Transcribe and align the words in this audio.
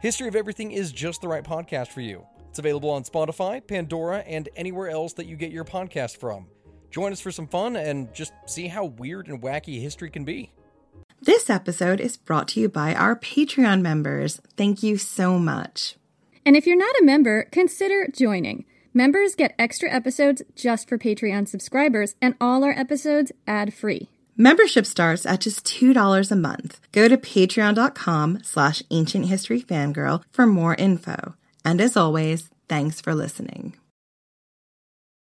History 0.00 0.28
of 0.28 0.36
Everything 0.36 0.70
is 0.70 0.92
just 0.92 1.20
the 1.20 1.28
right 1.28 1.42
podcast 1.42 1.88
for 1.88 2.00
you. 2.00 2.24
It's 2.50 2.60
available 2.60 2.90
on 2.90 3.02
Spotify, 3.02 3.66
Pandora, 3.66 4.18
and 4.18 4.48
anywhere 4.54 4.88
else 4.88 5.12
that 5.14 5.26
you 5.26 5.34
get 5.34 5.50
your 5.50 5.64
podcast 5.64 6.18
from. 6.18 6.46
Join 6.92 7.10
us 7.10 7.20
for 7.20 7.32
some 7.32 7.48
fun 7.48 7.74
and 7.74 8.14
just 8.14 8.32
see 8.46 8.68
how 8.68 8.84
weird 8.84 9.26
and 9.26 9.42
wacky 9.42 9.80
history 9.80 10.08
can 10.08 10.24
be. 10.24 10.52
This 11.20 11.50
episode 11.50 12.00
is 12.00 12.16
brought 12.16 12.46
to 12.48 12.60
you 12.60 12.68
by 12.68 12.94
our 12.94 13.18
Patreon 13.18 13.80
members. 13.80 14.40
Thank 14.56 14.84
you 14.84 14.98
so 14.98 15.36
much. 15.36 15.96
And 16.46 16.56
if 16.56 16.64
you're 16.64 16.78
not 16.78 16.94
a 17.00 17.04
member, 17.04 17.48
consider 17.50 18.06
joining. 18.06 18.66
Members 18.94 19.34
get 19.34 19.56
extra 19.58 19.92
episodes 19.92 20.42
just 20.54 20.88
for 20.88 20.96
Patreon 20.96 21.48
subscribers, 21.48 22.14
and 22.22 22.36
all 22.40 22.62
our 22.62 22.70
episodes 22.70 23.32
ad 23.48 23.74
free. 23.74 24.08
Membership 24.40 24.86
starts 24.86 25.26
at 25.26 25.40
just 25.40 25.64
$2 25.66 26.30
a 26.30 26.36
month. 26.36 26.80
Go 26.92 27.08
to 27.08 27.16
patreon.com 27.16 28.38
slash 28.44 28.84
ancient 28.92 29.26
history 29.26 29.60
fangirl 29.60 30.22
for 30.30 30.46
more 30.46 30.76
info. 30.76 31.34
And 31.64 31.80
as 31.80 31.96
always, 31.96 32.48
thanks 32.68 33.00
for 33.00 33.16
listening. 33.16 33.76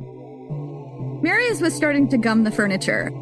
Marius 0.01 1.61
was 1.61 1.75
starting 1.75 2.09
to 2.09 2.17
gum 2.17 2.45
the 2.45 2.51
furniture. 2.51 3.13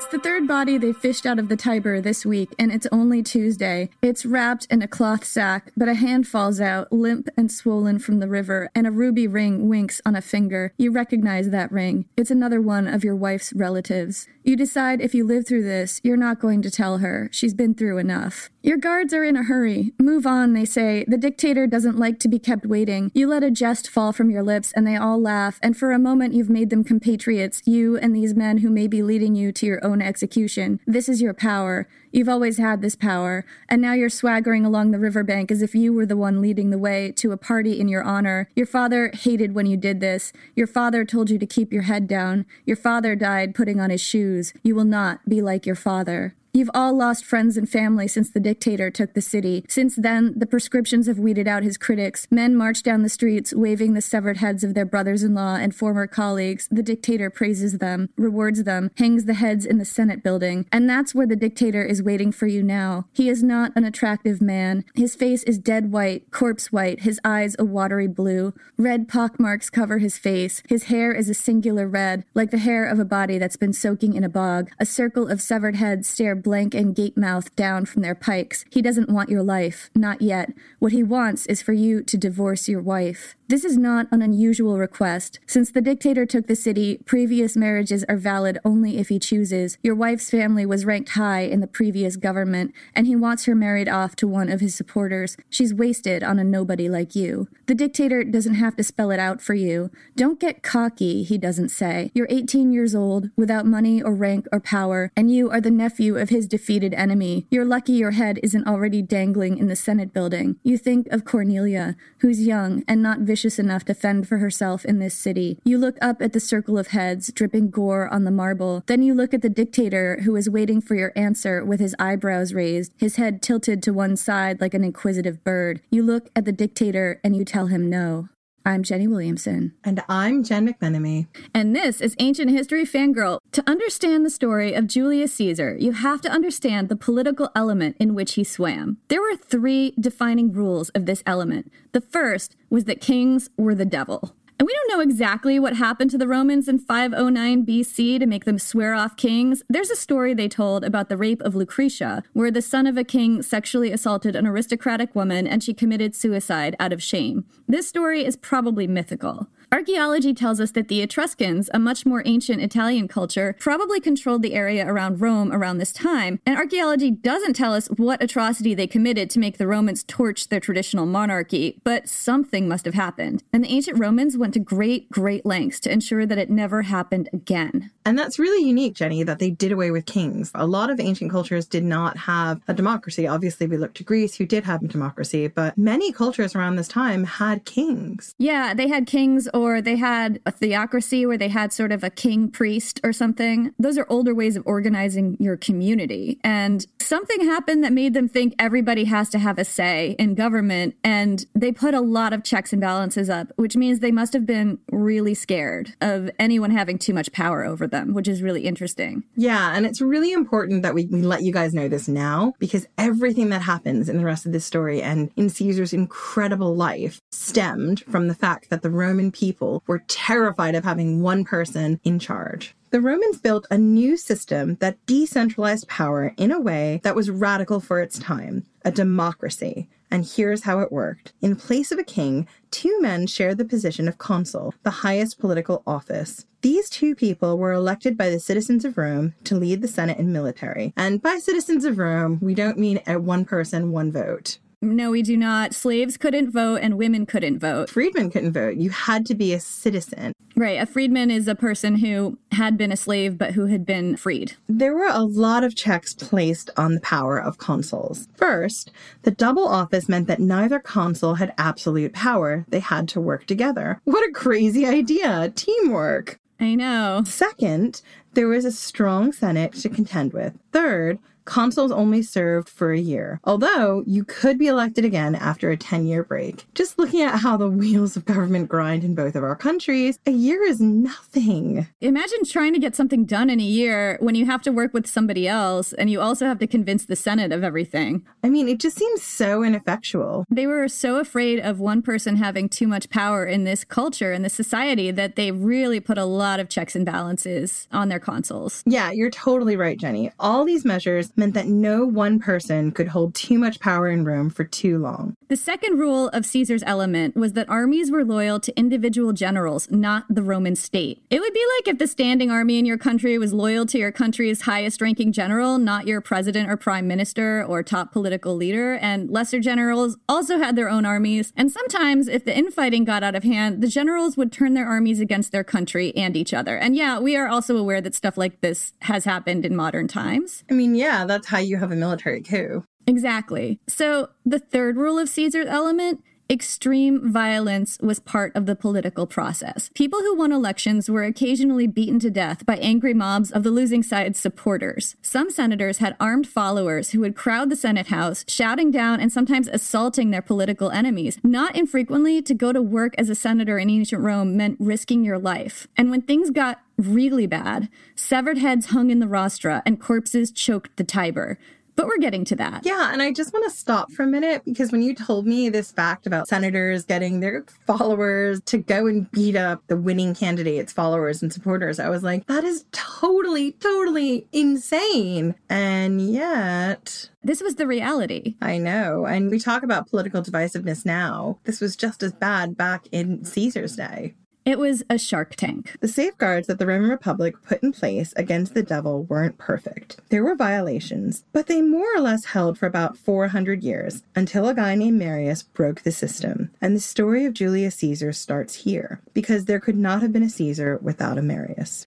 It's 0.00 0.08
the 0.08 0.18
third 0.18 0.48
body 0.48 0.78
they 0.78 0.94
fished 0.94 1.26
out 1.26 1.38
of 1.38 1.50
the 1.50 1.58
Tiber 1.58 2.00
this 2.00 2.24
week, 2.24 2.54
and 2.58 2.72
it's 2.72 2.86
only 2.90 3.22
Tuesday. 3.22 3.90
It's 4.00 4.24
wrapped 4.24 4.66
in 4.70 4.80
a 4.80 4.88
cloth 4.88 5.26
sack, 5.26 5.72
but 5.76 5.90
a 5.90 5.94
hand 5.94 6.26
falls 6.26 6.58
out, 6.58 6.90
limp 6.90 7.28
and 7.36 7.52
swollen 7.52 7.98
from 7.98 8.18
the 8.18 8.26
river, 8.26 8.70
and 8.74 8.86
a 8.86 8.90
ruby 8.90 9.26
ring 9.26 9.68
winks 9.68 10.00
on 10.06 10.16
a 10.16 10.22
finger. 10.22 10.72
You 10.78 10.90
recognize 10.90 11.50
that 11.50 11.70
ring. 11.70 12.06
It's 12.16 12.30
another 12.30 12.62
one 12.62 12.88
of 12.88 13.04
your 13.04 13.14
wife's 13.14 13.52
relatives. 13.52 14.26
You 14.42 14.56
decide 14.56 15.02
if 15.02 15.14
you 15.14 15.22
live 15.26 15.46
through 15.46 15.64
this, 15.64 16.00
you're 16.02 16.16
not 16.16 16.40
going 16.40 16.62
to 16.62 16.70
tell 16.70 16.98
her. 16.98 17.28
She's 17.30 17.52
been 17.52 17.74
through 17.74 17.98
enough. 17.98 18.48
Your 18.62 18.76
guards 18.76 19.14
are 19.14 19.24
in 19.24 19.36
a 19.36 19.44
hurry. 19.44 19.94
Move 19.98 20.26
on, 20.26 20.52
they 20.52 20.66
say. 20.66 21.06
The 21.08 21.16
dictator 21.16 21.66
doesn't 21.66 21.98
like 21.98 22.18
to 22.18 22.28
be 22.28 22.38
kept 22.38 22.66
waiting. 22.66 23.10
You 23.14 23.26
let 23.26 23.42
a 23.42 23.50
jest 23.50 23.88
fall 23.88 24.12
from 24.12 24.28
your 24.28 24.42
lips, 24.42 24.70
and 24.76 24.86
they 24.86 24.96
all 24.96 25.18
laugh, 25.18 25.58
and 25.62 25.74
for 25.74 25.92
a 25.92 25.98
moment 25.98 26.34
you've 26.34 26.50
made 26.50 26.68
them 26.68 26.84
compatriots, 26.84 27.62
you 27.64 27.96
and 27.96 28.14
these 28.14 28.34
men 28.34 28.58
who 28.58 28.68
may 28.68 28.86
be 28.86 29.02
leading 29.02 29.34
you 29.34 29.50
to 29.50 29.64
your 29.64 29.82
own 29.82 30.02
execution. 30.02 30.78
This 30.86 31.08
is 31.08 31.22
your 31.22 31.32
power. 31.32 31.88
You've 32.12 32.28
always 32.28 32.58
had 32.58 32.82
this 32.82 32.96
power, 32.96 33.46
and 33.66 33.80
now 33.80 33.94
you're 33.94 34.10
swaggering 34.10 34.66
along 34.66 34.90
the 34.90 34.98
riverbank 34.98 35.50
as 35.50 35.62
if 35.62 35.74
you 35.74 35.94
were 35.94 36.04
the 36.04 36.16
one 36.16 36.42
leading 36.42 36.68
the 36.68 36.76
way 36.76 37.12
to 37.12 37.32
a 37.32 37.38
party 37.38 37.80
in 37.80 37.88
your 37.88 38.02
honor. 38.02 38.50
Your 38.54 38.66
father 38.66 39.10
hated 39.14 39.54
when 39.54 39.64
you 39.64 39.78
did 39.78 40.00
this. 40.00 40.34
Your 40.54 40.66
father 40.66 41.06
told 41.06 41.30
you 41.30 41.38
to 41.38 41.46
keep 41.46 41.72
your 41.72 41.82
head 41.84 42.06
down. 42.06 42.44
Your 42.66 42.76
father 42.76 43.16
died 43.16 43.54
putting 43.54 43.80
on 43.80 43.88
his 43.88 44.02
shoes. 44.02 44.52
You 44.62 44.74
will 44.74 44.84
not 44.84 45.26
be 45.26 45.40
like 45.40 45.64
your 45.64 45.76
father. 45.76 46.34
You've 46.52 46.70
all 46.74 46.92
lost 46.96 47.24
friends 47.24 47.56
and 47.56 47.68
family 47.68 48.08
since 48.08 48.28
the 48.28 48.40
dictator 48.40 48.90
took 48.90 49.14
the 49.14 49.20
city. 49.20 49.64
Since 49.68 49.94
then, 49.94 50.34
the 50.36 50.46
proscriptions 50.46 51.06
have 51.06 51.18
weeded 51.18 51.46
out 51.46 51.62
his 51.62 51.78
critics. 51.78 52.26
Men 52.28 52.56
march 52.56 52.82
down 52.82 53.02
the 53.02 53.08
streets, 53.08 53.54
waving 53.54 53.94
the 53.94 54.00
severed 54.00 54.38
heads 54.38 54.64
of 54.64 54.74
their 54.74 54.84
brothers 54.84 55.22
in 55.22 55.32
law 55.34 55.54
and 55.54 55.74
former 55.74 56.08
colleagues. 56.08 56.66
The 56.70 56.82
dictator 56.82 57.30
praises 57.30 57.78
them, 57.78 58.08
rewards 58.16 58.64
them, 58.64 58.90
hangs 58.96 59.26
the 59.26 59.34
heads 59.34 59.64
in 59.64 59.78
the 59.78 59.84
Senate 59.84 60.24
building. 60.24 60.66
And 60.72 60.90
that's 60.90 61.14
where 61.14 61.26
the 61.26 61.36
dictator 61.36 61.84
is 61.84 62.02
waiting 62.02 62.32
for 62.32 62.48
you 62.48 62.64
now. 62.64 63.06
He 63.12 63.28
is 63.28 63.44
not 63.44 63.70
an 63.76 63.84
attractive 63.84 64.42
man. 64.42 64.84
His 64.94 65.14
face 65.14 65.44
is 65.44 65.58
dead 65.58 65.92
white, 65.92 66.32
corpse 66.32 66.72
white, 66.72 67.02
his 67.02 67.20
eyes 67.24 67.54
a 67.58 67.64
watery 67.64 68.08
blue. 68.08 68.54
Red 68.76 69.08
pockmarks 69.08 69.70
cover 69.70 69.98
his 69.98 70.18
face. 70.18 70.64
His 70.68 70.84
hair 70.84 71.12
is 71.12 71.28
a 71.28 71.34
singular 71.34 71.86
red, 71.86 72.24
like 72.34 72.50
the 72.50 72.58
hair 72.58 72.84
of 72.84 72.98
a 72.98 73.04
body 73.04 73.38
that's 73.38 73.56
been 73.56 73.72
soaking 73.72 74.14
in 74.14 74.24
a 74.24 74.28
bog. 74.28 74.70
A 74.80 74.86
circle 74.86 75.28
of 75.28 75.40
severed 75.40 75.76
heads 75.76 76.08
stare 76.08 76.39
blank 76.42 76.74
and 76.74 76.94
gape 76.94 77.16
mouthed 77.16 77.54
down 77.56 77.86
from 77.86 78.02
their 78.02 78.14
pikes. 78.14 78.64
He 78.70 78.82
doesn't 78.82 79.10
want 79.10 79.28
your 79.28 79.42
life, 79.42 79.90
not 79.94 80.22
yet. 80.22 80.52
What 80.78 80.92
he 80.92 81.02
wants 81.02 81.46
is 81.46 81.62
for 81.62 81.72
you 81.72 82.02
to 82.02 82.16
divorce 82.16 82.68
your 82.68 82.80
wife. 82.80 83.36
This 83.50 83.64
is 83.64 83.76
not 83.76 84.06
an 84.12 84.22
unusual 84.22 84.78
request. 84.78 85.40
Since 85.44 85.72
the 85.72 85.80
dictator 85.80 86.24
took 86.24 86.46
the 86.46 86.54
city, 86.54 87.00
previous 87.04 87.56
marriages 87.56 88.04
are 88.08 88.16
valid 88.16 88.58
only 88.64 88.98
if 88.98 89.08
he 89.08 89.18
chooses. 89.18 89.76
Your 89.82 89.96
wife's 89.96 90.30
family 90.30 90.64
was 90.64 90.84
ranked 90.84 91.10
high 91.10 91.40
in 91.40 91.58
the 91.58 91.66
previous 91.66 92.14
government, 92.16 92.72
and 92.94 93.08
he 93.08 93.16
wants 93.16 93.46
her 93.46 93.56
married 93.56 93.88
off 93.88 94.14
to 94.16 94.28
one 94.28 94.48
of 94.48 94.60
his 94.60 94.76
supporters. 94.76 95.36
She's 95.48 95.74
wasted 95.74 96.22
on 96.22 96.38
a 96.38 96.44
nobody 96.44 96.88
like 96.88 97.16
you. 97.16 97.48
The 97.66 97.74
dictator 97.74 98.22
doesn't 98.22 98.54
have 98.54 98.76
to 98.76 98.84
spell 98.84 99.10
it 99.10 99.18
out 99.18 99.42
for 99.42 99.54
you. 99.54 99.90
Don't 100.14 100.38
get 100.38 100.62
cocky, 100.62 101.24
he 101.24 101.36
doesn't 101.36 101.70
say. 101.70 102.12
You're 102.14 102.28
18 102.30 102.70
years 102.70 102.94
old, 102.94 103.30
without 103.36 103.66
money 103.66 104.00
or 104.00 104.14
rank 104.14 104.46
or 104.52 104.60
power, 104.60 105.10
and 105.16 105.28
you 105.28 105.50
are 105.50 105.60
the 105.60 105.72
nephew 105.72 106.16
of 106.16 106.29
his 106.30 106.46
defeated 106.46 106.94
enemy. 106.94 107.46
You're 107.50 107.64
lucky 107.64 107.92
your 107.92 108.12
head 108.12 108.40
isn't 108.42 108.66
already 108.66 109.02
dangling 109.02 109.58
in 109.58 109.68
the 109.68 109.76
Senate 109.76 110.12
building. 110.12 110.56
You 110.62 110.78
think 110.78 111.06
of 111.08 111.24
Cornelia, 111.24 111.96
who's 112.20 112.46
young 112.46 112.82
and 112.88 113.02
not 113.02 113.20
vicious 113.20 113.58
enough 113.58 113.84
to 113.84 113.94
fend 113.94 114.26
for 114.26 114.38
herself 114.38 114.84
in 114.84 114.98
this 114.98 115.14
city. 115.14 115.58
You 115.64 115.78
look 115.78 115.96
up 116.00 116.22
at 116.22 116.32
the 116.32 116.40
circle 116.40 116.78
of 116.78 116.88
heads, 116.88 117.30
dripping 117.32 117.70
gore 117.70 118.08
on 118.08 118.24
the 118.24 118.30
marble. 118.30 118.82
Then 118.86 119.02
you 119.02 119.14
look 119.14 119.34
at 119.34 119.42
the 119.42 119.48
dictator 119.48 120.20
who 120.24 120.34
is 120.36 120.48
waiting 120.48 120.80
for 120.80 120.94
your 120.94 121.12
answer 121.14 121.64
with 121.64 121.80
his 121.80 121.94
eyebrows 121.98 122.54
raised, 122.54 122.92
his 122.96 123.16
head 123.16 123.42
tilted 123.42 123.82
to 123.82 123.92
one 123.92 124.16
side 124.16 124.60
like 124.60 124.74
an 124.74 124.84
inquisitive 124.84 125.44
bird. 125.44 125.80
You 125.90 126.02
look 126.02 126.28
at 126.34 126.44
the 126.44 126.52
dictator 126.52 127.20
and 127.22 127.36
you 127.36 127.44
tell 127.44 127.66
him 127.66 127.90
no. 127.90 128.28
I'm 128.64 128.82
Jenny 128.82 129.08
Williamson. 129.08 129.72
And 129.84 130.02
I'm 130.06 130.42
Jen 130.42 130.68
McMenemy. 130.68 131.28
And 131.54 131.74
this 131.74 132.02
is 132.02 132.14
Ancient 132.18 132.50
History 132.50 132.84
Fangirl. 132.84 133.38
To 133.52 133.64
understand 133.66 134.26
the 134.26 134.30
story 134.30 134.74
of 134.74 134.86
Julius 134.86 135.34
Caesar, 135.34 135.76
you 135.78 135.92
have 135.92 136.20
to 136.20 136.28
understand 136.28 136.88
the 136.88 136.96
political 136.96 137.50
element 137.56 137.96
in 137.98 138.14
which 138.14 138.34
he 138.34 138.44
swam. 138.44 138.98
There 139.08 139.22
were 139.22 139.36
three 139.36 139.94
defining 139.98 140.52
rules 140.52 140.90
of 140.90 141.06
this 141.06 141.22
element. 141.24 141.72
The 141.92 142.02
first 142.02 142.54
was 142.68 142.84
that 142.84 143.00
kings 143.00 143.48
were 143.56 143.74
the 143.74 143.86
devil. 143.86 144.34
And 144.60 144.66
we 144.66 144.74
don't 144.74 144.98
know 144.98 145.02
exactly 145.02 145.58
what 145.58 145.76
happened 145.76 146.10
to 146.10 146.18
the 146.18 146.28
Romans 146.28 146.68
in 146.68 146.78
509 146.78 147.64
BC 147.64 148.18
to 148.18 148.26
make 148.26 148.44
them 148.44 148.58
swear 148.58 148.92
off 148.92 149.16
kings. 149.16 149.62
There's 149.70 149.88
a 149.88 149.96
story 149.96 150.34
they 150.34 150.50
told 150.50 150.84
about 150.84 151.08
the 151.08 151.16
rape 151.16 151.40
of 151.40 151.54
Lucretia, 151.54 152.22
where 152.34 152.50
the 152.50 152.60
son 152.60 152.86
of 152.86 152.98
a 152.98 153.02
king 153.02 153.40
sexually 153.40 153.90
assaulted 153.90 154.36
an 154.36 154.46
aristocratic 154.46 155.14
woman 155.14 155.46
and 155.46 155.64
she 155.64 155.72
committed 155.72 156.14
suicide 156.14 156.76
out 156.78 156.92
of 156.92 157.02
shame. 157.02 157.46
This 157.68 157.88
story 157.88 158.22
is 158.22 158.36
probably 158.36 158.86
mythical. 158.86 159.48
Archaeology 159.72 160.34
tells 160.34 160.58
us 160.58 160.72
that 160.72 160.88
the 160.88 161.00
Etruscans, 161.00 161.70
a 161.72 161.78
much 161.78 162.04
more 162.04 162.24
ancient 162.26 162.60
Italian 162.60 163.06
culture, 163.06 163.54
probably 163.60 164.00
controlled 164.00 164.42
the 164.42 164.52
area 164.52 164.84
around 164.84 165.20
Rome 165.20 165.52
around 165.52 165.78
this 165.78 165.92
time. 165.92 166.40
And 166.44 166.56
archaeology 166.56 167.12
doesn't 167.12 167.52
tell 167.52 167.72
us 167.72 167.86
what 167.86 168.20
atrocity 168.20 168.74
they 168.74 168.88
committed 168.88 169.30
to 169.30 169.38
make 169.38 169.58
the 169.58 169.68
Romans 169.68 170.02
torch 170.02 170.48
their 170.48 170.58
traditional 170.58 171.06
monarchy, 171.06 171.80
but 171.84 172.08
something 172.08 172.66
must 172.66 172.84
have 172.84 172.94
happened. 172.94 173.44
And 173.52 173.62
the 173.62 173.68
ancient 173.68 174.00
Romans 174.00 174.36
went 174.36 174.54
to 174.54 174.60
great, 174.60 175.08
great 175.08 175.46
lengths 175.46 175.78
to 175.80 175.92
ensure 175.92 176.26
that 176.26 176.38
it 176.38 176.50
never 176.50 176.82
happened 176.82 177.28
again. 177.32 177.92
And 178.04 178.18
that's 178.18 178.40
really 178.40 178.66
unique, 178.66 178.94
Jenny, 178.94 179.22
that 179.22 179.38
they 179.38 179.50
did 179.50 179.70
away 179.70 179.92
with 179.92 180.04
kings. 180.04 180.50
A 180.56 180.66
lot 180.66 180.90
of 180.90 180.98
ancient 180.98 181.30
cultures 181.30 181.64
did 181.66 181.84
not 181.84 182.16
have 182.16 182.60
a 182.66 182.74
democracy. 182.74 183.28
Obviously, 183.28 183.68
we 183.68 183.76
look 183.76 183.94
to 183.94 184.02
Greece, 184.02 184.34
who 184.34 184.46
did 184.46 184.64
have 184.64 184.82
a 184.82 184.88
democracy, 184.88 185.46
but 185.46 185.78
many 185.78 186.10
cultures 186.10 186.56
around 186.56 186.74
this 186.74 186.88
time 186.88 187.22
had 187.22 187.64
kings. 187.64 188.34
Yeah, 188.36 188.74
they 188.74 188.88
had 188.88 189.06
kings 189.06 189.46
or 189.60 189.80
they 189.80 189.96
had 189.96 190.40
a 190.46 190.50
theocracy 190.50 191.26
where 191.26 191.38
they 191.38 191.48
had 191.48 191.72
sort 191.72 191.92
of 191.92 192.02
a 192.02 192.10
king 192.10 192.50
priest 192.50 193.00
or 193.04 193.12
something. 193.12 193.72
Those 193.78 193.98
are 193.98 194.06
older 194.08 194.34
ways 194.34 194.56
of 194.56 194.62
organizing 194.66 195.36
your 195.38 195.56
community. 195.56 196.38
And 196.42 196.86
something 197.00 197.40
happened 197.42 197.84
that 197.84 197.92
made 197.92 198.14
them 198.14 198.28
think 198.28 198.54
everybody 198.58 199.04
has 199.04 199.28
to 199.30 199.38
have 199.38 199.58
a 199.58 199.64
say 199.64 200.16
in 200.18 200.34
government. 200.34 200.94
And 201.04 201.44
they 201.54 201.72
put 201.72 201.94
a 201.94 202.00
lot 202.00 202.32
of 202.32 202.44
checks 202.44 202.72
and 202.72 202.80
balances 202.80 203.28
up, 203.28 203.48
which 203.56 203.76
means 203.76 204.00
they 204.00 204.12
must 204.12 204.32
have 204.32 204.46
been 204.46 204.78
really 204.90 205.34
scared 205.34 205.94
of 206.00 206.30
anyone 206.38 206.70
having 206.70 206.98
too 206.98 207.14
much 207.14 207.32
power 207.32 207.64
over 207.64 207.86
them, 207.86 208.14
which 208.14 208.28
is 208.28 208.42
really 208.42 208.64
interesting. 208.64 209.24
Yeah, 209.36 209.74
and 209.74 209.86
it's 209.86 210.00
really 210.00 210.32
important 210.32 210.82
that 210.82 210.94
we, 210.94 211.06
we 211.06 211.22
let 211.22 211.42
you 211.42 211.52
guys 211.52 211.74
know 211.74 211.88
this 211.88 212.08
now 212.08 212.54
because 212.58 212.86
everything 212.98 213.50
that 213.50 213.62
happens 213.62 214.08
in 214.08 214.16
the 214.16 214.24
rest 214.24 214.46
of 214.46 214.52
this 214.52 214.64
story 214.64 215.02
and 215.02 215.30
in 215.36 215.48
Caesar's 215.48 215.92
incredible 215.92 216.74
life 216.74 217.20
stemmed 217.30 218.00
from 218.04 218.28
the 218.28 218.34
fact 218.34 218.70
that 218.70 218.82
the 218.82 218.90
Roman 218.90 219.32
people 219.32 219.49
were 219.86 220.04
terrified 220.06 220.74
of 220.74 220.84
having 220.84 221.22
one 221.22 221.44
person 221.44 222.00
in 222.04 222.18
charge. 222.18 222.74
The 222.90 223.00
Romans 223.00 223.38
built 223.38 223.68
a 223.70 223.78
new 223.78 224.16
system 224.16 224.76
that 224.80 225.04
decentralized 225.06 225.86
power 225.86 226.34
in 226.36 226.50
a 226.50 226.60
way 226.60 227.00
that 227.04 227.14
was 227.14 227.30
radical 227.30 227.78
for 227.78 228.00
its 228.00 228.18
time 228.18 228.66
a 228.84 228.90
democracy. 228.90 229.88
And 230.10 230.24
here's 230.24 230.64
how 230.64 230.80
it 230.80 230.90
worked. 230.90 231.32
In 231.40 231.54
place 231.54 231.92
of 231.92 231.98
a 231.98 232.04
king, 232.04 232.48
two 232.70 233.00
men 233.00 233.26
shared 233.26 233.58
the 233.58 233.64
position 233.64 234.08
of 234.08 234.18
consul, 234.18 234.74
the 234.82 234.90
highest 234.90 235.38
political 235.38 235.82
office. 235.86 236.46
These 236.62 236.90
two 236.90 237.14
people 237.14 237.58
were 237.58 237.72
elected 237.72 238.16
by 238.18 238.28
the 238.30 238.40
citizens 238.40 238.84
of 238.84 238.98
Rome 238.98 239.34
to 239.44 239.54
lead 239.54 239.82
the 239.82 239.88
Senate 239.88 240.18
and 240.18 240.32
military. 240.32 240.92
And 240.96 241.22
by 241.22 241.38
citizens 241.38 241.84
of 241.84 241.98
Rome, 241.98 242.38
we 242.42 242.54
don't 242.54 242.78
mean 242.78 243.00
a 243.06 243.20
one 243.20 243.44
person, 243.44 243.92
one 243.92 244.10
vote. 244.10 244.58
No, 244.82 245.10
we 245.10 245.22
do 245.22 245.36
not. 245.36 245.74
Slaves 245.74 246.16
couldn't 246.16 246.50
vote 246.50 246.80
and 246.82 246.96
women 246.96 247.26
couldn't 247.26 247.58
vote. 247.58 247.90
Freedmen 247.90 248.30
couldn't 248.30 248.52
vote. 248.52 248.76
You 248.76 248.90
had 248.90 249.26
to 249.26 249.34
be 249.34 249.52
a 249.52 249.60
citizen. 249.60 250.32
Right. 250.56 250.80
A 250.80 250.86
freedman 250.86 251.30
is 251.30 251.46
a 251.48 251.54
person 251.54 251.96
who 251.96 252.38
had 252.52 252.78
been 252.78 252.90
a 252.90 252.96
slave 252.96 253.36
but 253.36 253.52
who 253.52 253.66
had 253.66 253.84
been 253.84 254.16
freed. 254.16 254.56
There 254.68 254.94
were 254.94 255.08
a 255.10 255.22
lot 255.22 255.64
of 255.64 255.76
checks 255.76 256.14
placed 256.14 256.70
on 256.76 256.94
the 256.94 257.00
power 257.00 257.38
of 257.38 257.58
consuls. 257.58 258.26
First, 258.36 258.90
the 259.22 259.30
double 259.30 259.66
office 259.66 260.08
meant 260.08 260.26
that 260.28 260.40
neither 260.40 260.78
consul 260.78 261.34
had 261.34 261.54
absolute 261.58 262.12
power. 262.14 262.64
They 262.68 262.80
had 262.80 263.08
to 263.10 263.20
work 263.20 263.46
together. 263.46 264.00
What 264.04 264.28
a 264.28 264.32
crazy 264.32 264.86
idea! 264.86 265.52
Teamwork! 265.54 266.38
I 266.58 266.74
know. 266.74 267.22
Second, 267.26 268.02
there 268.34 268.48
was 268.48 268.66
a 268.66 268.72
strong 268.72 269.32
Senate 269.32 269.72
to 269.74 269.88
contend 269.88 270.34
with. 270.34 270.52
Third, 270.72 271.18
consuls 271.50 271.90
only 271.90 272.22
served 272.22 272.68
for 272.68 272.92
a 272.92 272.98
year, 272.98 273.40
although 273.42 274.04
you 274.06 274.24
could 274.24 274.56
be 274.56 274.68
elected 274.68 275.04
again 275.04 275.34
after 275.34 275.70
a 275.70 275.76
10 275.76 276.06
year 276.06 276.22
break. 276.22 276.64
Just 276.74 276.96
looking 276.96 277.22
at 277.22 277.40
how 277.40 277.56
the 277.56 277.68
wheels 277.80 278.16
of 278.16 278.24
government 278.24 278.68
grind 278.68 279.02
in 279.02 279.16
both 279.16 279.34
of 279.34 279.42
our 279.42 279.56
countries, 279.56 280.18
a 280.26 280.30
year 280.30 280.62
is 280.62 280.80
nothing. 280.80 281.88
Imagine 282.00 282.44
trying 282.44 282.72
to 282.72 282.78
get 282.78 282.94
something 282.94 283.24
done 283.24 283.50
in 283.50 283.58
a 283.58 283.64
year 283.64 284.16
when 284.20 284.36
you 284.36 284.46
have 284.46 284.62
to 284.62 284.70
work 284.70 284.94
with 284.94 285.08
somebody 285.08 285.48
else 285.48 285.92
and 285.94 286.08
you 286.08 286.20
also 286.20 286.46
have 286.46 286.60
to 286.60 286.68
convince 286.68 287.04
the 287.04 287.16
Senate 287.16 287.50
of 287.50 287.64
everything. 287.64 288.24
I 288.44 288.48
mean, 288.48 288.68
it 288.68 288.78
just 288.78 288.96
seems 288.96 289.20
so 289.20 289.64
ineffectual. 289.64 290.44
They 290.48 290.68
were 290.68 290.86
so 290.86 291.16
afraid 291.16 291.58
of 291.58 291.80
one 291.80 292.00
person 292.00 292.36
having 292.36 292.68
too 292.68 292.86
much 292.86 293.10
power 293.10 293.44
in 293.44 293.64
this 293.64 293.82
culture 293.82 294.30
and 294.30 294.44
this 294.44 294.54
society 294.54 295.10
that 295.10 295.34
they 295.34 295.50
really 295.50 295.98
put 295.98 296.16
a 296.16 296.24
lot 296.24 296.60
of 296.60 296.68
checks 296.68 296.94
and 296.94 297.04
balances 297.04 297.88
on 297.90 298.08
their 298.08 298.20
consuls. 298.20 298.84
Yeah, 298.86 299.10
you're 299.10 299.30
totally 299.30 299.76
right, 299.76 299.98
Jenny. 299.98 300.30
All 300.38 300.64
these 300.64 300.84
measures 300.84 301.32
meant 301.40 301.54
that 301.54 301.66
no 301.66 302.06
one 302.06 302.38
person 302.38 302.92
could 302.92 303.08
hold 303.08 303.34
too 303.34 303.58
much 303.58 303.80
power 303.80 304.08
in 304.08 304.24
Rome 304.24 304.50
for 304.50 304.62
too 304.62 304.98
long. 304.98 305.34
The 305.48 305.56
second 305.56 305.98
rule 305.98 306.28
of 306.28 306.46
Caesar's 306.46 306.84
element 306.86 307.34
was 307.34 307.54
that 307.54 307.68
armies 307.68 308.12
were 308.12 308.24
loyal 308.24 308.60
to 308.60 308.78
individual 308.78 309.32
generals, 309.32 309.90
not 309.90 310.24
the 310.28 310.44
Roman 310.44 310.76
state. 310.76 311.20
It 311.28 311.40
would 311.40 311.52
be 311.52 311.64
like 311.76 311.88
if 311.88 311.98
the 311.98 312.06
standing 312.06 312.52
army 312.52 312.78
in 312.78 312.84
your 312.84 312.98
country 312.98 313.36
was 313.36 313.52
loyal 313.52 313.84
to 313.86 313.98
your 313.98 314.12
country's 314.12 314.62
highest 314.62 315.00
ranking 315.00 315.32
general, 315.32 315.78
not 315.78 316.06
your 316.06 316.20
president 316.20 316.70
or 316.70 316.76
prime 316.76 317.08
minister 317.08 317.64
or 317.64 317.82
top 317.82 318.12
political 318.12 318.54
leader, 318.54 318.94
and 318.94 319.28
lesser 319.28 319.58
generals 319.58 320.16
also 320.28 320.58
had 320.58 320.76
their 320.76 320.88
own 320.88 321.04
armies. 321.04 321.52
And 321.56 321.72
sometimes, 321.72 322.28
if 322.28 322.44
the 322.44 322.56
infighting 322.56 323.04
got 323.04 323.24
out 323.24 323.34
of 323.34 323.42
hand, 323.42 323.82
the 323.82 323.88
generals 323.88 324.36
would 324.36 324.52
turn 324.52 324.74
their 324.74 324.86
armies 324.86 325.18
against 325.18 325.50
their 325.50 325.64
country 325.64 326.14
and 326.14 326.36
each 326.36 326.54
other. 326.54 326.76
And 326.76 326.94
yeah, 326.94 327.18
we 327.18 327.34
are 327.34 327.48
also 327.48 327.76
aware 327.76 328.00
that 328.00 328.14
stuff 328.14 328.36
like 328.36 328.60
this 328.60 328.92
has 329.00 329.24
happened 329.24 329.64
in 329.64 329.74
modern 329.74 330.06
times. 330.06 330.62
I 330.70 330.74
mean, 330.74 330.94
yeah, 330.94 331.24
that's 331.30 331.46
how 331.46 331.58
you 331.58 331.76
have 331.76 331.92
a 331.92 331.96
military 331.96 332.42
coup. 332.42 332.84
Exactly. 333.06 333.78
So 333.88 334.28
the 334.44 334.58
third 334.58 334.96
rule 334.96 335.18
of 335.18 335.28
Caesar's 335.28 335.66
element 335.68 336.22
extreme 336.50 337.32
violence 337.32 337.96
was 338.02 338.18
part 338.18 338.54
of 338.56 338.66
the 338.66 338.74
political 338.74 339.24
process. 339.24 339.88
People 339.94 340.18
who 340.18 340.36
won 340.36 340.50
elections 340.50 341.08
were 341.08 341.22
occasionally 341.22 341.86
beaten 341.86 342.18
to 342.18 342.30
death 342.30 342.66
by 342.66 342.76
angry 342.78 343.14
mobs 343.14 343.52
of 343.52 343.62
the 343.62 343.70
losing 343.70 344.02
side's 344.02 344.40
supporters. 344.40 345.14
Some 345.22 345.50
senators 345.50 345.98
had 345.98 346.16
armed 346.18 346.48
followers 346.48 347.10
who 347.10 347.20
would 347.20 347.36
crowd 347.36 347.70
the 347.70 347.76
Senate 347.76 348.08
House, 348.08 348.44
shouting 348.48 348.90
down 348.90 349.20
and 349.20 349.32
sometimes 349.32 349.68
assaulting 349.68 350.30
their 350.30 350.42
political 350.42 350.90
enemies. 350.90 351.38
Not 351.44 351.76
infrequently, 351.76 352.42
to 352.42 352.54
go 352.54 352.72
to 352.72 352.82
work 352.82 353.14
as 353.16 353.30
a 353.30 353.34
senator 353.36 353.78
in 353.78 353.88
ancient 353.88 354.22
Rome 354.22 354.56
meant 354.56 354.76
risking 354.80 355.24
your 355.24 355.38
life. 355.38 355.86
And 355.96 356.10
when 356.10 356.22
things 356.22 356.50
got 356.50 356.80
really 356.98 357.46
bad, 357.46 357.88
severed 358.14 358.58
heads 358.58 358.86
hung 358.86 359.10
in 359.10 359.20
the 359.20 359.26
rostra 359.26 359.82
and 359.86 360.00
corpses 360.00 360.50
choked 360.50 360.96
the 360.96 361.04
Tiber. 361.04 361.58
But 362.00 362.06
we're 362.06 362.16
getting 362.16 362.46
to 362.46 362.56
that. 362.56 362.86
Yeah, 362.86 363.12
and 363.12 363.20
I 363.20 363.30
just 363.30 363.52
want 363.52 363.70
to 363.70 363.76
stop 363.76 364.10
for 364.10 364.22
a 364.22 364.26
minute 364.26 364.62
because 364.64 364.90
when 364.90 365.02
you 365.02 365.14
told 365.14 365.46
me 365.46 365.68
this 365.68 365.92
fact 365.92 366.26
about 366.26 366.48
senators 366.48 367.04
getting 367.04 367.40
their 367.40 367.66
followers 367.86 368.62
to 368.62 368.78
go 368.78 369.06
and 369.06 369.30
beat 369.32 369.54
up 369.54 369.86
the 369.86 369.98
winning 369.98 370.34
candidate's 370.34 370.94
followers 370.94 371.42
and 371.42 371.52
supporters, 371.52 372.00
I 372.00 372.08
was 372.08 372.22
like, 372.22 372.46
that 372.46 372.64
is 372.64 372.86
totally, 372.92 373.72
totally 373.72 374.46
insane. 374.50 375.56
And 375.68 376.22
yet. 376.22 377.28
This 377.42 377.60
was 377.60 377.74
the 377.74 377.86
reality. 377.86 378.56
I 378.62 378.78
know. 378.78 379.26
And 379.26 379.50
we 379.50 379.58
talk 379.58 379.82
about 379.82 380.08
political 380.08 380.42
divisiveness 380.42 381.04
now. 381.04 381.58
This 381.64 381.82
was 381.82 381.96
just 381.96 382.22
as 382.22 382.32
bad 382.32 382.78
back 382.78 383.08
in 383.12 383.44
Caesar's 383.44 383.96
day. 383.96 384.36
It 384.66 384.78
was 384.78 385.02
a 385.08 385.18
shark 385.18 385.56
tank. 385.56 385.96
The 386.00 386.08
safeguards 386.08 386.66
that 386.66 386.78
the 386.78 386.86
Roman 386.86 387.08
Republic 387.08 387.54
put 387.62 387.82
in 387.82 387.92
place 387.92 388.34
against 388.36 388.74
the 388.74 388.82
devil 388.82 389.22
weren't 389.22 389.56
perfect. 389.56 390.20
There 390.28 390.44
were 390.44 390.54
violations, 390.54 391.44
but 391.52 391.66
they 391.66 391.80
more 391.80 392.06
or 392.14 392.20
less 392.20 392.44
held 392.44 392.76
for 392.76 392.86
about 392.86 393.16
400 393.16 393.82
years 393.82 394.22
until 394.34 394.68
a 394.68 394.74
guy 394.74 394.94
named 394.96 395.18
Marius 395.18 395.62
broke 395.62 396.02
the 396.02 396.12
system. 396.12 396.70
And 396.80 396.94
the 396.94 397.00
story 397.00 397.46
of 397.46 397.54
Julius 397.54 397.96
Caesar 397.96 398.32
starts 398.34 398.74
here, 398.74 399.22
because 399.32 399.64
there 399.64 399.80
could 399.80 399.96
not 399.96 400.20
have 400.20 400.32
been 400.32 400.42
a 400.42 400.50
Caesar 400.50 400.98
without 401.00 401.38
a 401.38 401.42
Marius. 401.42 402.06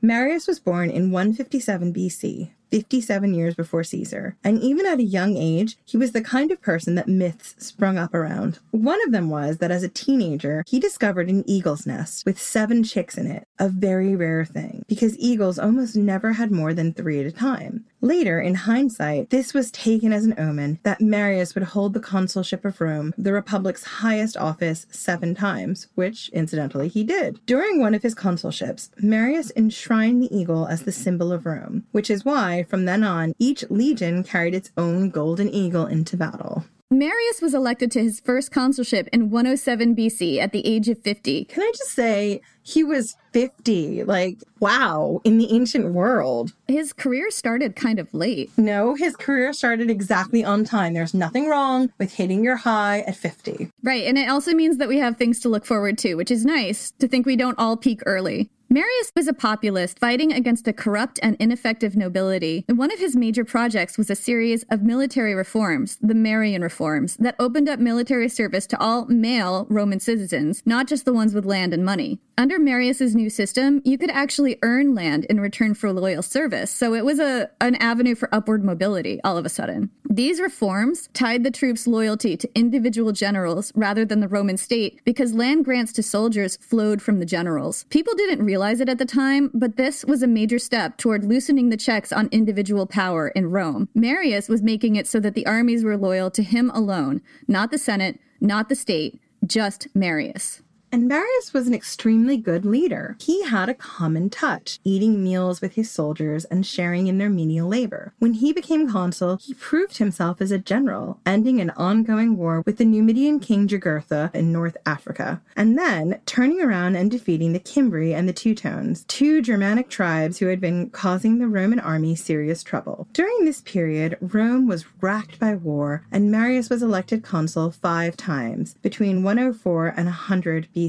Marius 0.00 0.46
was 0.46 0.58
born 0.58 0.90
in 0.90 1.10
157 1.10 1.94
BC. 1.94 2.50
57 2.72 3.34
years 3.34 3.54
before 3.54 3.84
Caesar. 3.84 4.34
And 4.42 4.58
even 4.62 4.86
at 4.86 4.98
a 4.98 5.04
young 5.04 5.36
age, 5.36 5.76
he 5.84 5.98
was 5.98 6.12
the 6.12 6.22
kind 6.22 6.50
of 6.50 6.62
person 6.62 6.94
that 6.94 7.06
myths 7.06 7.54
sprung 7.58 7.98
up 7.98 8.14
around. 8.14 8.60
One 8.70 8.98
of 9.04 9.12
them 9.12 9.28
was 9.28 9.58
that 9.58 9.70
as 9.70 9.82
a 9.82 9.90
teenager, 9.90 10.64
he 10.66 10.80
discovered 10.80 11.28
an 11.28 11.44
eagle's 11.46 11.86
nest 11.86 12.24
with 12.24 12.40
seven 12.40 12.82
chicks 12.82 13.18
in 13.18 13.26
it, 13.30 13.46
a 13.58 13.68
very 13.68 14.16
rare 14.16 14.46
thing, 14.46 14.86
because 14.88 15.18
eagles 15.18 15.58
almost 15.58 15.96
never 15.96 16.32
had 16.32 16.50
more 16.50 16.72
than 16.72 16.94
three 16.94 17.20
at 17.20 17.26
a 17.26 17.30
time. 17.30 17.84
Later, 18.04 18.40
in 18.40 18.56
hindsight, 18.56 19.30
this 19.30 19.54
was 19.54 19.70
taken 19.70 20.12
as 20.12 20.24
an 20.24 20.34
omen 20.36 20.80
that 20.82 21.00
Marius 21.00 21.54
would 21.54 21.62
hold 21.62 21.94
the 21.94 22.00
consulship 22.00 22.64
of 22.64 22.80
Rome, 22.80 23.14
the 23.16 23.32
Republic's 23.32 23.84
highest 23.84 24.36
office, 24.36 24.86
seven 24.90 25.36
times, 25.36 25.86
which, 25.94 26.28
incidentally, 26.30 26.88
he 26.88 27.04
did. 27.04 27.38
During 27.46 27.80
one 27.80 27.94
of 27.94 28.02
his 28.02 28.16
consulships, 28.16 28.90
Marius 29.00 29.52
enshrined 29.54 30.20
the 30.20 30.36
eagle 30.36 30.66
as 30.66 30.82
the 30.82 30.90
symbol 30.90 31.32
of 31.32 31.46
Rome, 31.46 31.84
which 31.92 32.10
is 32.10 32.24
why, 32.24 32.61
from 32.64 32.84
then 32.84 33.04
on, 33.04 33.34
each 33.38 33.64
legion 33.70 34.22
carried 34.22 34.54
its 34.54 34.70
own 34.76 35.10
golden 35.10 35.48
eagle 35.48 35.86
into 35.86 36.16
battle. 36.16 36.64
Marius 36.92 37.40
was 37.40 37.54
elected 37.54 37.90
to 37.92 38.02
his 38.02 38.20
first 38.20 38.50
consulship 38.52 39.08
in 39.12 39.30
107 39.30 39.96
BC 39.96 40.38
at 40.38 40.52
the 40.52 40.66
age 40.66 40.90
of 40.90 40.98
50. 40.98 41.46
Can 41.46 41.62
I 41.62 41.72
just 41.74 41.92
say, 41.92 42.42
he 42.62 42.84
was 42.84 43.16
50. 43.32 44.04
Like, 44.04 44.38
wow, 44.60 45.20
in 45.24 45.38
the 45.38 45.50
ancient 45.52 45.94
world. 45.94 46.52
His 46.68 46.92
career 46.92 47.30
started 47.30 47.76
kind 47.76 47.98
of 47.98 48.12
late. 48.12 48.50
No, 48.56 48.94
his 48.94 49.16
career 49.16 49.52
started 49.52 49.90
exactly 49.90 50.44
on 50.44 50.64
time. 50.64 50.92
There's 50.92 51.14
nothing 51.14 51.48
wrong 51.48 51.90
with 51.98 52.12
hitting 52.12 52.44
your 52.44 52.56
high 52.56 53.00
at 53.00 53.16
50. 53.16 53.70
Right, 53.82 54.04
and 54.04 54.18
it 54.18 54.28
also 54.28 54.52
means 54.52 54.76
that 54.76 54.88
we 54.88 54.98
have 54.98 55.16
things 55.16 55.40
to 55.40 55.48
look 55.48 55.64
forward 55.64 55.96
to, 55.98 56.14
which 56.14 56.30
is 56.30 56.44
nice 56.44 56.92
to 56.98 57.08
think 57.08 57.24
we 57.24 57.36
don't 57.36 57.58
all 57.58 57.76
peak 57.76 58.02
early. 58.04 58.50
Marius 58.72 59.12
was 59.14 59.28
a 59.28 59.34
populist 59.34 59.98
fighting 59.98 60.32
against 60.32 60.66
a 60.66 60.72
corrupt 60.72 61.20
and 61.22 61.36
ineffective 61.38 61.94
nobility, 61.94 62.64
and 62.66 62.78
one 62.78 62.90
of 62.90 62.98
his 62.98 63.14
major 63.14 63.44
projects 63.44 63.98
was 63.98 64.08
a 64.08 64.14
series 64.14 64.62
of 64.70 64.80
military 64.80 65.34
reforms, 65.34 65.98
the 66.00 66.14
Marian 66.14 66.62
Reforms, 66.62 67.16
that 67.16 67.36
opened 67.38 67.68
up 67.68 67.78
military 67.78 68.30
service 68.30 68.66
to 68.68 68.80
all 68.80 69.04
male 69.04 69.66
Roman 69.68 70.00
citizens, 70.00 70.62
not 70.64 70.88
just 70.88 71.04
the 71.04 71.12
ones 71.12 71.34
with 71.34 71.44
land 71.44 71.74
and 71.74 71.84
money. 71.84 72.18
Under 72.38 72.58
Marius's 72.58 73.14
new 73.14 73.28
system, 73.28 73.82
you 73.84 73.98
could 73.98 74.10
actually 74.10 74.58
earn 74.62 74.94
land 74.94 75.26
in 75.26 75.38
return 75.38 75.74
for 75.74 75.92
loyal 75.92 76.22
service, 76.22 76.70
so 76.70 76.94
it 76.94 77.04
was 77.04 77.20
a 77.20 77.50
an 77.60 77.74
avenue 77.74 78.14
for 78.14 78.34
upward 78.34 78.64
mobility 78.64 79.20
all 79.22 79.36
of 79.36 79.44
a 79.44 79.50
sudden. 79.50 79.90
These 80.08 80.40
reforms 80.40 81.10
tied 81.12 81.44
the 81.44 81.50
troops' 81.50 81.86
loyalty 81.86 82.38
to 82.38 82.50
individual 82.54 83.12
generals 83.12 83.70
rather 83.74 84.06
than 84.06 84.20
the 84.20 84.28
Roman 84.28 84.56
state 84.56 85.00
because 85.04 85.34
land 85.34 85.66
grants 85.66 85.92
to 85.92 86.02
soldiers 86.02 86.56
flowed 86.56 87.02
from 87.02 87.18
the 87.18 87.26
generals. 87.26 87.84
People 87.90 88.14
didn't 88.14 88.44
realize 88.44 88.61
realize 88.62 88.80
it 88.80 88.88
at 88.88 88.98
the 88.98 89.04
time, 89.04 89.50
but 89.52 89.76
this 89.76 90.04
was 90.04 90.22
a 90.22 90.26
major 90.28 90.56
step 90.56 90.96
toward 90.96 91.24
loosening 91.24 91.70
the 91.70 91.76
checks 91.76 92.12
on 92.12 92.28
individual 92.30 92.86
power 92.86 93.26
in 93.30 93.50
Rome. 93.50 93.88
Marius 93.92 94.48
was 94.48 94.62
making 94.62 94.94
it 94.94 95.08
so 95.08 95.18
that 95.18 95.34
the 95.34 95.44
armies 95.46 95.82
were 95.82 95.96
loyal 95.96 96.30
to 96.30 96.44
him 96.44 96.70
alone, 96.70 97.22
not 97.48 97.72
the 97.72 97.78
Senate, 97.78 98.20
not 98.40 98.68
the 98.68 98.76
state, 98.76 99.20
just 99.44 99.88
Marius. 99.96 100.61
And 100.94 101.08
Marius 101.08 101.54
was 101.54 101.66
an 101.66 101.72
extremely 101.72 102.36
good 102.36 102.66
leader. 102.66 103.16
He 103.18 103.44
had 103.44 103.70
a 103.70 103.74
common 103.74 104.28
touch, 104.28 104.78
eating 104.84 105.24
meals 105.24 105.62
with 105.62 105.72
his 105.72 105.90
soldiers 105.90 106.44
and 106.44 106.66
sharing 106.66 107.06
in 107.06 107.16
their 107.16 107.30
menial 107.30 107.66
labor. 107.66 108.12
When 108.18 108.34
he 108.34 108.52
became 108.52 108.90
consul, 108.90 109.38
he 109.40 109.54
proved 109.54 109.96
himself 109.96 110.42
as 110.42 110.50
a 110.50 110.58
general, 110.58 111.18
ending 111.24 111.62
an 111.62 111.70
ongoing 111.70 112.36
war 112.36 112.62
with 112.66 112.76
the 112.76 112.84
Numidian 112.84 113.40
king 113.40 113.66
Jugurtha 113.66 114.34
in 114.34 114.52
North 114.52 114.76
Africa, 114.84 115.40
and 115.56 115.78
then 115.78 116.20
turning 116.26 116.60
around 116.60 116.94
and 116.96 117.10
defeating 117.10 117.54
the 117.54 117.62
Cimbri 117.64 118.12
and 118.12 118.28
the 118.28 118.34
Teutones, 118.34 119.06
two 119.06 119.40
Germanic 119.40 119.88
tribes 119.88 120.40
who 120.40 120.46
had 120.48 120.60
been 120.60 120.90
causing 120.90 121.38
the 121.38 121.48
Roman 121.48 121.80
army 121.80 122.14
serious 122.14 122.62
trouble. 122.62 123.08
During 123.14 123.46
this 123.46 123.62
period, 123.62 124.18
Rome 124.20 124.66
was 124.66 124.84
racked 125.00 125.38
by 125.38 125.54
war, 125.54 126.04
and 126.12 126.30
Marius 126.30 126.68
was 126.68 126.82
elected 126.82 127.22
consul 127.22 127.70
five 127.70 128.14
times, 128.14 128.74
between 128.82 129.22
104 129.22 129.94
and 129.96 130.04
100 130.04 130.68
BC. 130.76 130.81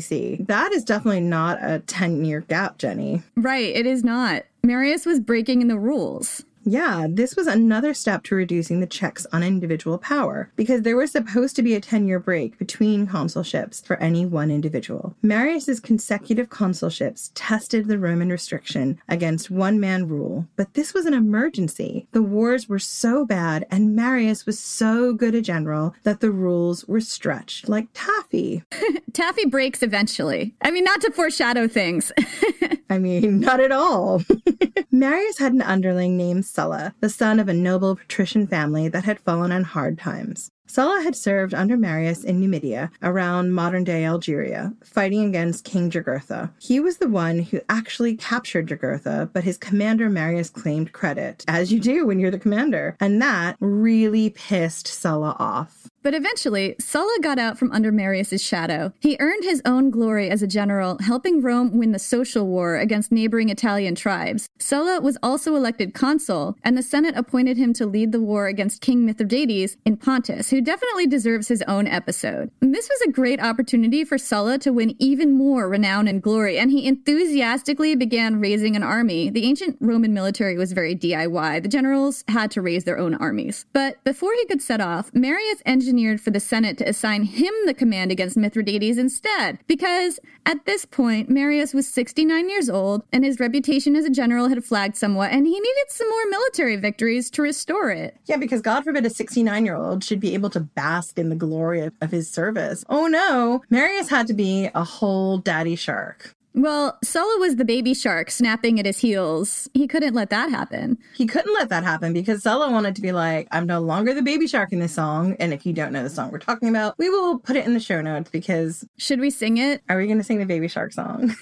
That 0.48 0.74
is 0.74 0.84
definitely 0.84 1.22
not 1.22 1.60
a 1.62 1.80
10 1.80 2.26
year 2.26 2.42
gap, 2.42 2.78
Jenny. 2.78 3.22
Right, 3.36 3.76
it 3.76 3.86
is 3.86 4.04
not. 4.04 4.44
Marius 4.64 5.06
was 5.06 5.20
breaking 5.20 5.68
the 5.68 5.78
rules. 5.78 6.46
Yeah, 6.66 7.08
this 7.10 7.36
was 7.36 7.48
another 7.48 7.94
step 7.94 8.24
to 8.24 8.36
reducing 8.36 8.80
the 8.80 8.88
checks 8.88 9.26
on 9.34 9.44
individual 9.44 9.98
power, 9.98 10.52
because 10.56 10.82
there 10.82 10.96
was 10.96 11.12
supposed 11.12 11.56
to 11.58 11.64
be 11.64 11.76
a 11.76 11.82
10 11.82 12.08
year 12.08 12.20
break 12.20 12.58
between 12.58 13.08
consulships 13.08 13.86
for 13.86 13.98
any 13.98 14.26
one 14.26 14.50
individual. 14.50 15.16
Marius's 15.22 15.80
consecutive 15.80 16.50
consulships 16.50 17.32
tested 17.36 17.88
the 17.88 18.00
Roman 18.00 18.30
restriction 18.30 19.00
against 19.10 19.52
one 19.52 19.80
man 19.80 20.08
rule, 20.08 20.48
but 20.56 20.74
this 20.74 20.94
was 20.94 21.06
an 21.06 21.14
emergency. 21.14 22.08
The 22.12 22.24
wars 22.24 22.70
were 22.70 22.80
so 22.80 23.26
bad, 23.26 23.66
and 23.70 23.96
Marius 23.96 24.46
was 24.46 24.60
so 24.60 25.14
good 25.14 25.36
a 25.36 25.42
general 25.42 25.94
that 26.04 26.20
the 26.20 26.32
rules 26.32 26.86
were 26.86 27.02
stretched 27.02 27.68
like 27.68 27.88
taffy. 27.94 28.64
taffy 29.14 29.46
breaks 29.46 29.84
eventually. 29.84 30.54
I 30.62 30.72
mean, 30.72 30.84
not 30.84 31.02
to 31.02 31.12
foreshadow 31.12 31.68
things. 31.68 32.12
I 32.94 33.00
mean, 33.00 33.40
not 33.40 33.60
at 33.60 33.72
all. 33.72 34.22
Marius 34.92 35.40
had 35.40 35.52
an 35.52 35.64
underling 35.64 36.16
named 36.16 36.46
Sulla, 36.46 36.94
the 37.00 37.10
son 37.10 37.40
of 37.40 37.50
a 37.50 37.54
noble 37.54 37.96
patrician 37.96 38.46
family 38.46 38.88
that 38.88 39.04
had 39.04 39.20
fallen 39.20 39.52
on 39.52 39.64
hard 39.64 39.98
times. 39.98 40.52
Sulla 40.74 41.04
had 41.04 41.16
served 41.16 41.54
under 41.54 41.78
Marius 41.78 42.24
in 42.24 42.40
Numidia, 42.40 42.90
around 43.04 43.52
modern 43.52 43.84
day 43.84 44.06
Algeria, 44.06 44.74
fighting 44.84 45.24
against 45.24 45.66
King 45.66 45.92
Jugurtha. 45.92 46.52
He 46.58 46.80
was 46.80 46.98
the 46.98 47.08
one 47.08 47.38
who 47.38 47.62
actually 47.70 48.16
captured 48.16 48.70
Jugurtha, 48.70 49.30
but 49.34 49.44
his 49.44 49.60
commander 49.60 50.10
Marius 50.10 50.50
claimed 50.50 50.92
credit, 50.92 51.46
as 51.48 51.72
you 51.72 51.80
do 51.80 52.08
when 52.08 52.18
you're 52.20 52.32
the 52.32 52.40
commander. 52.40 52.98
And 53.00 53.22
that 53.22 53.56
really 53.60 54.32
pissed 54.32 54.88
Sulla 54.88 55.36
off. 55.38 55.92
But 56.02 56.14
eventually, 56.14 56.76
Sulla 56.82 57.18
got 57.22 57.40
out 57.40 57.58
from 57.58 57.72
under 57.72 57.90
Marius's 57.90 58.44
shadow. 58.44 58.92
He 59.00 59.16
earned 59.22 59.46
his 59.46 59.62
own 59.64 59.90
glory 59.90 60.30
as 60.30 60.42
a 60.42 60.48
general, 60.48 60.98
helping 61.00 61.42
Rome 61.42 61.78
win 61.78 61.94
the 61.94 62.00
social 62.00 62.46
war 62.46 62.76
against 62.76 63.10
neighboring 63.10 63.48
Italian 63.48 63.96
tribes. 63.96 64.50
Sulla 64.60 65.00
was 65.00 65.18
also 65.24 65.56
elected 65.56 65.94
consul, 65.94 66.58
and 66.62 66.78
the 66.78 66.84
Senate 66.84 67.16
appointed 67.16 67.56
him 67.56 67.72
to 67.74 67.86
lead 67.86 68.12
the 68.12 68.20
war 68.20 68.48
against 68.48 68.82
King 68.82 69.06
Mithridates 69.06 69.78
in 69.86 69.96
Pontus, 69.96 70.50
who 70.50 70.60
definitely 70.64 71.08
deserves 71.08 71.48
his 71.48 71.62
own 71.64 71.88
episode. 71.88 72.52
This 72.60 72.90
was 72.90 73.02
a 73.02 73.12
great 73.12 73.42
opportunity 73.42 74.04
for 74.04 74.18
Sulla 74.18 74.58
to 74.60 74.72
win 74.72 74.96
even 75.00 75.34
more 75.34 75.70
renown 75.70 76.08
and 76.08 76.22
glory, 76.22 76.58
and 76.58 76.72
he 76.72 76.88
enthusiastically 76.88 77.96
began 77.96 78.40
raising 78.40 78.76
an 78.76 78.84
army. 78.84 79.30
The 79.30 79.46
ancient 79.46 79.78
Roman 79.80 80.14
military 80.14 80.58
was 80.58 80.74
very 80.74 80.96
DIY. 80.96 81.64
The 81.64 81.70
generals 81.70 82.24
had 82.28 82.52
to 82.52 82.62
raise 82.62 82.84
their 82.84 82.98
own 82.98 83.14
armies. 83.16 83.66
But 83.74 84.04
before 84.04 84.34
he 84.34 84.46
could 84.46 84.62
set 84.62 84.82
off, 84.82 85.14
Marius 85.14 85.62
engineered 85.66 86.22
for 86.22 86.32
the 86.32 86.40
Senate 86.40 86.78
to 86.80 86.90
assign 86.90 87.24
him 87.24 87.54
the 87.66 87.74
command 87.74 88.12
against 88.12 88.38
Mithridates 88.38 88.98
instead, 88.98 89.60
because 89.68 90.20
at 90.46 90.66
this 90.66 90.86
point, 90.86 91.30
Marius 91.30 91.74
was 91.74 91.88
69 91.88 92.50
years 92.50 92.70
old, 92.70 93.04
and 93.12 93.24
his 93.24 93.40
reputation 93.40 93.96
as 93.96 94.06
a 94.06 94.10
general 94.10 94.50
had 94.50 94.64
flagged 94.64 94.98
somewhat, 94.98 95.32
and 95.32 95.46
he 95.46 95.60
needed 95.60 95.86
some 95.90 96.10
more 96.10 96.26
military 96.30 96.76
victories 96.76 97.30
to 97.32 97.42
restore 97.42 97.92
it. 97.92 98.18
Yeah, 98.26 98.38
because 98.38 98.62
God 98.62 98.84
forbid 98.84 99.06
a 99.06 99.10
69 99.10 99.66
year 99.66 99.76
old 99.76 100.04
should 100.04 100.20
be 100.20 100.34
able 100.34 100.50
to 100.54 100.60
bask 100.62 101.20
in 101.20 101.30
the 101.30 101.36
glory 101.36 101.82
of, 101.82 101.94
of 102.02 102.12
his 102.12 102.30
service. 102.30 102.84
Oh 102.90 103.08
no, 103.08 103.62
Marius 103.70 104.10
had 104.10 104.28
to 104.28 104.34
be 104.34 104.70
a 104.74 104.84
whole 104.84 105.38
daddy 105.38 105.76
shark. 105.76 106.36
Well, 106.56 107.00
Sulla 107.04 107.40
was 107.40 107.56
the 107.56 107.66
baby 107.66 107.96
shark 107.96 108.30
snapping 108.30 108.80
at 108.80 108.86
his 108.86 109.00
heels. 109.00 109.68
He 109.74 109.88
couldn't 109.88 110.14
let 110.14 110.30
that 110.30 110.52
happen. 110.52 111.00
He 111.16 111.26
couldn't 111.26 111.54
let 111.56 111.70
that 111.70 111.84
happen 111.84 112.14
because 112.14 112.44
Sulla 112.44 112.72
wanted 112.72 112.96
to 112.96 113.02
be 113.02 113.12
like, 113.12 113.48
I'm 113.52 113.66
no 113.66 113.80
longer 113.80 114.14
the 114.14 114.22
baby 114.22 114.46
shark 114.46 114.72
in 114.72 114.80
this 114.80 114.94
song. 114.94 115.36
And 115.40 115.52
if 115.52 115.66
you 115.66 115.74
don't 115.74 115.92
know 115.92 116.04
the 116.04 116.12
song 116.12 116.32
we're 116.32 116.38
talking 116.38 116.70
about, 116.70 116.96
we 117.00 117.10
will 117.10 117.40
put 117.40 117.56
it 117.56 117.66
in 117.66 117.74
the 117.74 117.80
show 117.80 118.02
notes 118.02 118.30
because. 118.30 118.86
Should 118.98 119.20
we 119.20 119.32
sing 119.32 119.58
it? 119.58 119.82
Are 119.90 119.98
we 119.98 120.06
going 120.06 120.20
to 120.20 120.24
sing 120.24 120.38
the 120.38 120.46
baby 120.46 120.68
shark 120.68 120.94
song? 120.94 121.36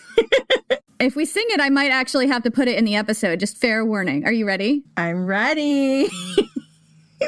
if 1.02 1.18
we 1.18 1.26
sing 1.26 1.46
it, 1.50 1.60
I 1.60 1.70
might 1.70 1.92
actually 1.92 2.28
have 2.28 2.44
to 2.44 2.52
put 2.52 2.70
it 2.70 2.78
in 2.78 2.86
the 2.86 2.96
episode. 2.96 3.42
Just 3.42 3.58
fair 3.58 3.84
warning. 3.84 4.26
Are 4.26 4.32
you 4.32 4.46
ready? 4.48 4.84
I'm 4.96 5.26
ready. 5.26 6.08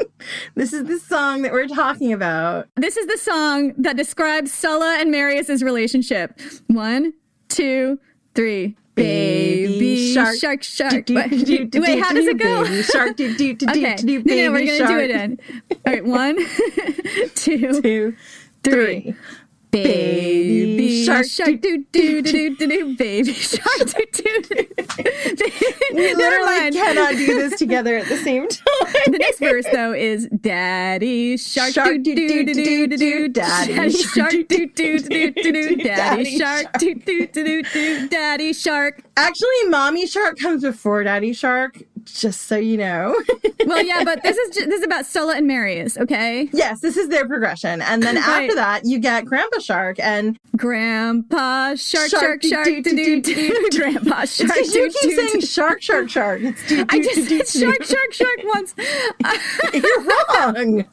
this 0.55 0.73
is 0.73 0.85
the 0.85 0.99
song 0.99 1.41
that 1.43 1.51
we're 1.51 1.67
talking 1.67 2.13
about. 2.13 2.67
This 2.75 2.97
is 2.97 3.07
the 3.07 3.17
song 3.17 3.73
that 3.77 3.97
describes 3.97 4.51
Sulla 4.51 4.97
and 4.99 5.11
Marius's 5.11 5.63
relationship. 5.63 6.39
One, 6.67 7.13
two, 7.49 7.99
three. 8.35 8.75
Baby 8.95 10.13
shark, 10.13 10.37
shark, 10.37 10.61
shark. 10.61 11.09
Wait, 11.09 11.99
how 11.99 12.13
does 12.13 12.27
it 12.27 12.37
go? 12.37 12.63
Baby 12.63 12.83
shark, 12.83 13.15
do, 13.17 13.35
do, 13.35 13.55
do, 13.55 13.65
okay. 13.69 13.95
do, 13.95 14.21
do, 14.21 14.23
no, 14.23 14.35
no, 14.35 14.51
we're 14.51 14.77
gonna 14.77 14.87
do 14.87 14.99
it 14.99 15.09
in. 15.09 15.39
All 15.71 15.77
right, 15.87 16.05
one, 16.05 16.37
two, 17.35 17.81
two, 17.81 18.15
three. 18.63 19.15
Baby 19.73 21.03
shark, 21.03 21.25
shark, 21.25 21.61
do 21.61 21.83
do 21.91 22.21
do 22.21 22.55
do 22.55 22.67
do 22.67 22.95
baby 22.95 23.33
shark, 23.33 23.79
do 23.79 24.05
do 24.13 24.41
do. 24.43 24.65
We 25.93 26.13
literally 26.13 26.71
cannot 26.71 27.13
do 27.15 27.25
this 27.25 27.57
together 27.57 27.97
at 27.97 28.07
the 28.07 28.17
same 28.17 28.47
time. 28.47 28.63
The 29.07 29.17
next 29.19 29.39
verse 29.39 29.65
though 29.71 29.93
is 29.93 30.27
Daddy 30.27 31.37
shark, 31.37 31.73
do 31.73 31.97
do 31.97 32.15
do 32.15 32.45
do 32.45 32.53
do 32.53 32.87
do 32.87 32.97
do, 32.97 33.27
Daddy 33.29 33.91
shark, 33.91 34.31
do 34.31 34.45
do 34.45 34.67
do 34.67 34.99
do 34.99 35.31
do 35.31 35.51
do, 35.51 35.75
Daddy 35.77 36.37
shark, 36.37 36.67
do 36.77 36.93
do 36.93 37.27
do 37.27 37.43
do 37.43 37.63
do, 37.63 38.07
Daddy 38.09 38.53
shark. 38.53 39.01
Actually, 39.17 39.69
Mommy 39.69 40.05
Shark 40.05 40.37
comes 40.37 40.61
before 40.61 41.03
Daddy 41.03 41.33
Shark 41.33 41.81
just 42.05 42.41
so 42.43 42.55
you 42.55 42.77
know. 42.77 43.19
well, 43.65 43.83
yeah, 43.83 44.03
but 44.03 44.21
this 44.23 44.37
is 44.37 44.49
just, 44.55 44.69
this 44.69 44.79
is 44.79 44.85
about 44.85 45.05
Sulla 45.05 45.35
and 45.37 45.47
Marius, 45.47 45.97
okay? 45.97 46.49
Yes, 46.53 46.79
this 46.81 46.97
is 46.97 47.09
their 47.09 47.27
progression, 47.27 47.81
and 47.81 48.01
then 48.03 48.15
Right. 48.23 48.43
after 48.43 48.55
that, 48.55 48.85
you 48.85 48.99
get 48.99 49.25
Grandpa 49.25 49.59
Shark 49.59 49.99
and 49.99 50.37
Grandpa 50.55 51.75
Shark, 51.75 52.09
Shark, 52.09 52.43
Shark, 52.43 52.65
do 52.65 52.81
do 52.83 53.21
do. 53.21 53.69
Grandpa 53.77 54.21
It's 54.23 54.35
Shark, 54.35 54.49
'cause 54.49 54.75
you 54.75 54.89
do, 54.91 54.97
keep 55.01 55.09
do, 55.11 55.15
saying 55.15 55.39
do. 55.39 55.45
Shark, 55.45 55.81
Shark, 55.81 56.09
Shark. 56.09 56.41
It's 56.41 56.67
do, 56.67 56.85
I 56.89 56.97
do, 56.99 57.03
just 57.03 57.15
do, 57.15 57.27
do, 57.39 57.45
said 57.45 57.59
do. 57.59 57.65
Shark, 57.65 57.83
Shark, 57.83 58.13
Shark 58.13 58.39
once. 58.43 58.75
You're 59.73 60.03
wrong. 60.03 60.85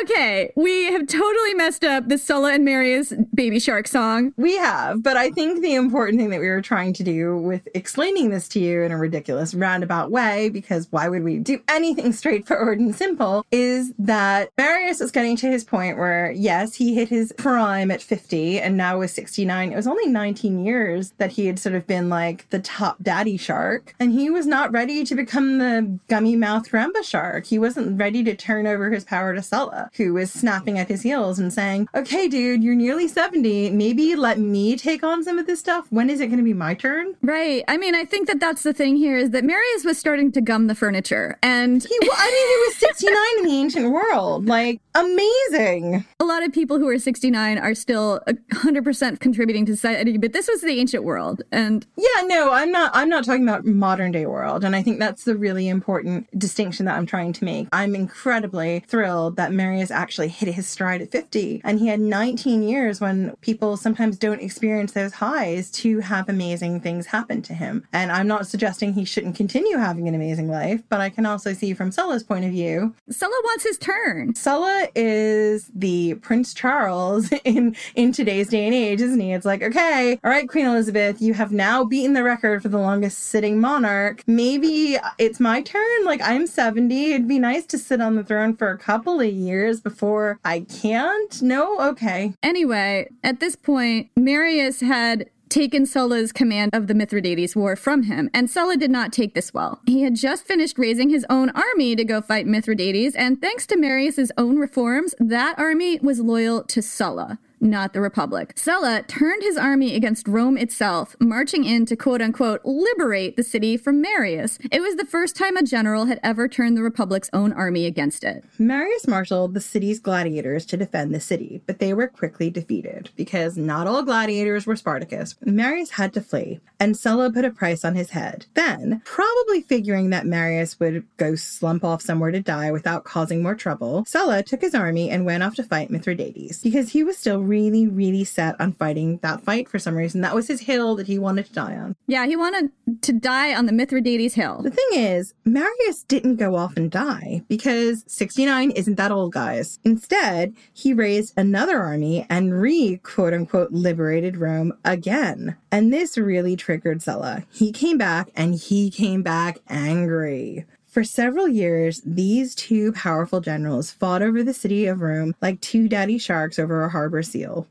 Okay, 0.00 0.52
we 0.54 0.92
have 0.92 1.06
totally 1.06 1.54
messed 1.54 1.82
up 1.82 2.08
the 2.08 2.18
Sulla 2.18 2.52
and 2.52 2.64
Marius 2.64 3.14
Baby 3.34 3.58
Shark 3.58 3.88
song. 3.88 4.34
We 4.36 4.56
have, 4.58 5.02
but 5.02 5.16
I 5.16 5.30
think 5.30 5.62
the 5.62 5.74
important 5.74 6.20
thing 6.20 6.28
that 6.30 6.40
we 6.40 6.48
were 6.48 6.60
trying 6.60 6.92
to 6.92 7.02
do 7.02 7.36
with 7.38 7.66
explaining 7.74 8.28
this 8.28 8.48
to 8.48 8.60
you 8.60 8.82
in 8.82 8.92
a 8.92 8.98
ridiculous 8.98 9.54
roundabout 9.54 10.10
way, 10.10 10.50
because 10.50 10.88
why 10.90 11.08
would 11.08 11.24
we 11.24 11.38
do 11.38 11.60
anything 11.68 12.12
straightforward 12.12 12.78
and 12.78 12.94
simple, 12.94 13.46
is 13.50 13.92
that 13.98 14.50
Marius 14.58 15.00
is 15.00 15.10
getting 15.10 15.36
to 15.36 15.50
his 15.50 15.64
point 15.64 15.96
where, 15.96 16.30
yes, 16.32 16.74
he 16.74 16.94
hit 16.94 17.08
his 17.08 17.32
prime 17.32 17.90
at 17.90 18.02
50 18.02 18.60
and 18.60 18.76
now 18.76 18.98
was 18.98 19.12
69. 19.12 19.72
It 19.72 19.76
was 19.76 19.86
only 19.86 20.06
19 20.06 20.64
years 20.64 21.12
that 21.16 21.32
he 21.32 21.46
had 21.46 21.58
sort 21.58 21.74
of 21.74 21.86
been 21.86 22.08
like 22.10 22.48
the 22.50 22.60
top 22.60 23.02
daddy 23.02 23.38
shark, 23.38 23.94
and 23.98 24.12
he 24.12 24.28
was 24.28 24.46
not 24.46 24.70
ready 24.70 25.02
to 25.04 25.14
become 25.14 25.58
the 25.58 25.98
gummy 26.08 26.36
mouth 26.36 26.70
grandpa 26.70 27.02
shark. 27.02 27.46
He 27.46 27.58
wasn't 27.58 27.98
ready 27.98 28.22
to 28.24 28.36
turn 28.36 28.66
over 28.66 28.90
his 28.90 29.04
power 29.04 29.34
to 29.34 29.42
Sulla, 29.42 29.77
who 29.96 30.14
was 30.14 30.30
snapping 30.32 30.78
at 30.78 30.88
his 30.88 31.02
heels 31.02 31.38
and 31.38 31.52
saying, 31.52 31.88
Okay, 31.94 32.28
dude, 32.28 32.62
you're 32.62 32.74
nearly 32.74 33.08
70. 33.08 33.70
Maybe 33.70 34.14
let 34.16 34.38
me 34.38 34.76
take 34.76 35.02
on 35.02 35.22
some 35.24 35.38
of 35.38 35.46
this 35.46 35.60
stuff. 35.60 35.86
When 35.90 36.10
is 36.10 36.20
it 36.20 36.26
going 36.26 36.38
to 36.38 36.44
be 36.44 36.54
my 36.54 36.74
turn? 36.74 37.14
Right. 37.22 37.64
I 37.68 37.76
mean, 37.76 37.94
I 37.94 38.04
think 38.04 38.26
that 38.28 38.40
that's 38.40 38.62
the 38.62 38.72
thing 38.72 38.96
here 38.96 39.16
is 39.16 39.30
that 39.30 39.44
Marius 39.44 39.84
was 39.84 39.98
starting 39.98 40.32
to 40.32 40.40
gum 40.40 40.66
the 40.66 40.74
furniture, 40.74 41.38
and 41.42 41.82
He, 41.82 41.98
wa- 42.02 42.14
I 42.16 42.26
mean, 42.30 42.48
he 42.48 42.66
was 42.68 42.76
69 42.76 43.16
in 43.38 43.44
the 43.44 43.60
ancient 43.60 43.90
world. 43.92 44.46
Like, 44.46 44.80
amazing. 44.94 46.04
a 46.20 46.24
lot 46.24 46.42
of 46.42 46.52
people 46.52 46.78
who 46.78 46.88
are 46.88 46.98
69 46.98 47.58
are 47.58 47.74
still 47.74 48.20
uh, 48.26 48.32
100% 48.54 49.20
contributing 49.20 49.66
to 49.66 49.72
society, 49.74 50.16
but 50.18 50.32
this 50.32 50.48
was 50.48 50.60
the 50.62 50.78
ancient 50.78 51.04
world, 51.04 51.42
and 51.52 51.86
Yeah, 51.96 52.22
no, 52.24 52.52
I'm 52.52 52.70
not 52.70 52.90
I'm 52.94 53.08
not 53.08 53.24
talking 53.24 53.42
about 53.48 53.64
modern 53.64 54.12
day 54.12 54.26
world 54.26 54.64
and 54.64 54.74
I 54.74 54.82
think 54.82 54.98
that's 54.98 55.24
the 55.24 55.36
really 55.36 55.68
important 55.68 56.26
distinction 56.38 56.86
that 56.86 56.96
I'm 56.96 57.06
trying 57.06 57.32
to 57.34 57.44
make. 57.44 57.68
I'm 57.72 57.94
incredibly 57.94 58.80
thrilled 58.88 59.36
that 59.36 59.52
Marius 59.52 59.67
actually 59.90 60.28
hit 60.28 60.54
his 60.54 60.66
stride 60.66 61.02
at 61.02 61.10
50 61.10 61.60
and 61.64 61.78
he 61.78 61.88
had 61.88 62.00
19 62.00 62.62
years 62.62 63.00
when 63.00 63.34
people 63.40 63.76
sometimes 63.76 64.18
don't 64.18 64.40
experience 64.40 64.92
those 64.92 65.14
highs 65.14 65.70
to 65.70 66.00
have 66.00 66.28
amazing 66.28 66.80
things 66.80 67.06
happen 67.06 67.42
to 67.42 67.54
him. 67.54 67.86
And 67.92 68.10
I'm 68.12 68.26
not 68.26 68.46
suggesting 68.46 68.92
he 68.92 69.04
shouldn't 69.04 69.36
continue 69.36 69.76
having 69.76 70.08
an 70.08 70.14
amazing 70.14 70.48
life, 70.48 70.82
but 70.88 71.00
I 71.00 71.10
can 71.10 71.26
also 71.26 71.52
see 71.52 71.74
from 71.74 71.90
Sulla's 71.90 72.22
point 72.22 72.44
of 72.44 72.50
view 72.50 72.94
Sulla 73.10 73.40
wants 73.44 73.64
his 73.64 73.78
turn. 73.78 74.34
Sulla 74.34 74.88
is 74.94 75.70
the 75.74 76.14
Prince 76.14 76.54
Charles 76.54 77.30
in 77.44 77.76
in 77.94 78.12
today's 78.12 78.48
day 78.48 78.66
and 78.66 78.74
age, 78.74 79.00
isn't 79.00 79.20
he? 79.20 79.32
It's 79.32 79.46
like, 79.46 79.62
okay, 79.62 80.18
all 80.22 80.30
right, 80.30 80.48
Queen 80.48 80.66
Elizabeth, 80.66 81.20
you 81.20 81.34
have 81.34 81.52
now 81.52 81.84
beaten 81.84 82.12
the 82.12 82.22
record 82.22 82.62
for 82.62 82.68
the 82.68 82.78
longest 82.78 83.18
sitting 83.18 83.60
monarch. 83.60 84.22
Maybe 84.26 84.98
it's 85.18 85.40
my 85.40 85.62
turn. 85.62 86.04
Like 86.04 86.20
I'm 86.22 86.46
70. 86.46 87.12
It'd 87.12 87.28
be 87.28 87.38
nice 87.38 87.66
to 87.66 87.78
sit 87.78 88.00
on 88.00 88.14
the 88.14 88.24
throne 88.24 88.54
for 88.54 88.70
a 88.70 88.78
couple 88.78 89.20
of 89.20 89.32
years 89.58 89.80
before 89.80 90.38
I 90.44 90.60
can't. 90.60 91.42
No, 91.42 91.78
okay. 91.90 92.34
Anyway, 92.42 93.08
at 93.24 93.40
this 93.40 93.56
point, 93.56 94.10
Marius 94.16 94.80
had 94.80 95.30
taken 95.48 95.86
Sulla's 95.86 96.30
command 96.30 96.70
of 96.74 96.86
the 96.86 96.94
Mithridates 96.94 97.56
War 97.56 97.74
from 97.74 98.04
him, 98.04 98.30
and 98.34 98.50
Sulla 98.50 98.76
did 98.76 98.90
not 98.90 99.12
take 99.12 99.34
this 99.34 99.54
well. 99.54 99.80
He 99.86 100.02
had 100.02 100.14
just 100.14 100.44
finished 100.46 100.78
raising 100.78 101.08
his 101.08 101.24
own 101.30 101.50
army 101.50 101.96
to 101.96 102.04
go 102.04 102.20
fight 102.20 102.46
Mithridates, 102.46 103.16
and 103.16 103.40
thanks 103.40 103.66
to 103.68 103.76
Marius's 103.76 104.30
own 104.36 104.58
reforms, 104.58 105.14
that 105.18 105.58
army 105.58 105.98
was 106.00 106.20
loyal 106.20 106.62
to 106.64 106.82
Sulla. 106.82 107.38
Not 107.60 107.92
the 107.92 108.00
Republic. 108.00 108.52
Sulla 108.56 109.02
turned 109.02 109.42
his 109.42 109.56
army 109.56 109.94
against 109.94 110.28
Rome 110.28 110.56
itself, 110.56 111.16
marching 111.20 111.64
in 111.64 111.86
to 111.86 111.96
quote 111.96 112.22
unquote 112.22 112.60
liberate 112.64 113.36
the 113.36 113.42
city 113.42 113.76
from 113.76 114.00
Marius. 114.00 114.58
It 114.70 114.80
was 114.80 114.96
the 114.96 115.04
first 115.04 115.34
time 115.34 115.56
a 115.56 115.62
general 115.62 116.06
had 116.06 116.20
ever 116.22 116.46
turned 116.46 116.76
the 116.76 116.82
Republic's 116.82 117.30
own 117.32 117.52
army 117.52 117.86
against 117.86 118.22
it. 118.22 118.44
Marius 118.58 119.08
marshaled 119.08 119.54
the 119.54 119.60
city's 119.60 119.98
gladiators 119.98 120.64
to 120.66 120.76
defend 120.76 121.14
the 121.14 121.20
city, 121.20 121.60
but 121.66 121.78
they 121.78 121.92
were 121.92 122.08
quickly 122.08 122.50
defeated 122.50 123.10
because 123.16 123.56
not 123.56 123.86
all 123.86 124.02
gladiators 124.02 124.66
were 124.66 124.76
Spartacus. 124.76 125.34
Marius 125.44 125.90
had 125.90 126.12
to 126.14 126.20
flee, 126.20 126.60
and 126.78 126.96
Sulla 126.96 127.32
put 127.32 127.44
a 127.44 127.50
price 127.50 127.84
on 127.84 127.94
his 127.94 128.10
head. 128.10 128.46
Then, 128.54 129.02
probably 129.04 129.62
figuring 129.62 130.10
that 130.10 130.26
Marius 130.26 130.78
would 130.78 131.04
go 131.16 131.34
slump 131.34 131.84
off 131.84 132.02
somewhere 132.02 132.30
to 132.30 132.40
die 132.40 132.70
without 132.70 133.04
causing 133.04 133.42
more 133.42 133.54
trouble, 133.54 134.04
Sulla 134.06 134.42
took 134.42 134.60
his 134.60 134.74
army 134.74 135.10
and 135.10 135.24
went 135.24 135.42
off 135.42 135.56
to 135.56 135.64
fight 135.64 135.90
Mithridates 135.90 136.62
because 136.62 136.90
he 136.90 137.02
was 137.02 137.18
still 137.18 137.42
really, 137.48 137.86
really 137.86 138.24
set 138.24 138.60
on 138.60 138.72
fighting 138.72 139.18
that 139.22 139.42
fight 139.42 139.68
for 139.68 139.78
some 139.78 139.96
reason. 139.96 140.20
That 140.20 140.34
was 140.34 140.48
his 140.48 140.60
hill 140.60 140.94
that 140.96 141.06
he 141.06 141.18
wanted 141.18 141.46
to 141.46 141.52
die 141.52 141.76
on. 141.76 141.96
Yeah, 142.06 142.26
he 142.26 142.36
wanted 142.36 142.70
to 143.02 143.12
die 143.12 143.54
on 143.54 143.66
the 143.66 143.72
Mithridates 143.72 144.34
Hill. 144.34 144.62
The 144.62 144.70
thing 144.70 144.88
is, 144.92 145.34
Marius 145.44 146.02
didn't 146.04 146.36
go 146.36 146.56
off 146.56 146.76
and 146.76 146.90
die 146.90 147.42
because 147.48 148.04
69 148.06 148.70
isn't 148.72 148.96
that 148.96 149.12
old, 149.12 149.32
guys. 149.32 149.78
Instead, 149.84 150.54
he 150.72 150.92
raised 150.92 151.34
another 151.36 151.78
army 151.78 152.26
and 152.28 152.60
re 152.60 152.98
quote 152.98 153.32
unquote 153.32 153.72
liberated 153.72 154.36
Rome 154.36 154.72
again. 154.84 155.56
And 155.70 155.92
this 155.92 156.16
really 156.16 156.56
triggered 156.56 157.02
Sulla. 157.02 157.44
He 157.50 157.72
came 157.72 157.98
back 157.98 158.28
and 158.34 158.54
he 158.54 158.90
came 158.90 159.22
back 159.22 159.58
angry. 159.68 160.66
For 160.98 161.04
several 161.04 161.46
years, 161.46 162.02
these 162.04 162.56
two 162.56 162.90
powerful 162.90 163.40
generals 163.40 163.88
fought 163.88 164.20
over 164.20 164.42
the 164.42 164.52
city 164.52 164.86
of 164.86 165.00
Rome 165.00 165.32
like 165.40 165.60
two 165.60 165.88
daddy 165.88 166.18
sharks 166.18 166.58
over 166.58 166.82
a 166.82 166.88
harbor 166.88 167.22
seal. 167.22 167.68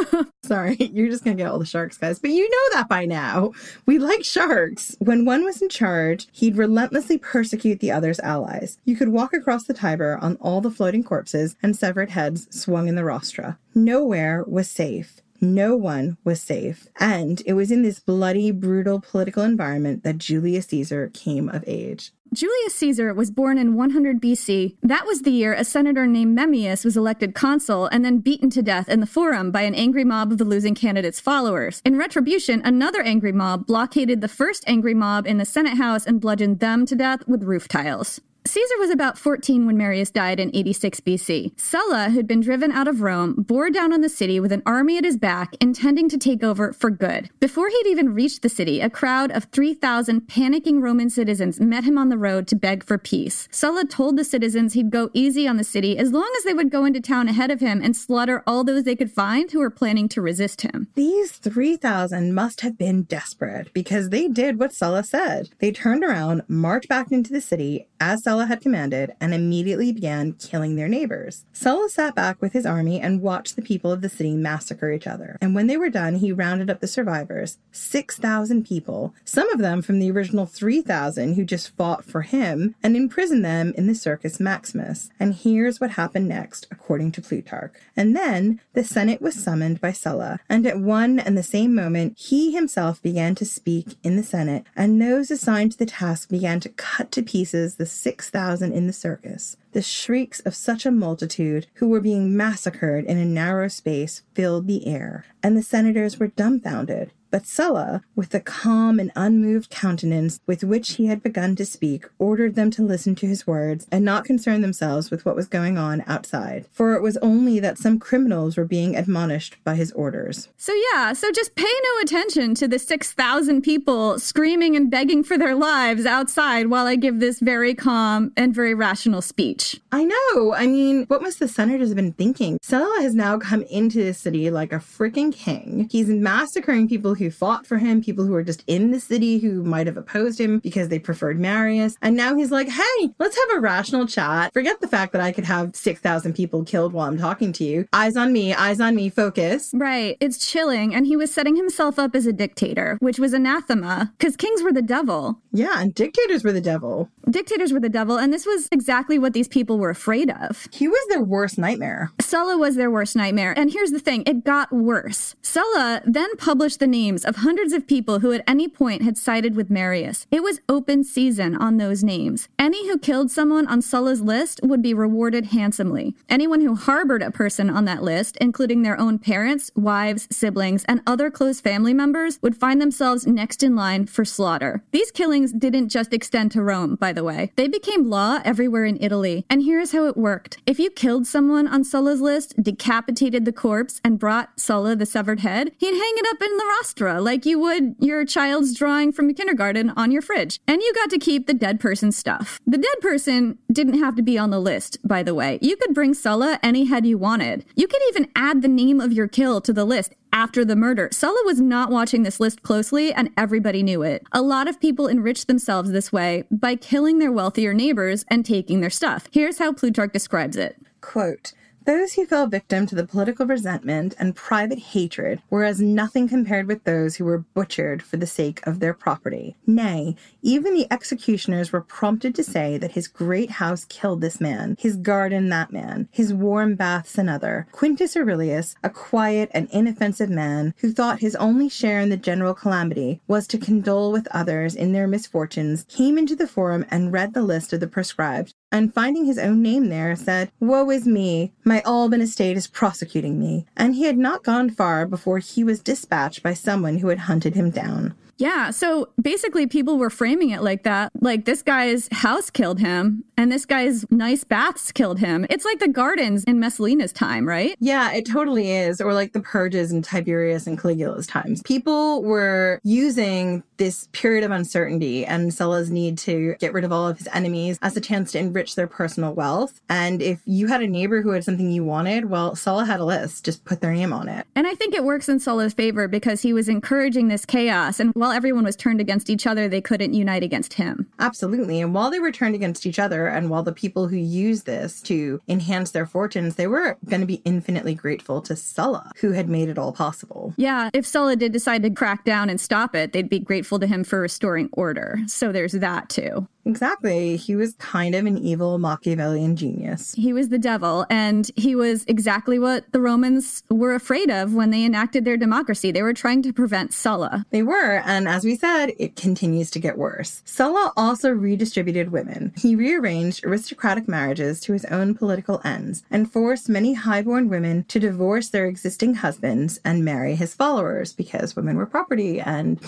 Sorry, 0.42 0.76
you're 0.76 1.10
just 1.10 1.22
gonna 1.22 1.36
get 1.36 1.50
all 1.50 1.58
the 1.58 1.66
sharks, 1.66 1.98
guys. 1.98 2.18
But 2.18 2.30
you 2.30 2.48
know 2.48 2.76
that 2.78 2.88
by 2.88 3.04
now. 3.04 3.52
We 3.84 3.98
like 3.98 4.24
sharks. 4.24 4.96
When 4.98 5.26
one 5.26 5.44
was 5.44 5.60
in 5.60 5.68
charge, 5.68 6.26
he'd 6.32 6.56
relentlessly 6.56 7.18
persecute 7.18 7.80
the 7.80 7.92
other's 7.92 8.20
allies. 8.20 8.78
You 8.86 8.96
could 8.96 9.10
walk 9.10 9.34
across 9.34 9.64
the 9.64 9.74
Tiber 9.74 10.16
on 10.16 10.36
all 10.36 10.62
the 10.62 10.70
floating 10.70 11.04
corpses 11.04 11.56
and 11.62 11.76
severed 11.76 12.08
heads 12.08 12.48
swung 12.50 12.88
in 12.88 12.94
the 12.94 13.02
rostra. 13.02 13.58
Nowhere 13.74 14.42
was 14.46 14.70
safe. 14.70 15.20
No 15.42 15.74
one 15.74 16.18
was 16.22 16.40
safe. 16.40 16.86
And 16.98 17.42
it 17.46 17.54
was 17.54 17.70
in 17.70 17.82
this 17.82 17.98
bloody, 17.98 18.50
brutal 18.50 19.00
political 19.00 19.42
environment 19.42 20.02
that 20.04 20.18
Julius 20.18 20.66
Caesar 20.66 21.10
came 21.14 21.48
of 21.48 21.64
age. 21.66 22.12
Julius 22.32 22.76
Caesar 22.76 23.12
was 23.12 23.32
born 23.32 23.58
in 23.58 23.74
100 23.74 24.20
BC. 24.22 24.76
That 24.84 25.04
was 25.04 25.22
the 25.22 25.32
year 25.32 25.52
a 25.52 25.64
senator 25.64 26.06
named 26.06 26.38
Memmius 26.38 26.84
was 26.84 26.96
elected 26.96 27.34
consul 27.34 27.86
and 27.86 28.04
then 28.04 28.20
beaten 28.20 28.50
to 28.50 28.62
death 28.62 28.88
in 28.88 29.00
the 29.00 29.06
Forum 29.06 29.50
by 29.50 29.62
an 29.62 29.74
angry 29.74 30.04
mob 30.04 30.30
of 30.30 30.38
the 30.38 30.44
losing 30.44 30.76
candidate's 30.76 31.18
followers. 31.18 31.82
In 31.84 31.98
retribution, 31.98 32.62
another 32.64 33.02
angry 33.02 33.32
mob 33.32 33.66
blockaded 33.66 34.20
the 34.20 34.28
first 34.28 34.62
angry 34.68 34.94
mob 34.94 35.26
in 35.26 35.38
the 35.38 35.44
Senate 35.44 35.76
House 35.76 36.06
and 36.06 36.20
bludgeoned 36.20 36.60
them 36.60 36.86
to 36.86 36.94
death 36.94 37.26
with 37.26 37.42
roof 37.42 37.66
tiles. 37.66 38.20
Caesar 38.46 38.74
was 38.78 38.90
about 38.90 39.18
14 39.18 39.66
when 39.66 39.76
Marius 39.76 40.10
died 40.10 40.40
in 40.40 40.50
86 40.54 41.00
BC. 41.00 41.60
Sulla, 41.60 42.10
who'd 42.10 42.26
been 42.26 42.40
driven 42.40 42.72
out 42.72 42.88
of 42.88 43.02
Rome, 43.02 43.34
bore 43.34 43.70
down 43.70 43.92
on 43.92 44.00
the 44.00 44.08
city 44.08 44.40
with 44.40 44.50
an 44.50 44.62
army 44.64 44.96
at 44.96 45.04
his 45.04 45.18
back, 45.18 45.54
intending 45.60 46.08
to 46.08 46.16
take 46.16 46.42
over 46.42 46.72
for 46.72 46.90
good. 46.90 47.28
Before 47.38 47.68
he'd 47.68 47.86
even 47.86 48.14
reached 48.14 48.42
the 48.42 48.48
city, 48.48 48.80
a 48.80 48.88
crowd 48.88 49.30
of 49.30 49.44
3,000 49.44 50.22
panicking 50.22 50.80
Roman 50.80 51.10
citizens 51.10 51.60
met 51.60 51.84
him 51.84 51.98
on 51.98 52.08
the 52.08 52.16
road 52.16 52.46
to 52.48 52.56
beg 52.56 52.82
for 52.82 52.96
peace. 52.98 53.46
Sulla 53.50 53.84
told 53.84 54.16
the 54.16 54.24
citizens 54.24 54.72
he'd 54.72 54.90
go 54.90 55.10
easy 55.12 55.46
on 55.46 55.58
the 55.58 55.64
city 55.64 55.98
as 55.98 56.12
long 56.12 56.30
as 56.38 56.44
they 56.44 56.54
would 56.54 56.70
go 56.70 56.84
into 56.84 57.00
town 57.00 57.28
ahead 57.28 57.50
of 57.50 57.60
him 57.60 57.82
and 57.82 57.94
slaughter 57.94 58.42
all 58.46 58.64
those 58.64 58.84
they 58.84 58.96
could 58.96 59.12
find 59.12 59.50
who 59.50 59.58
were 59.58 59.70
planning 59.70 60.08
to 60.08 60.22
resist 60.22 60.62
him. 60.62 60.88
These 60.94 61.32
3,000 61.32 62.34
must 62.34 62.62
have 62.62 62.78
been 62.78 63.02
desperate 63.02 63.72
because 63.74 64.08
they 64.08 64.28
did 64.28 64.58
what 64.58 64.72
Sulla 64.72 65.04
said. 65.04 65.50
They 65.58 65.72
turned 65.72 66.02
around, 66.02 66.42
marched 66.48 66.88
back 66.88 67.12
into 67.12 67.32
the 67.32 67.40
city 67.40 67.86
as 68.00 68.24
Sulla 68.24 68.39
had 68.46 68.60
commanded, 68.60 69.14
and 69.20 69.34
immediately 69.34 69.92
began 69.92 70.32
killing 70.34 70.76
their 70.76 70.88
neighbors. 70.88 71.44
Sulla 71.52 71.88
sat 71.88 72.14
back 72.14 72.40
with 72.40 72.52
his 72.52 72.66
army 72.66 73.00
and 73.00 73.22
watched 73.22 73.56
the 73.56 73.62
people 73.62 73.92
of 73.92 74.00
the 74.00 74.08
city 74.08 74.34
massacre 74.34 74.90
each 74.92 75.06
other. 75.06 75.36
And 75.40 75.54
when 75.54 75.66
they 75.66 75.76
were 75.76 75.90
done, 75.90 76.16
he 76.16 76.32
rounded 76.32 76.70
up 76.70 76.80
the 76.80 76.86
survivors 76.86 77.58
6,000 77.72 78.66
people, 78.66 79.14
some 79.24 79.50
of 79.50 79.58
them 79.58 79.82
from 79.82 79.98
the 79.98 80.10
original 80.10 80.46
3,000 80.46 81.34
who 81.34 81.44
just 81.44 81.76
fought 81.76 82.04
for 82.04 82.22
him, 82.22 82.74
and 82.82 82.96
imprisoned 82.96 83.44
them 83.44 83.72
in 83.76 83.86
the 83.86 83.94
Circus 83.94 84.40
Maximus. 84.40 85.10
And 85.18 85.34
here's 85.34 85.80
what 85.80 85.92
happened 85.92 86.28
next, 86.28 86.66
according 86.70 87.12
to 87.12 87.22
Plutarch. 87.22 87.74
And 87.96 88.16
then 88.16 88.60
the 88.72 88.84
Senate 88.84 89.20
was 89.20 89.34
summoned 89.34 89.80
by 89.80 89.92
Sulla, 89.92 90.40
and 90.48 90.66
at 90.66 90.78
one 90.78 91.18
and 91.18 91.36
the 91.36 91.42
same 91.42 91.74
moment, 91.74 92.18
he 92.18 92.52
himself 92.52 93.02
began 93.02 93.34
to 93.36 93.44
speak 93.44 93.96
in 94.02 94.16
the 94.16 94.22
Senate, 94.22 94.64
and 94.76 95.00
those 95.00 95.30
assigned 95.30 95.72
to 95.72 95.78
the 95.78 95.86
task 95.86 96.28
began 96.28 96.60
to 96.60 96.68
cut 96.68 97.10
to 97.12 97.22
pieces 97.22 97.76
the 97.76 97.86
6,000 98.20 98.72
in 98.72 98.86
the 98.86 98.92
circus. 98.92 99.56
The 99.72 99.80
shrieks 99.80 100.40
of 100.40 100.54
such 100.54 100.84
a 100.84 100.90
multitude 100.90 101.68
who 101.76 101.88
were 101.88 102.02
being 102.02 102.36
massacred 102.36 103.06
in 103.06 103.16
a 103.16 103.24
narrow 103.24 103.68
space 103.68 104.24
filled 104.34 104.66
the 104.66 104.86
air, 104.86 105.24
and 105.42 105.56
the 105.56 105.62
senators 105.62 106.20
were 106.20 106.26
dumbfounded. 106.26 107.12
But 107.30 107.46
Sulla, 107.46 108.02
with 108.16 108.30
the 108.30 108.40
calm 108.40 108.98
and 108.98 109.12
unmoved 109.14 109.70
countenance 109.70 110.40
with 110.46 110.64
which 110.64 110.94
he 110.94 111.06
had 111.06 111.22
begun 111.22 111.54
to 111.56 111.64
speak, 111.64 112.06
ordered 112.18 112.56
them 112.56 112.70
to 112.72 112.82
listen 112.82 113.14
to 113.16 113.26
his 113.26 113.46
words 113.46 113.86
and 113.92 114.04
not 114.04 114.24
concern 114.24 114.60
themselves 114.62 115.10
with 115.10 115.24
what 115.24 115.36
was 115.36 115.46
going 115.46 115.78
on 115.78 116.02
outside. 116.06 116.66
For 116.72 116.94
it 116.94 117.02
was 117.02 117.16
only 117.18 117.60
that 117.60 117.78
some 117.78 117.98
criminals 117.98 118.56
were 118.56 118.64
being 118.64 118.96
admonished 118.96 119.56
by 119.62 119.76
his 119.76 119.92
orders. 119.92 120.48
So, 120.56 120.72
yeah, 120.92 121.12
so 121.12 121.30
just 121.30 121.54
pay 121.54 121.62
no 121.64 122.00
attention 122.02 122.54
to 122.56 122.66
the 122.66 122.78
6,000 122.78 123.62
people 123.62 124.18
screaming 124.18 124.74
and 124.74 124.90
begging 124.90 125.22
for 125.22 125.38
their 125.38 125.54
lives 125.54 126.06
outside 126.06 126.66
while 126.66 126.86
I 126.86 126.96
give 126.96 127.20
this 127.20 127.38
very 127.38 127.74
calm 127.74 128.32
and 128.36 128.54
very 128.54 128.74
rational 128.74 129.22
speech. 129.22 129.80
I 129.92 130.04
know. 130.04 130.54
I 130.54 130.66
mean, 130.66 131.04
what 131.06 131.22
must 131.22 131.38
the 131.38 131.48
senators 131.48 131.90
have 131.90 131.96
been 131.96 132.12
thinking? 132.12 132.58
Sulla 132.62 133.02
has 133.02 133.14
now 133.14 133.38
come 133.38 133.62
into 133.62 134.02
the 134.02 134.14
city 134.14 134.50
like 134.50 134.72
a 134.72 134.76
freaking 134.76 135.32
king. 135.32 135.88
He's 135.90 136.08
massacring 136.08 136.88
people 136.88 137.14
who 137.20 137.30
fought 137.30 137.66
for 137.66 137.78
him, 137.78 138.02
people 138.02 138.26
who 138.26 138.32
were 138.32 138.42
just 138.42 138.64
in 138.66 138.90
the 138.90 138.98
city 138.98 139.38
who 139.38 139.62
might 139.62 139.86
have 139.86 139.96
opposed 139.96 140.40
him 140.40 140.58
because 140.58 140.88
they 140.88 140.98
preferred 140.98 141.38
Marius. 141.38 141.96
And 142.02 142.16
now 142.16 142.34
he's 142.34 142.50
like, 142.50 142.68
hey, 142.68 143.10
let's 143.20 143.38
have 143.38 143.56
a 143.56 143.60
rational 143.60 144.06
chat. 144.06 144.52
Forget 144.52 144.80
the 144.80 144.88
fact 144.88 145.12
that 145.12 145.22
I 145.22 145.30
could 145.30 145.44
have 145.44 145.76
6,000 145.76 146.34
people 146.34 146.64
killed 146.64 146.92
while 146.92 147.06
I'm 147.06 147.18
talking 147.18 147.52
to 147.52 147.64
you. 147.64 147.86
Eyes 147.92 148.16
on 148.16 148.32
me, 148.32 148.52
eyes 148.52 148.80
on 148.80 148.96
me, 148.96 149.08
focus. 149.08 149.70
Right. 149.72 150.16
It's 150.18 150.50
chilling. 150.50 150.94
And 150.94 151.06
he 151.06 151.16
was 151.16 151.32
setting 151.32 151.54
himself 151.54 151.98
up 151.98 152.16
as 152.16 152.26
a 152.26 152.32
dictator, 152.32 152.98
which 153.00 153.18
was 153.18 153.32
anathema 153.32 154.12
because 154.18 154.36
kings 154.36 154.62
were 154.62 154.72
the 154.72 154.82
devil. 154.82 155.38
Yeah, 155.52 155.80
and 155.80 155.94
dictators 155.94 156.42
were 156.42 156.52
the 156.52 156.60
devil. 156.60 157.08
Dictators 157.28 157.72
were 157.72 157.80
the 157.80 157.88
devil. 157.88 158.18
And 158.18 158.32
this 158.32 158.46
was 158.46 158.68
exactly 158.72 159.18
what 159.18 159.34
these 159.34 159.48
people 159.48 159.78
were 159.78 159.90
afraid 159.90 160.30
of. 160.30 160.66
He 160.72 160.88
was 160.88 161.06
their 161.08 161.22
worst 161.22 161.58
nightmare. 161.58 162.10
Sulla 162.20 162.56
was 162.56 162.76
their 162.76 162.90
worst 162.90 163.14
nightmare. 163.14 163.52
And 163.56 163.70
here's 163.70 163.90
the 163.90 163.98
thing 164.00 164.22
it 164.26 164.44
got 164.44 164.72
worse. 164.72 165.34
Sulla 165.42 166.02
then 166.04 166.34
published 166.36 166.80
the 166.80 166.86
names 167.10 167.24
of 167.24 167.36
hundreds 167.36 167.72
of 167.72 167.88
people 167.88 168.20
who 168.20 168.32
at 168.32 168.44
any 168.46 168.68
point 168.68 169.02
had 169.02 169.18
sided 169.18 169.56
with 169.56 169.68
Marius. 169.68 170.28
It 170.30 170.44
was 170.44 170.60
open 170.68 171.02
season 171.02 171.56
on 171.56 171.76
those 171.76 172.04
names. 172.04 172.48
Any 172.56 172.86
who 172.86 172.98
killed 172.98 173.32
someone 173.32 173.66
on 173.66 173.82
Sulla's 173.82 174.20
list 174.20 174.60
would 174.62 174.80
be 174.80 174.94
rewarded 174.94 175.46
handsomely. 175.46 176.14
Anyone 176.28 176.60
who 176.60 176.76
harbored 176.76 177.20
a 177.20 177.32
person 177.32 177.68
on 177.68 177.84
that 177.86 178.04
list, 178.04 178.36
including 178.36 178.82
their 178.82 178.96
own 178.96 179.18
parents, 179.18 179.72
wives, 179.74 180.28
siblings, 180.30 180.84
and 180.84 181.02
other 181.04 181.32
close 181.32 181.60
family 181.60 181.92
members, 181.92 182.38
would 182.42 182.56
find 182.56 182.80
themselves 182.80 183.26
next 183.26 183.64
in 183.64 183.74
line 183.74 184.06
for 184.06 184.24
slaughter. 184.24 184.84
These 184.92 185.10
killings 185.10 185.52
didn't 185.52 185.88
just 185.88 186.14
extend 186.14 186.52
to 186.52 186.62
Rome, 186.62 186.94
by 186.94 187.12
the 187.12 187.24
way. 187.24 187.50
They 187.56 187.66
became 187.66 188.08
law 188.08 188.38
everywhere 188.44 188.84
in 188.84 189.02
Italy. 189.02 189.44
And 189.50 189.64
here's 189.64 189.90
how 189.90 190.06
it 190.06 190.16
worked. 190.16 190.58
If 190.64 190.78
you 190.78 190.90
killed 190.90 191.26
someone 191.26 191.66
on 191.66 191.82
Sulla's 191.82 192.20
list, 192.20 192.62
decapitated 192.62 193.44
the 193.46 193.52
corpse, 193.52 194.00
and 194.04 194.16
brought 194.16 194.60
Sulla 194.60 194.94
the 194.94 195.06
severed 195.06 195.40
head, 195.40 195.72
he'd 195.78 195.98
hang 196.02 196.14
it 196.22 196.26
up 196.30 196.40
in 196.40 196.56
the 196.56 196.70
like 197.00 197.46
you 197.46 197.58
would 197.58 197.94
your 197.98 198.24
child's 198.24 198.74
drawing 198.74 199.12
from 199.12 199.32
kindergarten 199.32 199.90
on 199.90 200.10
your 200.10 200.22
fridge. 200.22 200.60
And 200.66 200.82
you 200.82 200.92
got 200.94 201.10
to 201.10 201.18
keep 201.18 201.46
the 201.46 201.54
dead 201.54 201.80
person's 201.80 202.16
stuff. 202.16 202.60
The 202.66 202.78
dead 202.78 203.00
person 203.00 203.58
didn't 203.72 203.98
have 203.98 204.16
to 204.16 204.22
be 204.22 204.36
on 204.36 204.50
the 204.50 204.60
list, 204.60 204.98
by 205.06 205.22
the 205.22 205.34
way. 205.34 205.58
You 205.62 205.76
could 205.76 205.94
bring 205.94 206.14
Sulla 206.14 206.58
any 206.62 206.84
head 206.84 207.06
you 207.06 207.18
wanted. 207.18 207.64
You 207.76 207.86
could 207.86 208.02
even 208.08 208.28
add 208.36 208.62
the 208.62 208.68
name 208.68 209.00
of 209.00 209.12
your 209.12 209.28
kill 209.28 209.60
to 209.62 209.72
the 209.72 209.84
list 209.84 210.14
after 210.32 210.64
the 210.64 210.76
murder. 210.76 211.08
Sulla 211.12 211.42
was 211.44 211.60
not 211.60 211.90
watching 211.90 212.22
this 212.22 212.40
list 212.40 212.62
closely, 212.62 213.12
and 213.12 213.30
everybody 213.36 213.82
knew 213.82 214.02
it. 214.02 214.24
A 214.32 214.42
lot 214.42 214.68
of 214.68 214.80
people 214.80 215.08
enriched 215.08 215.48
themselves 215.48 215.90
this 215.90 216.12
way 216.12 216.44
by 216.50 216.76
killing 216.76 217.18
their 217.18 217.32
wealthier 217.32 217.74
neighbors 217.74 218.24
and 218.28 218.44
taking 218.44 218.80
their 218.80 218.90
stuff. 218.90 219.28
Here's 219.32 219.58
how 219.58 219.72
Plutarch 219.72 220.12
describes 220.12 220.56
it. 220.56 220.76
Quote, 221.00 221.52
those 221.86 222.12
who 222.12 222.26
fell 222.26 222.46
victim 222.46 222.86
to 222.86 222.94
the 222.94 223.06
political 223.06 223.46
resentment 223.46 224.14
and 224.18 224.36
private 224.36 224.78
hatred 224.78 225.40
were 225.48 225.64
as 225.64 225.80
nothing 225.80 226.28
compared 226.28 226.66
with 226.66 226.84
those 226.84 227.16
who 227.16 227.24
were 227.24 227.38
butchered 227.38 228.02
for 228.02 228.16
the 228.16 228.26
sake 228.26 228.64
of 228.66 228.80
their 228.80 228.92
property. 228.92 229.56
Nay, 229.66 230.14
even 230.42 230.74
the 230.74 230.86
executioners 230.90 231.72
were 231.72 231.80
prompted 231.80 232.34
to 232.34 232.44
say 232.44 232.76
that 232.78 232.92
his 232.92 233.08
great 233.08 233.52
house 233.52 233.84
killed 233.86 234.20
this 234.20 234.40
man, 234.40 234.76
his 234.78 234.96
garden 234.96 235.48
that 235.48 235.72
man, 235.72 236.08
his 236.10 236.34
warm 236.34 236.74
baths 236.74 237.16
another. 237.16 237.66
Quintus 237.72 238.16
Aurelius, 238.16 238.74
a 238.82 238.90
quiet 238.90 239.50
and 239.52 239.68
inoffensive 239.70 240.30
man 240.30 240.74
who 240.78 240.92
thought 240.92 241.20
his 241.20 241.36
only 241.36 241.68
share 241.68 242.00
in 242.00 242.10
the 242.10 242.16
general 242.16 242.54
calamity 242.54 243.20
was 243.26 243.46
to 243.46 243.58
condole 243.58 244.12
with 244.12 244.28
others 244.32 244.74
in 244.74 244.92
their 244.92 245.08
misfortunes, 245.08 245.84
came 245.88 246.18
into 246.18 246.36
the 246.36 246.48
forum 246.48 246.84
and 246.90 247.12
read 247.12 247.32
the 247.32 247.42
list 247.42 247.72
of 247.72 247.80
the 247.80 247.86
proscribed, 247.86 248.54
and 248.72 248.94
finding 248.94 249.24
his 249.24 249.38
own 249.38 249.62
name 249.62 249.88
there, 249.88 250.14
said, 250.16 250.50
Woe 250.60 250.90
is 250.90 251.06
me! 251.06 251.52
My 251.64 251.82
Alban 251.82 252.20
estate 252.20 252.56
is 252.56 252.66
prosecuting 252.66 253.38
me. 253.38 253.66
And 253.76 253.94
he 253.94 254.04
had 254.04 254.18
not 254.18 254.44
gone 254.44 254.70
far 254.70 255.06
before 255.06 255.38
he 255.38 255.64
was 255.64 255.80
dispatched 255.80 256.42
by 256.42 256.54
someone 256.54 256.98
who 256.98 257.08
had 257.08 257.20
hunted 257.20 257.54
him 257.54 257.70
down. 257.70 258.14
Yeah. 258.40 258.70
So 258.70 259.10
basically, 259.20 259.66
people 259.66 259.98
were 259.98 260.10
framing 260.10 260.50
it 260.50 260.62
like 260.62 260.82
that. 260.84 261.12
Like 261.20 261.44
this 261.44 261.62
guy's 261.62 262.08
house 262.10 262.50
killed 262.50 262.80
him 262.80 263.24
and 263.36 263.52
this 263.52 263.66
guy's 263.66 264.10
nice 264.10 264.44
baths 264.44 264.92
killed 264.92 265.18
him. 265.18 265.46
It's 265.50 265.64
like 265.64 265.78
the 265.78 265.88
gardens 265.88 266.44
in 266.44 266.58
Messalina's 266.58 267.12
time, 267.12 267.46
right? 267.46 267.76
Yeah, 267.80 268.12
it 268.12 268.26
totally 268.26 268.72
is. 268.72 269.00
Or 269.00 269.12
like 269.12 269.34
the 269.34 269.40
purges 269.40 269.92
in 269.92 270.00
Tiberius 270.02 270.66
and 270.66 270.78
Caligula's 270.78 271.26
times. 271.26 271.62
People 271.62 272.22
were 272.22 272.80
using 272.82 273.62
this 273.76 274.08
period 274.12 274.44
of 274.44 274.50
uncertainty 274.50 275.24
and 275.24 275.52
Sulla's 275.52 275.90
need 275.90 276.18
to 276.18 276.54
get 276.60 276.72
rid 276.72 276.84
of 276.84 276.92
all 276.92 277.08
of 277.08 277.18
his 277.18 277.28
enemies 277.32 277.78
as 277.82 277.96
a 277.96 278.00
chance 278.00 278.32
to 278.32 278.38
enrich 278.38 278.74
their 278.74 278.86
personal 278.86 279.34
wealth. 279.34 279.80
And 279.88 280.20
if 280.22 280.40
you 280.44 280.66
had 280.66 280.82
a 280.82 280.86
neighbor 280.86 281.22
who 281.22 281.30
had 281.30 281.44
something 281.44 281.70
you 281.70 281.84
wanted, 281.84 282.26
well, 282.26 282.54
Sulla 282.54 282.84
had 282.84 283.00
a 283.00 283.04
list. 283.04 283.44
Just 283.44 283.64
put 283.64 283.80
their 283.80 283.92
name 283.92 284.12
on 284.12 284.28
it. 284.28 284.46
And 284.54 284.66
I 284.66 284.74
think 284.74 284.94
it 284.94 285.04
works 285.04 285.28
in 285.28 285.40
Sulla's 285.40 285.72
favor 285.72 286.08
because 286.08 286.42
he 286.42 286.52
was 286.52 286.68
encouraging 286.68 287.28
this 287.28 287.46
chaos. 287.46 288.00
And 288.00 288.12
while 288.14 288.29
everyone 288.30 288.64
was 288.64 288.76
turned 288.76 289.00
against 289.00 289.30
each 289.30 289.46
other, 289.46 289.68
they 289.68 289.80
couldn't 289.80 290.14
unite 290.14 290.42
against 290.42 290.74
him. 290.74 291.06
Absolutely. 291.18 291.80
And 291.80 291.94
while 291.94 292.10
they 292.10 292.18
were 292.18 292.32
turned 292.32 292.54
against 292.54 292.86
each 292.86 292.98
other, 292.98 293.26
and 293.26 293.50
while 293.50 293.62
the 293.62 293.72
people 293.72 294.08
who 294.08 294.16
used 294.16 294.66
this 294.66 295.00
to 295.02 295.40
enhance 295.48 295.90
their 295.90 296.06
fortunes, 296.06 296.56
they 296.56 296.66
were 296.66 296.96
going 297.06 297.20
to 297.20 297.26
be 297.26 297.42
infinitely 297.44 297.94
grateful 297.94 298.40
to 298.42 298.56
Sulla, 298.56 299.12
who 299.16 299.32
had 299.32 299.48
made 299.48 299.68
it 299.68 299.78
all 299.78 299.92
possible. 299.92 300.54
Yeah, 300.56 300.90
if 300.92 301.06
Sulla 301.06 301.36
did 301.36 301.52
decide 301.52 301.82
to 301.82 301.90
crack 301.90 302.24
down 302.24 302.50
and 302.50 302.60
stop 302.60 302.94
it, 302.94 303.12
they'd 303.12 303.28
be 303.28 303.38
grateful 303.38 303.78
to 303.78 303.86
him 303.86 304.04
for 304.04 304.20
restoring 304.20 304.68
order. 304.72 305.18
So 305.26 305.52
there's 305.52 305.72
that 305.72 306.08
too. 306.08 306.46
Exactly. 306.64 307.36
He 307.36 307.56
was 307.56 307.74
kind 307.74 308.14
of 308.14 308.26
an 308.26 308.38
evil 308.38 308.78
Machiavellian 308.78 309.56
genius. 309.56 310.14
He 310.14 310.32
was 310.32 310.48
the 310.48 310.58
devil, 310.58 311.06
and 311.08 311.50
he 311.56 311.74
was 311.74 312.04
exactly 312.06 312.58
what 312.58 312.90
the 312.92 313.00
Romans 313.00 313.62
were 313.70 313.94
afraid 313.94 314.30
of 314.30 314.54
when 314.54 314.70
they 314.70 314.84
enacted 314.84 315.24
their 315.24 315.36
democracy. 315.36 315.90
They 315.90 316.02
were 316.02 316.12
trying 316.12 316.42
to 316.42 316.52
prevent 316.52 316.92
Sulla. 316.92 317.46
They 317.50 317.62
were, 317.62 318.02
and 318.04 318.28
as 318.28 318.44
we 318.44 318.56
said, 318.56 318.92
it 318.98 319.16
continues 319.16 319.70
to 319.72 319.78
get 319.78 319.98
worse. 319.98 320.42
Sulla 320.44 320.92
also 320.96 321.30
redistributed 321.30 322.12
women. 322.12 322.52
He 322.56 322.76
rearranged 322.76 323.44
aristocratic 323.44 324.08
marriages 324.08 324.60
to 324.60 324.72
his 324.72 324.84
own 324.86 325.14
political 325.14 325.60
ends 325.64 326.04
and 326.10 326.30
forced 326.30 326.68
many 326.68 326.94
highborn 326.94 327.48
women 327.48 327.84
to 327.84 327.98
divorce 327.98 328.48
their 328.48 328.66
existing 328.66 329.14
husbands 329.14 329.80
and 329.84 330.04
marry 330.04 330.34
his 330.34 330.54
followers 330.54 331.12
because 331.12 331.56
women 331.56 331.76
were 331.76 331.86
property 331.86 332.40
and 332.40 332.80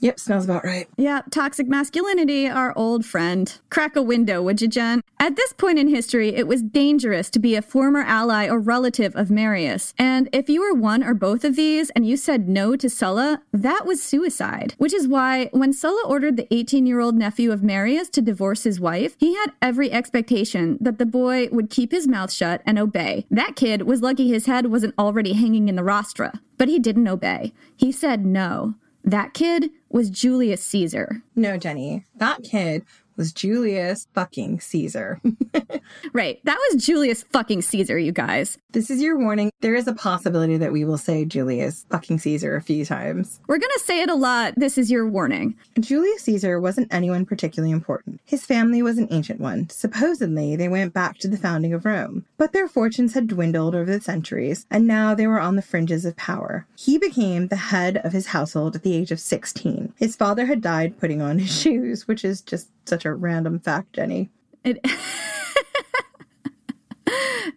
Yep, 0.00 0.20
smells 0.20 0.44
about 0.44 0.64
right. 0.64 0.88
Yeah, 0.96 1.22
toxic 1.30 1.68
masculinity, 1.68 2.48
our 2.48 2.76
old 2.76 3.04
friend. 3.04 3.58
Crack 3.70 3.96
a 3.96 4.02
window, 4.02 4.42
would 4.42 4.60
you, 4.60 4.68
Jen? 4.68 5.00
At 5.18 5.36
this 5.36 5.52
point 5.54 5.78
in 5.78 5.88
history, 5.88 6.34
it 6.34 6.46
was 6.46 6.62
dangerous 6.62 7.30
to 7.30 7.38
be 7.38 7.54
a 7.54 7.62
former 7.62 8.02
ally 8.02 8.46
or 8.48 8.58
relative 8.58 9.16
of 9.16 9.30
Marius. 9.30 9.94
And 9.98 10.28
if 10.32 10.50
you 10.50 10.60
were 10.60 10.78
one 10.78 11.02
or 11.02 11.14
both 11.14 11.44
of 11.44 11.56
these 11.56 11.90
and 11.90 12.06
you 12.06 12.16
said 12.16 12.48
no 12.48 12.76
to 12.76 12.90
Sulla, 12.90 13.42
that 13.52 13.86
was 13.86 14.02
suicide. 14.02 14.74
Which 14.76 14.92
is 14.92 15.08
why 15.08 15.46
when 15.52 15.72
Sulla 15.72 16.02
ordered 16.06 16.36
the 16.36 16.52
18 16.52 16.86
year 16.86 17.00
old 17.00 17.16
nephew 17.16 17.50
of 17.50 17.62
Marius 17.62 18.10
to 18.10 18.20
divorce 18.20 18.64
his 18.64 18.78
wife, 18.78 19.16
he 19.18 19.34
had 19.34 19.52
every 19.62 19.90
expectation 19.90 20.76
that 20.80 20.98
the 20.98 21.06
boy 21.06 21.48
would 21.50 21.70
keep 21.70 21.90
his 21.90 22.06
mouth 22.06 22.30
shut 22.30 22.60
and 22.66 22.78
obey. 22.78 23.26
That 23.30 23.56
kid 23.56 23.82
was 23.82 24.02
lucky 24.02 24.28
his 24.28 24.46
head 24.46 24.66
wasn't 24.66 24.94
already 24.98 25.32
hanging 25.32 25.68
in 25.68 25.76
the 25.76 25.82
rostra. 25.82 26.40
But 26.58 26.68
he 26.68 26.78
didn't 26.78 27.08
obey. 27.08 27.52
He 27.76 27.92
said 27.92 28.24
no. 28.24 28.74
That 29.06 29.34
kid 29.34 29.70
was 29.88 30.10
Julius 30.10 30.62
Caesar. 30.64 31.22
No, 31.36 31.56
Jenny. 31.56 32.04
That 32.16 32.42
kid 32.42 32.84
was 33.16 33.32
Julius 33.32 34.06
fucking 34.14 34.60
Caesar. 34.60 35.20
right. 36.12 36.40
That 36.44 36.58
was 36.70 36.84
Julius 36.84 37.22
fucking 37.24 37.62
Caesar, 37.62 37.98
you 37.98 38.12
guys. 38.12 38.58
This 38.70 38.90
is 38.90 39.00
your 39.00 39.18
warning. 39.18 39.50
There 39.60 39.74
is 39.74 39.88
a 39.88 39.94
possibility 39.94 40.56
that 40.58 40.72
we 40.72 40.84
will 40.84 40.98
say 40.98 41.24
Julius 41.24 41.86
fucking 41.90 42.18
Caesar 42.18 42.56
a 42.56 42.62
few 42.62 42.84
times. 42.84 43.40
We're 43.46 43.58
going 43.58 43.70
to 43.76 43.84
say 43.84 44.02
it 44.02 44.10
a 44.10 44.14
lot. 44.14 44.54
This 44.56 44.78
is 44.78 44.90
your 44.90 45.08
warning. 45.08 45.56
Julius 45.80 46.22
Caesar 46.22 46.60
wasn't 46.60 46.92
anyone 46.92 47.24
particularly 47.24 47.72
important. 47.72 48.20
His 48.24 48.44
family 48.44 48.82
was 48.82 48.98
an 48.98 49.08
ancient 49.10 49.40
one. 49.40 49.68
Supposedly, 49.70 50.56
they 50.56 50.68
went 50.68 50.92
back 50.92 51.18
to 51.18 51.28
the 51.28 51.36
founding 51.36 51.72
of 51.72 51.84
Rome. 51.84 52.24
But 52.36 52.52
their 52.52 52.68
fortunes 52.68 53.14
had 53.14 53.28
dwindled 53.28 53.74
over 53.74 53.90
the 53.90 54.00
centuries, 54.00 54.66
and 54.70 54.86
now 54.86 55.14
they 55.14 55.26
were 55.26 55.40
on 55.40 55.56
the 55.56 55.62
fringes 55.62 56.04
of 56.04 56.16
power. 56.16 56.66
He 56.76 56.98
became 56.98 57.48
the 57.48 57.56
head 57.56 57.98
of 57.98 58.12
his 58.12 58.28
household 58.28 58.76
at 58.76 58.82
the 58.82 58.94
age 58.94 59.10
of 59.10 59.20
16. 59.20 59.94
His 59.96 60.16
father 60.16 60.46
had 60.46 60.60
died 60.60 60.98
putting 60.98 61.22
on 61.22 61.38
his 61.38 61.60
shoes, 61.60 62.06
which 62.06 62.24
is 62.24 62.40
just 62.40 62.68
such 62.88 63.04
a 63.04 63.14
random 63.14 63.58
fact, 63.58 63.94
Jenny. 63.94 64.30
It 64.64 64.84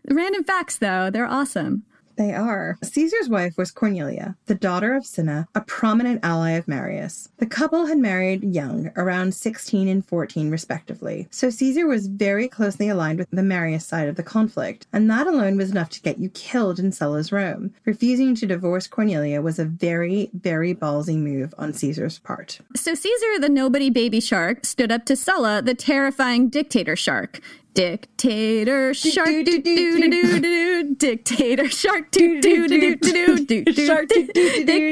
random 0.10 0.44
facts 0.44 0.78
though, 0.78 1.10
they're 1.10 1.26
awesome. 1.26 1.84
They 2.20 2.34
are. 2.34 2.78
Caesar's 2.84 3.30
wife 3.30 3.58
was 3.58 3.72
Cornelia, 3.72 4.36
the 4.48 4.54
daughter 4.54 4.94
of 4.94 5.06
Cinna, 5.06 5.48
a 5.56 5.62
prominent 5.62 6.20
ally 6.22 6.52
of 6.52 6.68
Marius. 6.68 7.30
The 7.38 7.46
couple 7.46 7.86
had 7.86 7.98
married 7.98 8.44
young, 8.44 8.92
around 8.98 9.34
16 9.34 9.88
and 9.88 10.06
14 10.06 10.52
respectively, 10.52 11.30
so 11.32 11.50
Caesar 11.50 11.88
was 11.88 12.08
very 12.08 12.50
closely 12.50 12.90
aligned 12.90 13.20
with 13.20 13.32
the 13.32 13.42
Marius 13.42 13.86
side 13.86 14.10
of 14.10 14.18
the 14.18 14.24
conflict, 14.24 14.86
and 14.92 15.10
that 15.10 15.28
alone 15.28 15.56
was 15.56 15.72
enough 15.72 15.92
to 15.92 16.02
get 16.02 16.20
you 16.20 16.30
killed 16.32 16.78
in 16.78 16.92
Sulla's 16.92 17.32
Rome. 17.32 17.74
Refusing 17.86 18.36
to 18.36 18.46
divorce 18.46 18.86
Cornelia 18.86 19.42
was 19.42 19.58
a 19.58 19.64
very, 19.64 20.30
very 20.34 20.76
ballsy 20.76 21.16
move 21.16 21.56
on 21.58 21.72
Caesar's 21.72 22.20
part. 22.20 22.60
So 22.76 22.96
Caesar, 22.96 23.40
the 23.40 23.48
nobody 23.48 23.90
baby 23.90 24.20
shark, 24.20 24.66
stood 24.66 24.92
up 24.92 25.06
to 25.06 25.16
Sulla, 25.16 25.62
the 25.62 25.74
terrifying 25.74 26.50
dictator 26.50 26.98
shark. 26.98 27.40
Dictator 27.74 28.94
shark, 28.94 29.28
do 29.28 29.44
do 29.44 29.62
do 29.62 30.02
do 30.02 30.12
do 30.12 30.40
do. 30.40 30.96
Dictator 30.96 31.70
shark, 31.70 32.12
do 32.12 32.42
do 32.42 32.68
do 32.68 32.96
do 32.96 32.96
do 32.96 33.46
do 33.46 33.64
do. 33.64 33.86
Shark, 33.86 34.10
do. 34.10 34.26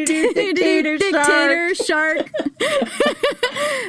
Dictator 0.06 0.98
shark. 1.76 2.32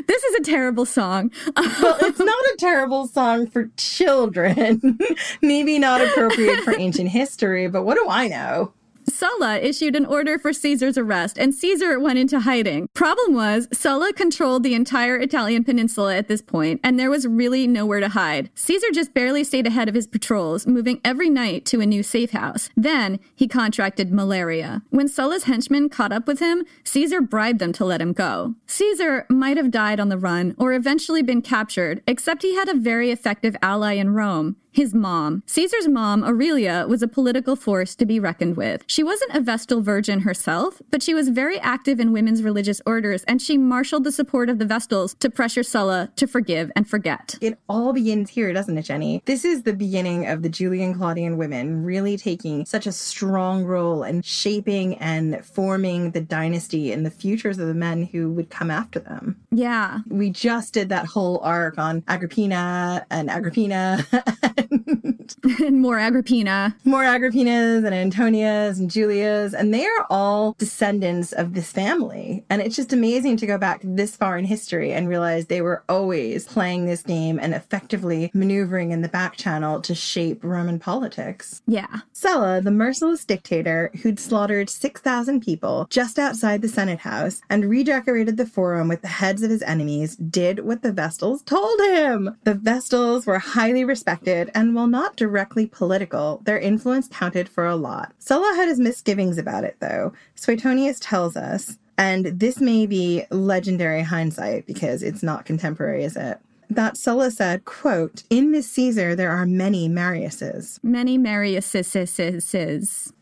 This 0.06 0.24
is 0.24 0.34
a 0.36 0.42
terrible 0.42 0.86
song. 0.86 1.30
Well, 1.56 1.98
it's 2.00 2.18
not 2.18 2.28
a 2.28 2.56
terrible 2.58 3.06
song 3.06 3.46
for 3.46 3.70
children. 3.76 4.98
Maybe 5.42 5.78
not 5.78 6.00
appropriate 6.00 6.64
for 6.64 6.74
ancient 6.74 7.10
history, 7.10 7.68
but 7.68 7.84
what 7.84 7.96
do 7.96 8.06
I 8.08 8.26
know? 8.28 8.72
Sulla 9.08 9.58
issued 9.58 9.96
an 9.96 10.06
order 10.06 10.38
for 10.38 10.52
Caesar's 10.52 10.98
arrest, 10.98 11.38
and 11.38 11.54
Caesar 11.54 11.98
went 11.98 12.18
into 12.18 12.40
hiding. 12.40 12.88
Problem 12.94 13.34
was, 13.34 13.68
Sulla 13.72 14.12
controlled 14.12 14.62
the 14.62 14.74
entire 14.74 15.16
Italian 15.16 15.64
peninsula 15.64 16.16
at 16.16 16.28
this 16.28 16.42
point, 16.42 16.80
and 16.84 16.98
there 16.98 17.10
was 17.10 17.26
really 17.26 17.66
nowhere 17.66 18.00
to 18.00 18.08
hide. 18.08 18.50
Caesar 18.54 18.88
just 18.92 19.14
barely 19.14 19.44
stayed 19.44 19.66
ahead 19.66 19.88
of 19.88 19.94
his 19.94 20.06
patrols, 20.06 20.66
moving 20.66 21.00
every 21.04 21.30
night 21.30 21.64
to 21.66 21.80
a 21.80 21.86
new 21.86 22.02
safe 22.02 22.30
house. 22.30 22.70
Then 22.76 23.18
he 23.34 23.48
contracted 23.48 24.12
malaria. 24.12 24.82
When 24.90 25.08
Sulla's 25.08 25.44
henchmen 25.44 25.88
caught 25.88 26.12
up 26.12 26.26
with 26.26 26.40
him, 26.40 26.64
Caesar 26.84 27.20
bribed 27.20 27.58
them 27.58 27.72
to 27.74 27.84
let 27.84 28.00
him 28.00 28.12
go. 28.12 28.54
Caesar 28.66 29.26
might 29.28 29.56
have 29.56 29.70
died 29.70 30.00
on 30.00 30.08
the 30.08 30.18
run 30.18 30.54
or 30.58 30.72
eventually 30.72 31.22
been 31.22 31.42
captured, 31.42 32.02
except 32.06 32.42
he 32.42 32.54
had 32.54 32.68
a 32.68 32.74
very 32.74 33.10
effective 33.10 33.56
ally 33.62 33.94
in 33.94 34.14
Rome 34.14 34.56
his 34.78 34.94
mom. 34.94 35.42
Caesar's 35.46 35.88
mom, 35.88 36.22
Aurelia, 36.22 36.86
was 36.88 37.02
a 37.02 37.08
political 37.08 37.56
force 37.56 37.96
to 37.96 38.06
be 38.06 38.20
reckoned 38.20 38.56
with. 38.56 38.84
She 38.86 39.02
wasn't 39.02 39.34
a 39.34 39.40
Vestal 39.40 39.80
virgin 39.80 40.20
herself, 40.20 40.80
but 40.92 41.02
she 41.02 41.14
was 41.14 41.30
very 41.30 41.58
active 41.58 41.98
in 41.98 42.12
women's 42.12 42.44
religious 42.44 42.80
orders, 42.86 43.24
and 43.24 43.42
she 43.42 43.58
marshaled 43.58 44.04
the 44.04 44.12
support 44.12 44.48
of 44.48 44.60
the 44.60 44.64
Vestals 44.64 45.18
to 45.18 45.30
pressure 45.30 45.64
Sulla 45.64 46.12
to 46.14 46.28
forgive 46.28 46.70
and 46.76 46.88
forget. 46.88 47.34
It 47.40 47.58
all 47.68 47.92
begins 47.92 48.30
here, 48.30 48.52
doesn't 48.52 48.78
it, 48.78 48.82
Jenny? 48.82 49.20
This 49.24 49.44
is 49.44 49.64
the 49.64 49.72
beginning 49.72 50.28
of 50.28 50.42
the 50.42 50.48
Julio-Claudian 50.48 51.38
women 51.38 51.82
really 51.82 52.16
taking 52.16 52.64
such 52.64 52.86
a 52.86 52.92
strong 52.92 53.64
role 53.64 54.04
in 54.04 54.22
shaping 54.22 54.94
and 54.98 55.44
forming 55.44 56.12
the 56.12 56.20
dynasty 56.20 56.92
and 56.92 57.04
the 57.04 57.10
futures 57.10 57.58
of 57.58 57.66
the 57.66 57.74
men 57.74 58.04
who 58.04 58.30
would 58.30 58.48
come 58.48 58.70
after 58.70 59.00
them. 59.00 59.40
Yeah. 59.50 60.02
We 60.06 60.30
just 60.30 60.72
did 60.72 60.88
that 60.90 61.06
whole 61.06 61.40
arc 61.42 61.78
on 61.78 62.04
Agrippina 62.06 63.04
and 63.10 63.28
Agrippina 63.28 64.06
and 64.70 65.80
more 65.80 65.98
Agrippina. 65.98 66.76
more 66.84 67.02
Agrippinas 67.02 67.84
and 67.84 67.94
Antonias 67.94 68.78
and 68.78 68.90
Julias, 68.90 69.54
and 69.54 69.72
they 69.72 69.84
are 69.84 70.06
all 70.10 70.54
descendants 70.58 71.32
of 71.32 71.54
this 71.54 71.72
family. 71.72 72.44
And 72.50 72.62
it's 72.62 72.76
just 72.76 72.92
amazing 72.92 73.36
to 73.38 73.46
go 73.46 73.58
back 73.58 73.80
this 73.82 74.16
far 74.16 74.38
in 74.38 74.44
history 74.44 74.92
and 74.92 75.08
realize 75.08 75.46
they 75.46 75.62
were 75.62 75.82
always 75.88 76.46
playing 76.46 76.86
this 76.86 77.02
game 77.02 77.38
and 77.40 77.54
effectively 77.54 78.30
maneuvering 78.34 78.90
in 78.90 79.02
the 79.02 79.08
back 79.08 79.36
channel 79.36 79.80
to 79.82 79.94
shape 79.94 80.42
Roman 80.42 80.78
politics. 80.78 81.62
Yeah. 81.66 82.00
Sulla, 82.12 82.60
the 82.60 82.70
merciless 82.70 83.24
dictator 83.24 83.90
who'd 84.02 84.18
slaughtered 84.18 84.70
6,000 84.70 85.40
people 85.40 85.86
just 85.90 86.18
outside 86.18 86.62
the 86.62 86.68
Senate 86.68 87.00
House 87.00 87.40
and 87.50 87.64
redecorated 87.68 88.36
the 88.36 88.46
forum 88.46 88.88
with 88.88 89.02
the 89.02 89.08
heads 89.08 89.42
of 89.42 89.50
his 89.50 89.62
enemies, 89.62 90.16
did 90.16 90.60
what 90.60 90.82
the 90.82 90.92
Vestals 90.92 91.42
told 91.42 91.80
him. 91.80 92.36
The 92.44 92.54
Vestals 92.54 93.26
were 93.26 93.38
highly 93.38 93.84
respected, 93.84 94.50
and 94.58 94.74
while 94.74 94.88
not 94.88 95.14
directly 95.14 95.66
political, 95.66 96.40
their 96.42 96.58
influence 96.58 97.06
counted 97.12 97.48
for 97.48 97.64
a 97.64 97.76
lot. 97.76 98.12
Sulla 98.18 98.54
had 98.56 98.66
his 98.66 98.80
misgivings 98.80 99.38
about 99.38 99.62
it, 99.62 99.76
though. 99.78 100.12
Suetonius 100.34 100.98
tells 100.98 101.36
us, 101.36 101.78
and 101.96 102.26
this 102.26 102.60
may 102.60 102.84
be 102.84 103.24
legendary 103.30 104.02
hindsight 104.02 104.66
because 104.66 105.04
it's 105.04 105.22
not 105.22 105.44
contemporary, 105.44 106.02
is 106.02 106.16
it? 106.16 106.40
That 106.68 106.96
Sulla 106.96 107.30
said, 107.30 107.66
quote, 107.66 108.24
In 108.30 108.50
this 108.50 108.68
Caesar 108.72 109.14
there 109.14 109.30
are 109.30 109.46
many 109.46 109.88
Mariuses. 109.88 110.80
Many 110.82 111.16
Mariuses. 111.16 111.86
Sisses. 111.86 113.12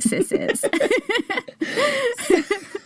Sisses. 0.00 0.64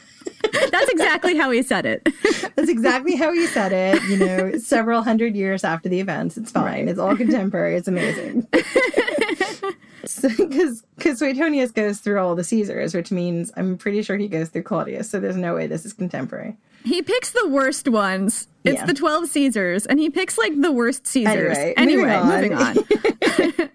That's 0.70 0.88
exactly 0.90 1.36
how 1.36 1.50
he 1.50 1.62
said 1.62 1.86
it. 1.86 2.02
That's 2.56 2.68
exactly 2.68 3.16
how 3.16 3.32
he 3.32 3.46
said 3.46 3.72
it, 3.72 4.02
you 4.04 4.16
know, 4.18 4.58
several 4.58 5.02
hundred 5.02 5.34
years 5.36 5.64
after 5.64 5.88
the 5.88 6.00
events. 6.00 6.36
It's 6.36 6.50
fine. 6.50 6.64
Right. 6.64 6.88
It's 6.88 6.98
all 6.98 7.16
contemporary. 7.16 7.76
It's 7.76 7.88
amazing. 7.88 8.46
Because 10.22 10.82
because 10.96 11.18
Suetonius 11.18 11.72
goes 11.72 11.98
through 11.98 12.20
all 12.20 12.36
the 12.36 12.44
Caesars, 12.44 12.94
which 12.94 13.10
means 13.10 13.50
I'm 13.56 13.76
pretty 13.76 14.02
sure 14.02 14.16
he 14.16 14.28
goes 14.28 14.50
through 14.50 14.62
Claudius. 14.62 15.10
So 15.10 15.18
there's 15.18 15.36
no 15.36 15.54
way 15.56 15.66
this 15.66 15.84
is 15.84 15.92
contemporary. 15.92 16.56
He 16.84 17.02
picks 17.02 17.32
the 17.32 17.48
worst 17.48 17.88
ones. 17.88 18.46
It's 18.62 18.78
Yeah. 18.78 18.86
the 18.86 18.94
12 18.94 19.26
Caesars, 19.28 19.84
and 19.84 19.98
he 19.98 20.08
picks 20.08 20.38
like 20.38 20.60
the 20.60 20.70
worst 20.70 21.08
Caesars. 21.08 21.56
Anyway, 21.76 22.04
moving 22.22 22.52
moving 22.52 22.54
on. 22.54 22.78
on. 22.78 23.70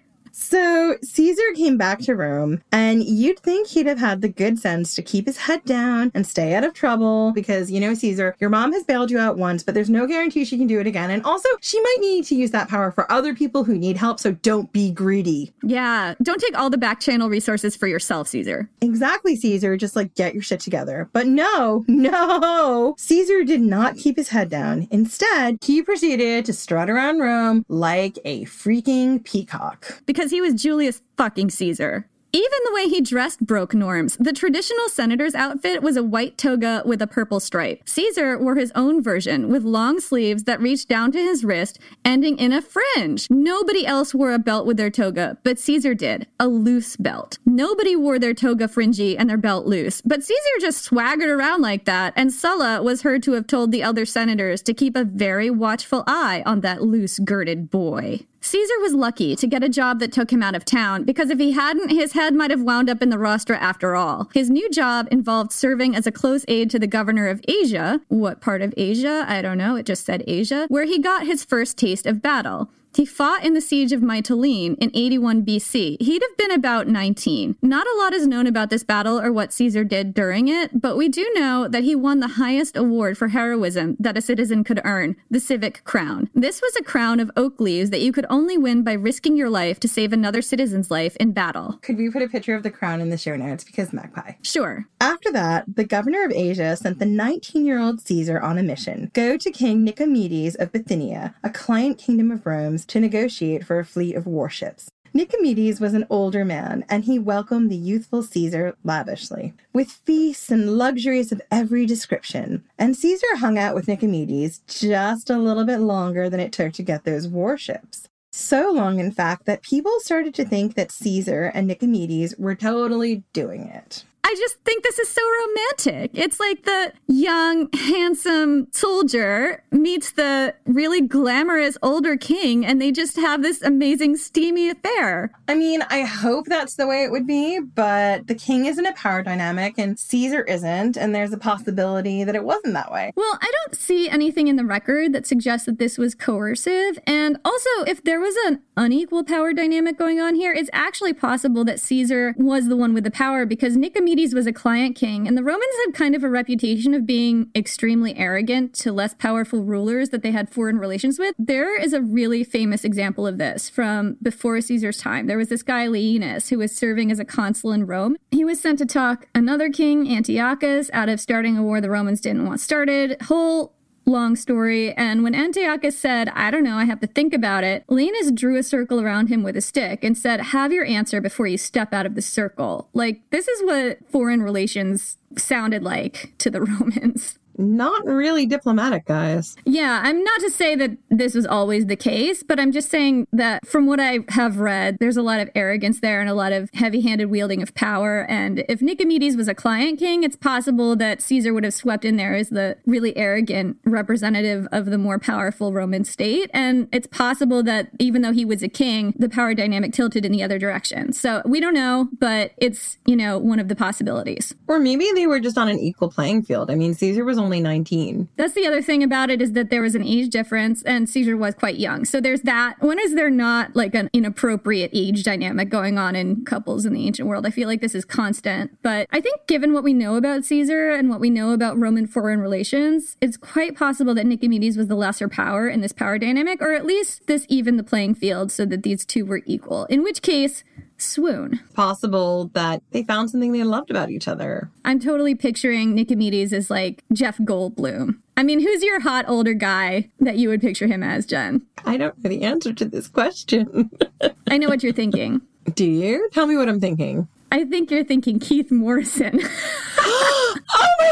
So 0.52 0.96
Caesar 1.02 1.42
came 1.54 1.78
back 1.78 2.00
to 2.00 2.14
Rome, 2.14 2.60
and 2.72 3.02
you'd 3.02 3.38
think 3.40 3.68
he'd 3.68 3.86
have 3.86 3.98
had 3.98 4.20
the 4.20 4.28
good 4.28 4.58
sense 4.58 4.94
to 4.94 5.00
keep 5.02 5.24
his 5.24 5.38
head 5.38 5.64
down 5.64 6.12
and 6.14 6.26
stay 6.26 6.54
out 6.54 6.62
of 6.62 6.74
trouble 6.74 7.32
because, 7.34 7.70
you 7.70 7.80
know, 7.80 7.94
Caesar, 7.94 8.36
your 8.38 8.50
mom 8.50 8.70
has 8.74 8.84
bailed 8.84 9.10
you 9.10 9.18
out 9.18 9.38
once, 9.38 9.62
but 9.62 9.72
there's 9.74 9.88
no 9.88 10.06
guarantee 10.06 10.44
she 10.44 10.58
can 10.58 10.66
do 10.66 10.78
it 10.78 10.86
again. 10.86 11.10
And 11.10 11.24
also, 11.24 11.48
she 11.62 11.80
might 11.80 11.96
need 12.00 12.26
to 12.26 12.34
use 12.34 12.50
that 12.50 12.68
power 12.68 12.92
for 12.92 13.10
other 13.10 13.34
people 13.34 13.64
who 13.64 13.78
need 13.78 13.96
help, 13.96 14.20
so 14.20 14.32
don't 14.32 14.70
be 14.74 14.90
greedy. 14.90 15.54
yeah. 15.62 16.12
Don't 16.22 16.38
take 16.38 16.58
all 16.58 16.68
the 16.68 16.76
back 16.76 17.00
channel 17.00 17.30
resources 17.30 17.74
for 17.74 17.86
yourself, 17.86 18.28
Caesar. 18.28 18.68
Exactly, 18.82 19.34
Caesar. 19.36 19.78
Just 19.78 19.96
like 19.96 20.14
get 20.16 20.34
your 20.34 20.42
shit 20.42 20.60
together. 20.60 21.08
But 21.14 21.28
no, 21.28 21.82
no. 21.88 22.94
Caesar 22.98 23.42
did 23.42 23.62
not 23.62 23.96
keep 23.96 24.18
his 24.18 24.28
head 24.28 24.50
down. 24.50 24.86
Instead, 24.90 25.56
he 25.62 25.80
proceeded 25.80 26.44
to 26.44 26.52
strut 26.52 26.90
around 26.90 27.20
Rome 27.20 27.64
like 27.70 28.18
a 28.26 28.44
freaking 28.44 29.24
peacock. 29.24 30.02
Because 30.04 30.30
he 30.30 30.41
was 30.42 30.60
Julius 30.60 31.02
fucking 31.16 31.50
Caesar. 31.50 32.08
Even 32.34 32.58
the 32.64 32.72
way 32.72 32.88
he 32.88 33.02
dressed 33.02 33.44
broke 33.44 33.74
norms. 33.74 34.16
The 34.16 34.32
traditional 34.32 34.88
senator's 34.88 35.34
outfit 35.34 35.82
was 35.82 35.98
a 35.98 36.02
white 36.02 36.38
toga 36.38 36.82
with 36.86 37.02
a 37.02 37.06
purple 37.06 37.40
stripe. 37.40 37.82
Caesar 37.84 38.38
wore 38.38 38.56
his 38.56 38.72
own 38.74 39.02
version 39.02 39.50
with 39.50 39.64
long 39.64 40.00
sleeves 40.00 40.44
that 40.44 40.58
reached 40.58 40.88
down 40.88 41.12
to 41.12 41.18
his 41.18 41.44
wrist, 41.44 41.78
ending 42.06 42.38
in 42.38 42.50
a 42.50 42.62
fringe. 42.62 43.26
Nobody 43.30 43.86
else 43.86 44.14
wore 44.14 44.32
a 44.32 44.38
belt 44.38 44.66
with 44.66 44.78
their 44.78 44.90
toga, 44.90 45.36
but 45.44 45.58
Caesar 45.58 45.94
did. 45.94 46.26
A 46.40 46.48
loose 46.48 46.96
belt. 46.96 47.38
Nobody 47.44 47.94
wore 47.94 48.18
their 48.18 48.34
toga 48.34 48.66
fringy 48.66 49.16
and 49.16 49.28
their 49.28 49.36
belt 49.36 49.66
loose, 49.66 50.00
but 50.00 50.24
Caesar 50.24 50.58
just 50.58 50.82
swaggered 50.82 51.28
around 51.28 51.60
like 51.60 51.84
that, 51.84 52.14
and 52.16 52.32
Sulla 52.32 52.82
was 52.82 53.02
heard 53.02 53.22
to 53.24 53.32
have 53.32 53.46
told 53.46 53.70
the 53.70 53.82
other 53.82 54.06
senators 54.06 54.62
to 54.62 54.72
keep 54.72 54.96
a 54.96 55.04
very 55.04 55.50
watchful 55.50 56.02
eye 56.06 56.42
on 56.46 56.62
that 56.62 56.82
loose 56.82 57.18
girded 57.18 57.70
boy. 57.70 58.20
Caesar 58.44 58.74
was 58.80 58.92
lucky 58.92 59.36
to 59.36 59.46
get 59.46 59.62
a 59.62 59.68
job 59.68 60.00
that 60.00 60.10
took 60.10 60.32
him 60.32 60.42
out 60.42 60.56
of 60.56 60.64
town 60.64 61.04
because 61.04 61.30
if 61.30 61.38
he 61.38 61.52
hadn't, 61.52 61.90
his 61.90 62.12
head 62.12 62.34
might 62.34 62.50
have 62.50 62.60
wound 62.60 62.90
up 62.90 63.00
in 63.00 63.08
the 63.08 63.16
rostra 63.16 63.56
after 63.56 63.94
all. 63.94 64.28
His 64.34 64.50
new 64.50 64.68
job 64.68 65.06
involved 65.12 65.52
serving 65.52 65.94
as 65.94 66.08
a 66.08 66.12
close 66.12 66.44
aide 66.48 66.68
to 66.70 66.78
the 66.80 66.88
governor 66.88 67.28
of 67.28 67.40
Asia. 67.46 68.00
What 68.08 68.40
part 68.40 68.60
of 68.60 68.74
Asia? 68.76 69.24
I 69.28 69.42
don't 69.42 69.58
know. 69.58 69.76
It 69.76 69.86
just 69.86 70.04
said 70.04 70.24
Asia, 70.26 70.66
where 70.68 70.86
he 70.86 70.98
got 70.98 71.24
his 71.24 71.44
first 71.44 71.78
taste 71.78 72.04
of 72.04 72.20
battle. 72.20 72.68
He 72.94 73.06
fought 73.06 73.42
in 73.42 73.54
the 73.54 73.60
siege 73.62 73.92
of 73.92 74.02
Mytilene 74.02 74.76
in 74.78 74.90
81 74.92 75.46
BC. 75.46 75.96
He'd 76.00 76.22
have 76.22 76.36
been 76.36 76.50
about 76.50 76.88
19. 76.88 77.56
Not 77.62 77.86
a 77.86 77.98
lot 77.98 78.12
is 78.12 78.26
known 78.26 78.46
about 78.46 78.68
this 78.68 78.84
battle 78.84 79.18
or 79.18 79.32
what 79.32 79.52
Caesar 79.52 79.82
did 79.82 80.12
during 80.12 80.48
it, 80.48 80.80
but 80.80 80.96
we 80.96 81.08
do 81.08 81.30
know 81.34 81.68
that 81.68 81.84
he 81.84 81.94
won 81.94 82.20
the 82.20 82.28
highest 82.28 82.76
award 82.76 83.16
for 83.16 83.28
heroism 83.28 83.96
that 83.98 84.18
a 84.18 84.20
citizen 84.20 84.62
could 84.62 84.80
earn, 84.84 85.16
the 85.30 85.40
Civic 85.40 85.82
Crown. 85.84 86.28
This 86.34 86.60
was 86.60 86.76
a 86.76 86.84
crown 86.84 87.18
of 87.18 87.30
oak 87.34 87.60
leaves 87.60 87.88
that 87.90 88.02
you 88.02 88.12
could 88.12 88.26
only 88.28 88.58
win 88.58 88.82
by 88.82 88.92
risking 88.92 89.36
your 89.36 89.48
life 89.48 89.80
to 89.80 89.88
save 89.88 90.12
another 90.12 90.42
citizen's 90.42 90.90
life 90.90 91.16
in 91.16 91.32
battle. 91.32 91.78
Could 91.82 91.96
we 91.96 92.10
put 92.10 92.22
a 92.22 92.28
picture 92.28 92.54
of 92.54 92.62
the 92.62 92.70
crown 92.70 93.00
in 93.00 93.08
the 93.08 93.16
show 93.16 93.36
notes? 93.36 93.64
Because 93.64 93.94
magpie. 93.94 94.32
Sure. 94.42 94.86
After 95.00 95.32
that, 95.32 95.64
the 95.76 95.84
governor 95.84 96.24
of 96.24 96.32
Asia 96.32 96.76
sent 96.76 96.98
the 96.98 97.06
19 97.06 97.64
year 97.64 97.80
old 97.80 98.02
Caesar 98.02 98.38
on 98.40 98.58
a 98.58 98.62
mission 98.62 99.10
go 99.14 99.36
to 99.38 99.50
King 99.50 99.86
Nicomedes 99.86 100.56
of 100.56 100.72
Bithynia, 100.72 101.34
a 101.42 101.50
client 101.50 101.96
kingdom 101.96 102.30
of 102.30 102.44
Rome's, 102.82 102.86
to 102.86 103.00
negotiate 103.00 103.64
for 103.64 103.78
a 103.78 103.84
fleet 103.84 104.16
of 104.16 104.26
warships. 104.26 104.90
Nicomedes 105.14 105.78
was 105.78 105.92
an 105.92 106.06
older 106.08 106.44
man, 106.44 106.84
and 106.88 107.04
he 107.04 107.18
welcomed 107.18 107.70
the 107.70 107.76
youthful 107.76 108.22
Caesar 108.22 108.74
lavishly, 108.82 109.52
with 109.74 109.90
feasts 109.90 110.50
and 110.50 110.78
luxuries 110.78 111.32
of 111.32 111.42
every 111.50 111.84
description. 111.84 112.64
And 112.78 112.96
Caesar 112.96 113.36
hung 113.36 113.58
out 113.58 113.74
with 113.74 113.86
Nicomedes 113.86 114.62
just 114.66 115.28
a 115.28 115.36
little 115.36 115.64
bit 115.64 115.80
longer 115.80 116.30
than 116.30 116.40
it 116.40 116.52
took 116.52 116.72
to 116.74 116.82
get 116.82 117.04
those 117.04 117.28
warships. 117.28 118.08
So 118.32 118.72
long, 118.72 118.98
in 118.98 119.12
fact, 119.12 119.44
that 119.44 119.60
people 119.60 120.00
started 120.00 120.34
to 120.36 120.46
think 120.46 120.74
that 120.74 120.90
Caesar 120.90 121.52
and 121.54 121.68
Nicomedes 121.68 122.38
were 122.38 122.54
totally 122.54 123.22
doing 123.34 123.68
it. 123.68 124.04
I 124.24 124.34
just 124.38 124.60
think 124.64 124.84
this 124.84 124.98
is 124.98 125.08
so 125.08 125.20
romantic. 125.46 126.12
It's 126.14 126.38
like 126.38 126.62
the 126.64 126.92
young, 127.08 127.68
handsome 127.72 128.68
soldier 128.72 129.64
meets 129.72 130.12
the 130.12 130.54
really 130.64 131.00
glamorous 131.00 131.76
older 131.82 132.16
king, 132.16 132.64
and 132.64 132.80
they 132.80 132.92
just 132.92 133.16
have 133.16 133.42
this 133.42 133.62
amazing, 133.62 134.16
steamy 134.16 134.70
affair. 134.70 135.32
I 135.48 135.54
mean, 135.54 135.82
I 135.90 136.02
hope 136.02 136.46
that's 136.46 136.76
the 136.76 136.86
way 136.86 137.02
it 137.02 137.10
would 137.10 137.26
be, 137.26 137.58
but 137.58 138.28
the 138.28 138.34
king 138.36 138.66
isn't 138.66 138.86
a 138.86 138.92
power 138.94 139.22
dynamic, 139.22 139.74
and 139.76 139.98
Caesar 139.98 140.42
isn't, 140.44 140.96
and 140.96 141.14
there's 141.14 141.32
a 141.32 141.38
possibility 141.38 142.22
that 142.22 142.36
it 142.36 142.44
wasn't 142.44 142.74
that 142.74 142.92
way. 142.92 143.12
Well, 143.16 143.38
I 143.40 143.50
don't 143.50 143.76
see 143.76 144.08
anything 144.08 144.46
in 144.46 144.56
the 144.56 144.64
record 144.64 145.12
that 145.14 145.26
suggests 145.26 145.66
that 145.66 145.78
this 145.78 145.98
was 145.98 146.14
coercive. 146.14 146.98
And 147.08 147.38
also, 147.44 147.70
if 147.86 148.04
there 148.04 148.20
was 148.20 148.36
an 148.46 148.62
unequal 148.76 149.24
power 149.24 149.52
dynamic 149.52 149.98
going 149.98 150.20
on 150.20 150.36
here, 150.36 150.52
it's 150.52 150.70
actually 150.72 151.12
possible 151.12 151.64
that 151.64 151.80
Caesar 151.80 152.34
was 152.38 152.68
the 152.68 152.76
one 152.76 152.94
with 152.94 153.04
the 153.04 153.10
power 153.10 153.44
because 153.44 153.76
Nicomedes 153.76 154.11
was 154.12 154.46
a 154.46 154.52
client 154.52 154.94
king, 154.94 155.26
and 155.26 155.38
the 155.38 155.42
Romans 155.42 155.72
had 155.86 155.94
kind 155.94 156.14
of 156.14 156.22
a 156.22 156.28
reputation 156.28 156.92
of 156.92 157.06
being 157.06 157.50
extremely 157.54 158.16
arrogant 158.16 158.74
to 158.74 158.92
less 158.92 159.14
powerful 159.14 159.64
rulers 159.64 160.10
that 160.10 160.22
they 160.22 160.30
had 160.30 160.50
foreign 160.50 160.78
relations 160.78 161.18
with. 161.18 161.34
There 161.38 161.80
is 161.80 161.94
a 161.94 162.02
really 162.02 162.44
famous 162.44 162.84
example 162.84 163.26
of 163.26 163.38
this 163.38 163.70
from 163.70 164.18
before 164.20 164.60
Caesar's 164.60 164.98
time. 164.98 165.28
There 165.28 165.38
was 165.38 165.48
this 165.48 165.62
guy, 165.62 165.86
Laenas, 165.86 166.50
who 166.50 166.58
was 166.58 166.76
serving 166.76 167.10
as 167.10 167.18
a 167.18 167.24
consul 167.24 167.72
in 167.72 167.86
Rome. 167.86 168.16
He 168.30 168.44
was 168.44 168.60
sent 168.60 168.78
to 168.80 168.86
talk 168.86 169.26
another 169.34 169.70
king, 169.70 170.14
Antiochus, 170.14 170.90
out 170.92 171.08
of 171.08 171.18
starting 171.18 171.56
a 171.56 171.62
war 171.62 171.80
the 171.80 171.90
Romans 171.90 172.20
didn't 172.20 172.44
want 172.44 172.60
started. 172.60 173.16
Whole 173.22 173.74
long 174.04 174.36
story. 174.36 174.92
And 174.94 175.22
when 175.22 175.34
Antiochus 175.34 175.98
said, 175.98 176.28
I 176.30 176.50
don't 176.50 176.64
know, 176.64 176.76
I 176.76 176.84
have 176.84 177.00
to 177.00 177.06
think 177.06 177.32
about 177.32 177.64
it, 177.64 177.84
Laenas 177.88 178.34
drew 178.34 178.56
a 178.56 178.62
circle 178.62 179.00
around 179.00 179.28
him 179.28 179.42
with 179.42 179.56
a 179.56 179.60
stick 179.60 180.02
and 180.02 180.16
said, 180.16 180.40
Have 180.40 180.72
your 180.72 180.84
answer 180.84 181.20
before 181.20 181.46
you 181.46 181.58
step 181.58 181.92
out 181.92 182.06
of 182.06 182.14
the 182.14 182.22
circle. 182.22 182.88
Like, 182.92 183.20
this 183.30 183.48
is 183.48 183.62
what 183.62 183.98
foreign 184.10 184.42
relations 184.42 185.18
sounded 185.36 185.82
like 185.82 186.34
to 186.38 186.50
the 186.50 186.60
Romans 186.80 187.38
not 187.56 188.04
really 188.04 188.46
diplomatic, 188.46 189.06
guys. 189.06 189.56
Yeah, 189.64 190.00
I'm 190.02 190.22
not 190.22 190.40
to 190.40 190.50
say 190.50 190.74
that 190.76 190.96
this 191.10 191.34
was 191.34 191.46
always 191.46 191.86
the 191.86 191.96
case, 191.96 192.42
but 192.42 192.58
I'm 192.58 192.72
just 192.72 192.90
saying 192.90 193.26
that 193.32 193.66
from 193.66 193.86
what 193.86 194.00
I 194.00 194.20
have 194.30 194.58
read, 194.58 194.98
there's 195.00 195.16
a 195.16 195.22
lot 195.22 195.40
of 195.40 195.50
arrogance 195.54 196.00
there 196.00 196.20
and 196.20 196.28
a 196.28 196.34
lot 196.34 196.52
of 196.52 196.70
heavy 196.74 197.00
handed 197.00 197.26
wielding 197.26 197.62
of 197.62 197.74
power. 197.74 198.26
And 198.28 198.64
if 198.68 198.80
Nicomedes 198.80 199.36
was 199.36 199.48
a 199.48 199.54
client 199.54 199.98
king, 199.98 200.22
it's 200.22 200.36
possible 200.36 200.96
that 200.96 201.22
Caesar 201.22 201.52
would 201.54 201.64
have 201.64 201.74
swept 201.74 202.04
in 202.04 202.16
there 202.16 202.34
as 202.34 202.48
the 202.48 202.76
really 202.86 203.16
arrogant 203.16 203.78
representative 203.84 204.66
of 204.72 204.86
the 204.86 204.98
more 204.98 205.18
powerful 205.18 205.72
Roman 205.72 206.04
state. 206.04 206.50
And 206.52 206.88
it's 206.92 207.06
possible 207.06 207.62
that 207.64 207.90
even 207.98 208.22
though 208.22 208.32
he 208.32 208.44
was 208.44 208.62
a 208.62 208.68
king, 208.68 209.14
the 209.18 209.28
power 209.28 209.54
dynamic 209.54 209.92
tilted 209.92 210.24
in 210.24 210.32
the 210.32 210.42
other 210.42 210.58
direction. 210.58 211.12
So 211.12 211.42
we 211.44 211.60
don't 211.60 211.74
know, 211.74 212.08
but 212.18 212.52
it's, 212.56 212.98
you 213.06 213.16
know, 213.16 213.38
one 213.38 213.58
of 213.58 213.68
the 213.68 213.76
possibilities. 213.76 214.54
Or 214.68 214.78
maybe 214.78 215.10
they 215.14 215.26
were 215.26 215.40
just 215.40 215.58
on 215.58 215.68
an 215.68 215.78
equal 215.78 216.10
playing 216.10 216.42
field. 216.42 216.70
I 216.70 216.74
mean, 216.74 216.94
Caesar 216.94 217.24
was 217.24 217.38
only 217.42 217.60
19. 217.60 218.28
That's 218.36 218.54
the 218.54 218.66
other 218.66 218.80
thing 218.80 219.02
about 219.02 219.30
it 219.30 219.42
is 219.42 219.52
that 219.52 219.70
there 219.70 219.82
was 219.82 219.94
an 219.94 220.04
age 220.04 220.30
difference 220.30 220.82
and 220.82 221.08
Caesar 221.08 221.36
was 221.36 221.54
quite 221.54 221.76
young. 221.76 222.04
So 222.04 222.20
there's 222.20 222.42
that. 222.42 222.76
When 222.80 222.98
is 222.98 223.14
there 223.14 223.30
not 223.30 223.76
like 223.76 223.94
an 223.94 224.08
inappropriate 224.12 224.90
age 224.92 225.24
dynamic 225.24 225.68
going 225.68 225.98
on 225.98 226.16
in 226.16 226.44
couples 226.44 226.86
in 226.86 226.94
the 226.94 227.06
ancient 227.06 227.28
world? 227.28 227.46
I 227.46 227.50
feel 227.50 227.68
like 227.68 227.80
this 227.80 227.94
is 227.94 228.04
constant. 228.04 228.78
But 228.82 229.08
I 229.12 229.20
think 229.20 229.46
given 229.46 229.72
what 229.72 229.84
we 229.84 229.92
know 229.92 230.16
about 230.16 230.44
Caesar 230.44 230.90
and 230.90 231.10
what 231.10 231.20
we 231.20 231.30
know 231.30 231.52
about 231.52 231.78
Roman 231.78 232.06
foreign 232.06 232.40
relations, 232.40 233.16
it's 233.20 233.36
quite 233.36 233.76
possible 233.76 234.14
that 234.14 234.26
Nicomedes 234.26 234.76
was 234.76 234.88
the 234.88 234.94
lesser 234.94 235.28
power 235.28 235.68
in 235.68 235.80
this 235.80 235.92
power 235.92 236.18
dynamic, 236.18 236.62
or 236.62 236.72
at 236.72 236.86
least 236.86 237.26
this 237.26 237.46
evened 237.48 237.78
the 237.78 237.84
playing 237.84 238.14
field 238.14 238.52
so 238.52 238.64
that 238.66 238.82
these 238.82 239.04
two 239.04 239.24
were 239.24 239.42
equal. 239.46 239.84
In 239.86 240.02
which 240.02 240.22
case, 240.22 240.64
swoon. 241.02 241.60
Possible 241.74 242.50
that 242.54 242.82
they 242.90 243.02
found 243.02 243.30
something 243.30 243.52
they 243.52 243.64
loved 243.64 243.90
about 243.90 244.10
each 244.10 244.28
other. 244.28 244.70
I'm 244.84 245.00
totally 245.00 245.34
picturing 245.34 245.96
Nicomedes 245.96 246.52
as 246.52 246.70
like 246.70 247.04
Jeff 247.12 247.38
Goldblum. 247.38 248.18
I 248.36 248.42
mean, 248.42 248.60
who's 248.60 248.82
your 248.82 249.00
hot 249.00 249.26
older 249.28 249.54
guy 249.54 250.10
that 250.20 250.36
you 250.36 250.48
would 250.48 250.60
picture 250.60 250.86
him 250.86 251.02
as, 251.02 251.26
Jen? 251.26 251.66
I 251.84 251.96
don't 251.96 252.16
know 252.22 252.28
the 252.30 252.42
answer 252.42 252.72
to 252.72 252.84
this 252.84 253.08
question. 253.08 253.90
I 254.50 254.58
know 254.58 254.68
what 254.68 254.82
you're 254.82 254.92
thinking. 254.92 255.42
Do 255.74 255.84
you? 255.84 256.28
Tell 256.32 256.46
me 256.46 256.56
what 256.56 256.68
I'm 256.68 256.80
thinking. 256.80 257.28
I 257.50 257.64
think 257.64 257.90
you're 257.90 258.04
thinking 258.04 258.38
Keith 258.38 258.70
Morrison. 258.70 259.40
oh 259.98 260.56
my 260.70 261.11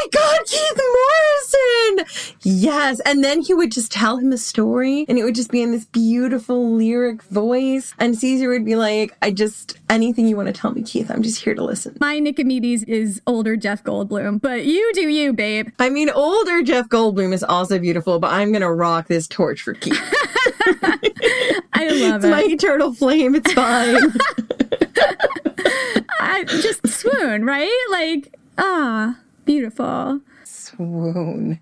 Yes. 2.61 2.99
And 3.01 3.23
then 3.23 3.41
he 3.41 3.53
would 3.53 3.71
just 3.71 3.91
tell 3.91 4.17
him 4.17 4.31
a 4.31 4.37
story 4.37 5.05
and 5.07 5.17
it 5.17 5.23
would 5.23 5.35
just 5.35 5.51
be 5.51 5.61
in 5.61 5.71
this 5.71 5.85
beautiful 5.85 6.71
lyric 6.71 7.23
voice. 7.23 7.93
And 7.99 8.17
Caesar 8.17 8.49
would 8.49 8.65
be 8.65 8.75
like, 8.75 9.15
I 9.21 9.31
just, 9.31 9.77
anything 9.89 10.27
you 10.27 10.35
want 10.35 10.47
to 10.47 10.53
tell 10.53 10.71
me, 10.71 10.83
Keith, 10.83 11.09
I'm 11.09 11.23
just 11.23 11.43
here 11.43 11.55
to 11.55 11.63
listen. 11.63 11.97
My 11.99 12.19
Nicomedes 12.19 12.87
is 12.87 13.21
older 13.25 13.55
Jeff 13.55 13.83
Goldblum, 13.83 14.41
but 14.41 14.65
you 14.65 14.91
do 14.93 15.09
you, 15.09 15.33
babe. 15.33 15.69
I 15.79 15.89
mean, 15.89 16.09
older 16.09 16.61
Jeff 16.61 16.87
Goldblum 16.89 17.33
is 17.33 17.43
also 17.43 17.79
beautiful, 17.79 18.19
but 18.19 18.31
I'm 18.31 18.51
going 18.51 18.61
to 18.61 18.71
rock 18.71 19.07
this 19.07 19.27
torch 19.27 19.61
for 19.61 19.73
Keith. 19.73 19.99
I 21.73 21.87
love 21.89 22.17
it's 22.17 22.25
it. 22.25 22.29
my 22.29 22.43
eternal 22.43 22.93
flame. 22.93 23.35
It's 23.35 23.51
fine. 23.53 23.95
I 26.19 26.43
just 26.45 26.87
swoon, 26.87 27.45
right? 27.45 27.87
Like, 27.91 28.35
ah, 28.57 29.17
beautiful. 29.45 30.21
Swoon. 30.81 31.59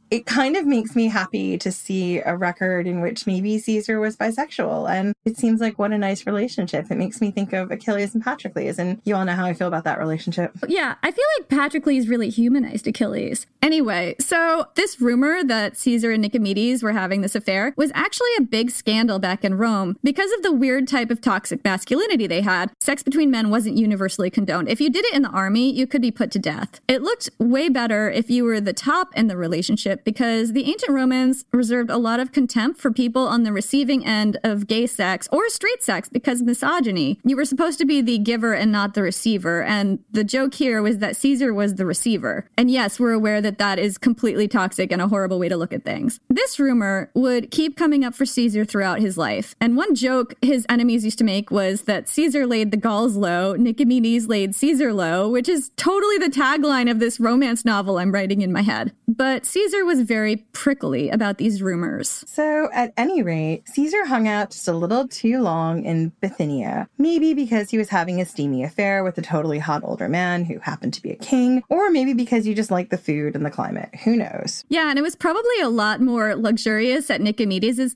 it 0.10 0.26
kind 0.26 0.56
of 0.56 0.66
makes 0.66 0.94
me 0.94 1.08
happy 1.08 1.58
to 1.58 1.72
see 1.72 2.18
a 2.18 2.36
record 2.36 2.86
in 2.86 3.00
which 3.00 3.26
maybe 3.26 3.58
Caesar 3.58 3.98
was 3.98 4.16
bisexual. 4.16 4.88
And 4.88 5.14
it 5.24 5.36
seems 5.36 5.60
like 5.60 5.78
what 5.78 5.92
a 5.92 5.98
nice 5.98 6.26
relationship. 6.26 6.90
It 6.90 6.96
makes 6.96 7.20
me 7.20 7.30
think 7.30 7.52
of 7.52 7.70
Achilles 7.70 8.14
and 8.14 8.22
Patroclus. 8.22 8.78
And 8.78 9.00
you 9.04 9.16
all 9.16 9.24
know 9.24 9.34
how 9.34 9.44
I 9.44 9.54
feel 9.54 9.68
about 9.68 9.84
that 9.84 9.98
relationship. 9.98 10.56
Yeah, 10.68 10.94
I 11.02 11.10
feel 11.10 11.24
like 11.38 11.48
Patroclus 11.48 12.08
really 12.08 12.30
humanized 12.30 12.86
Achilles. 12.86 13.46
Anyway, 13.62 14.14
so 14.20 14.68
this 14.74 15.00
rumor 15.00 15.42
that 15.42 15.76
Caesar 15.76 16.12
and 16.12 16.24
Nicomedes 16.24 16.82
were 16.82 16.92
having 16.92 17.22
this 17.22 17.34
affair 17.34 17.74
was 17.76 17.90
actually 17.94 18.30
a 18.38 18.42
big 18.42 18.70
scandal 18.70 19.18
back 19.18 19.44
in 19.44 19.54
Rome 19.54 19.96
because 20.04 20.30
of 20.32 20.42
the 20.42 20.52
weird 20.52 20.86
type 20.86 21.10
of 21.10 21.20
toxic 21.20 21.64
masculinity 21.64 22.26
they 22.26 22.42
had. 22.42 22.70
Sex 22.80 23.02
between 23.02 23.30
men 23.30 23.50
wasn't 23.50 23.76
universally 23.76 24.30
condoned. 24.30 24.68
If 24.68 24.80
you 24.80 24.90
did 24.90 25.04
it 25.04 25.14
in 25.14 25.22
the 25.22 25.30
army, 25.30 25.72
you 25.72 25.86
could 25.86 26.02
be 26.02 26.10
put 26.12 26.30
to 26.32 26.38
death. 26.38 26.80
It 26.86 27.02
looked 27.02 27.28
way 27.38 27.68
better 27.68 28.08
if 28.10 28.30
you 28.30 28.44
were 28.44 28.60
the 28.60 28.72
top 28.72 29.08
in 29.16 29.26
the 29.26 29.36
relationship 29.36 29.95
because 30.04 30.52
the 30.52 30.70
ancient 30.70 30.92
Romans 30.92 31.44
reserved 31.52 31.90
a 31.90 31.96
lot 31.96 32.20
of 32.20 32.32
contempt 32.32 32.80
for 32.80 32.90
people 32.90 33.26
on 33.26 33.42
the 33.42 33.52
receiving 33.52 34.04
end 34.04 34.38
of 34.42 34.66
gay 34.66 34.86
sex 34.86 35.28
or 35.32 35.48
straight 35.48 35.82
sex 35.82 36.08
because 36.08 36.42
misogyny. 36.42 37.18
You 37.24 37.36
were 37.36 37.44
supposed 37.44 37.78
to 37.78 37.86
be 37.86 38.00
the 38.00 38.18
giver 38.18 38.52
and 38.52 38.72
not 38.72 38.94
the 38.94 39.02
receiver. 39.02 39.62
And 39.62 39.98
the 40.10 40.24
joke 40.24 40.54
here 40.54 40.82
was 40.82 40.98
that 40.98 41.16
Caesar 41.16 41.54
was 41.54 41.74
the 41.74 41.86
receiver. 41.86 42.48
And 42.56 42.70
yes, 42.70 43.00
we're 43.00 43.12
aware 43.12 43.40
that 43.40 43.58
that 43.58 43.78
is 43.78 43.98
completely 43.98 44.48
toxic 44.48 44.92
and 44.92 45.00
a 45.00 45.08
horrible 45.08 45.38
way 45.38 45.48
to 45.48 45.56
look 45.56 45.72
at 45.72 45.84
things. 45.84 46.20
This 46.28 46.58
rumor 46.58 47.10
would 47.14 47.50
keep 47.50 47.76
coming 47.76 48.04
up 48.04 48.14
for 48.14 48.26
Caesar 48.26 48.64
throughout 48.64 49.00
his 49.00 49.16
life. 49.16 49.54
And 49.60 49.76
one 49.76 49.94
joke 49.94 50.34
his 50.42 50.66
enemies 50.68 51.04
used 51.04 51.18
to 51.18 51.24
make 51.24 51.50
was 51.50 51.82
that 51.82 52.08
Caesar 52.08 52.46
laid 52.46 52.70
the 52.70 52.76
Gauls 52.76 53.16
low, 53.16 53.54
Nicomedes 53.56 54.28
laid 54.28 54.54
Caesar 54.54 54.92
low, 54.92 55.28
which 55.28 55.48
is 55.48 55.70
totally 55.76 56.18
the 56.18 56.28
tagline 56.28 56.90
of 56.90 56.98
this 56.98 57.18
romance 57.18 57.64
novel 57.64 57.98
I'm 57.98 58.12
writing 58.12 58.42
in 58.42 58.52
my 58.52 58.62
head. 58.62 58.92
But 59.08 59.46
Caesar 59.46 59.84
was 59.86 60.02
very 60.02 60.36
prickly 60.52 61.08
about 61.10 61.38
these 61.38 61.62
rumors. 61.62 62.24
So, 62.26 62.68
at 62.72 62.92
any 62.96 63.22
rate, 63.22 63.68
Caesar 63.68 64.04
hung 64.04 64.28
out 64.28 64.50
just 64.50 64.68
a 64.68 64.72
little 64.72 65.08
too 65.08 65.40
long 65.40 65.84
in 65.84 66.10
Bithynia. 66.20 66.88
Maybe 66.98 67.34
because 67.34 67.70
he 67.70 67.78
was 67.78 67.88
having 67.88 68.20
a 68.20 68.24
steamy 68.24 68.64
affair 68.64 69.04
with 69.04 69.16
a 69.18 69.22
totally 69.22 69.58
hot 69.58 69.82
older 69.84 70.08
man 70.08 70.44
who 70.44 70.58
happened 70.58 70.94
to 70.94 71.02
be 71.02 71.10
a 71.10 71.16
king, 71.16 71.62
or 71.68 71.90
maybe 71.90 72.12
because 72.12 72.46
you 72.46 72.54
just 72.54 72.70
like 72.70 72.90
the 72.90 72.98
food 72.98 73.34
and 73.34 73.44
the 73.44 73.50
climate. 73.50 73.94
Who 74.04 74.16
knows? 74.16 74.64
Yeah, 74.68 74.90
and 74.90 74.98
it 74.98 75.02
was 75.02 75.16
probably 75.16 75.60
a 75.62 75.68
lot 75.68 76.00
more 76.00 76.34
luxurious 76.34 77.10
at 77.10 77.20
Nicomedes' 77.20 77.94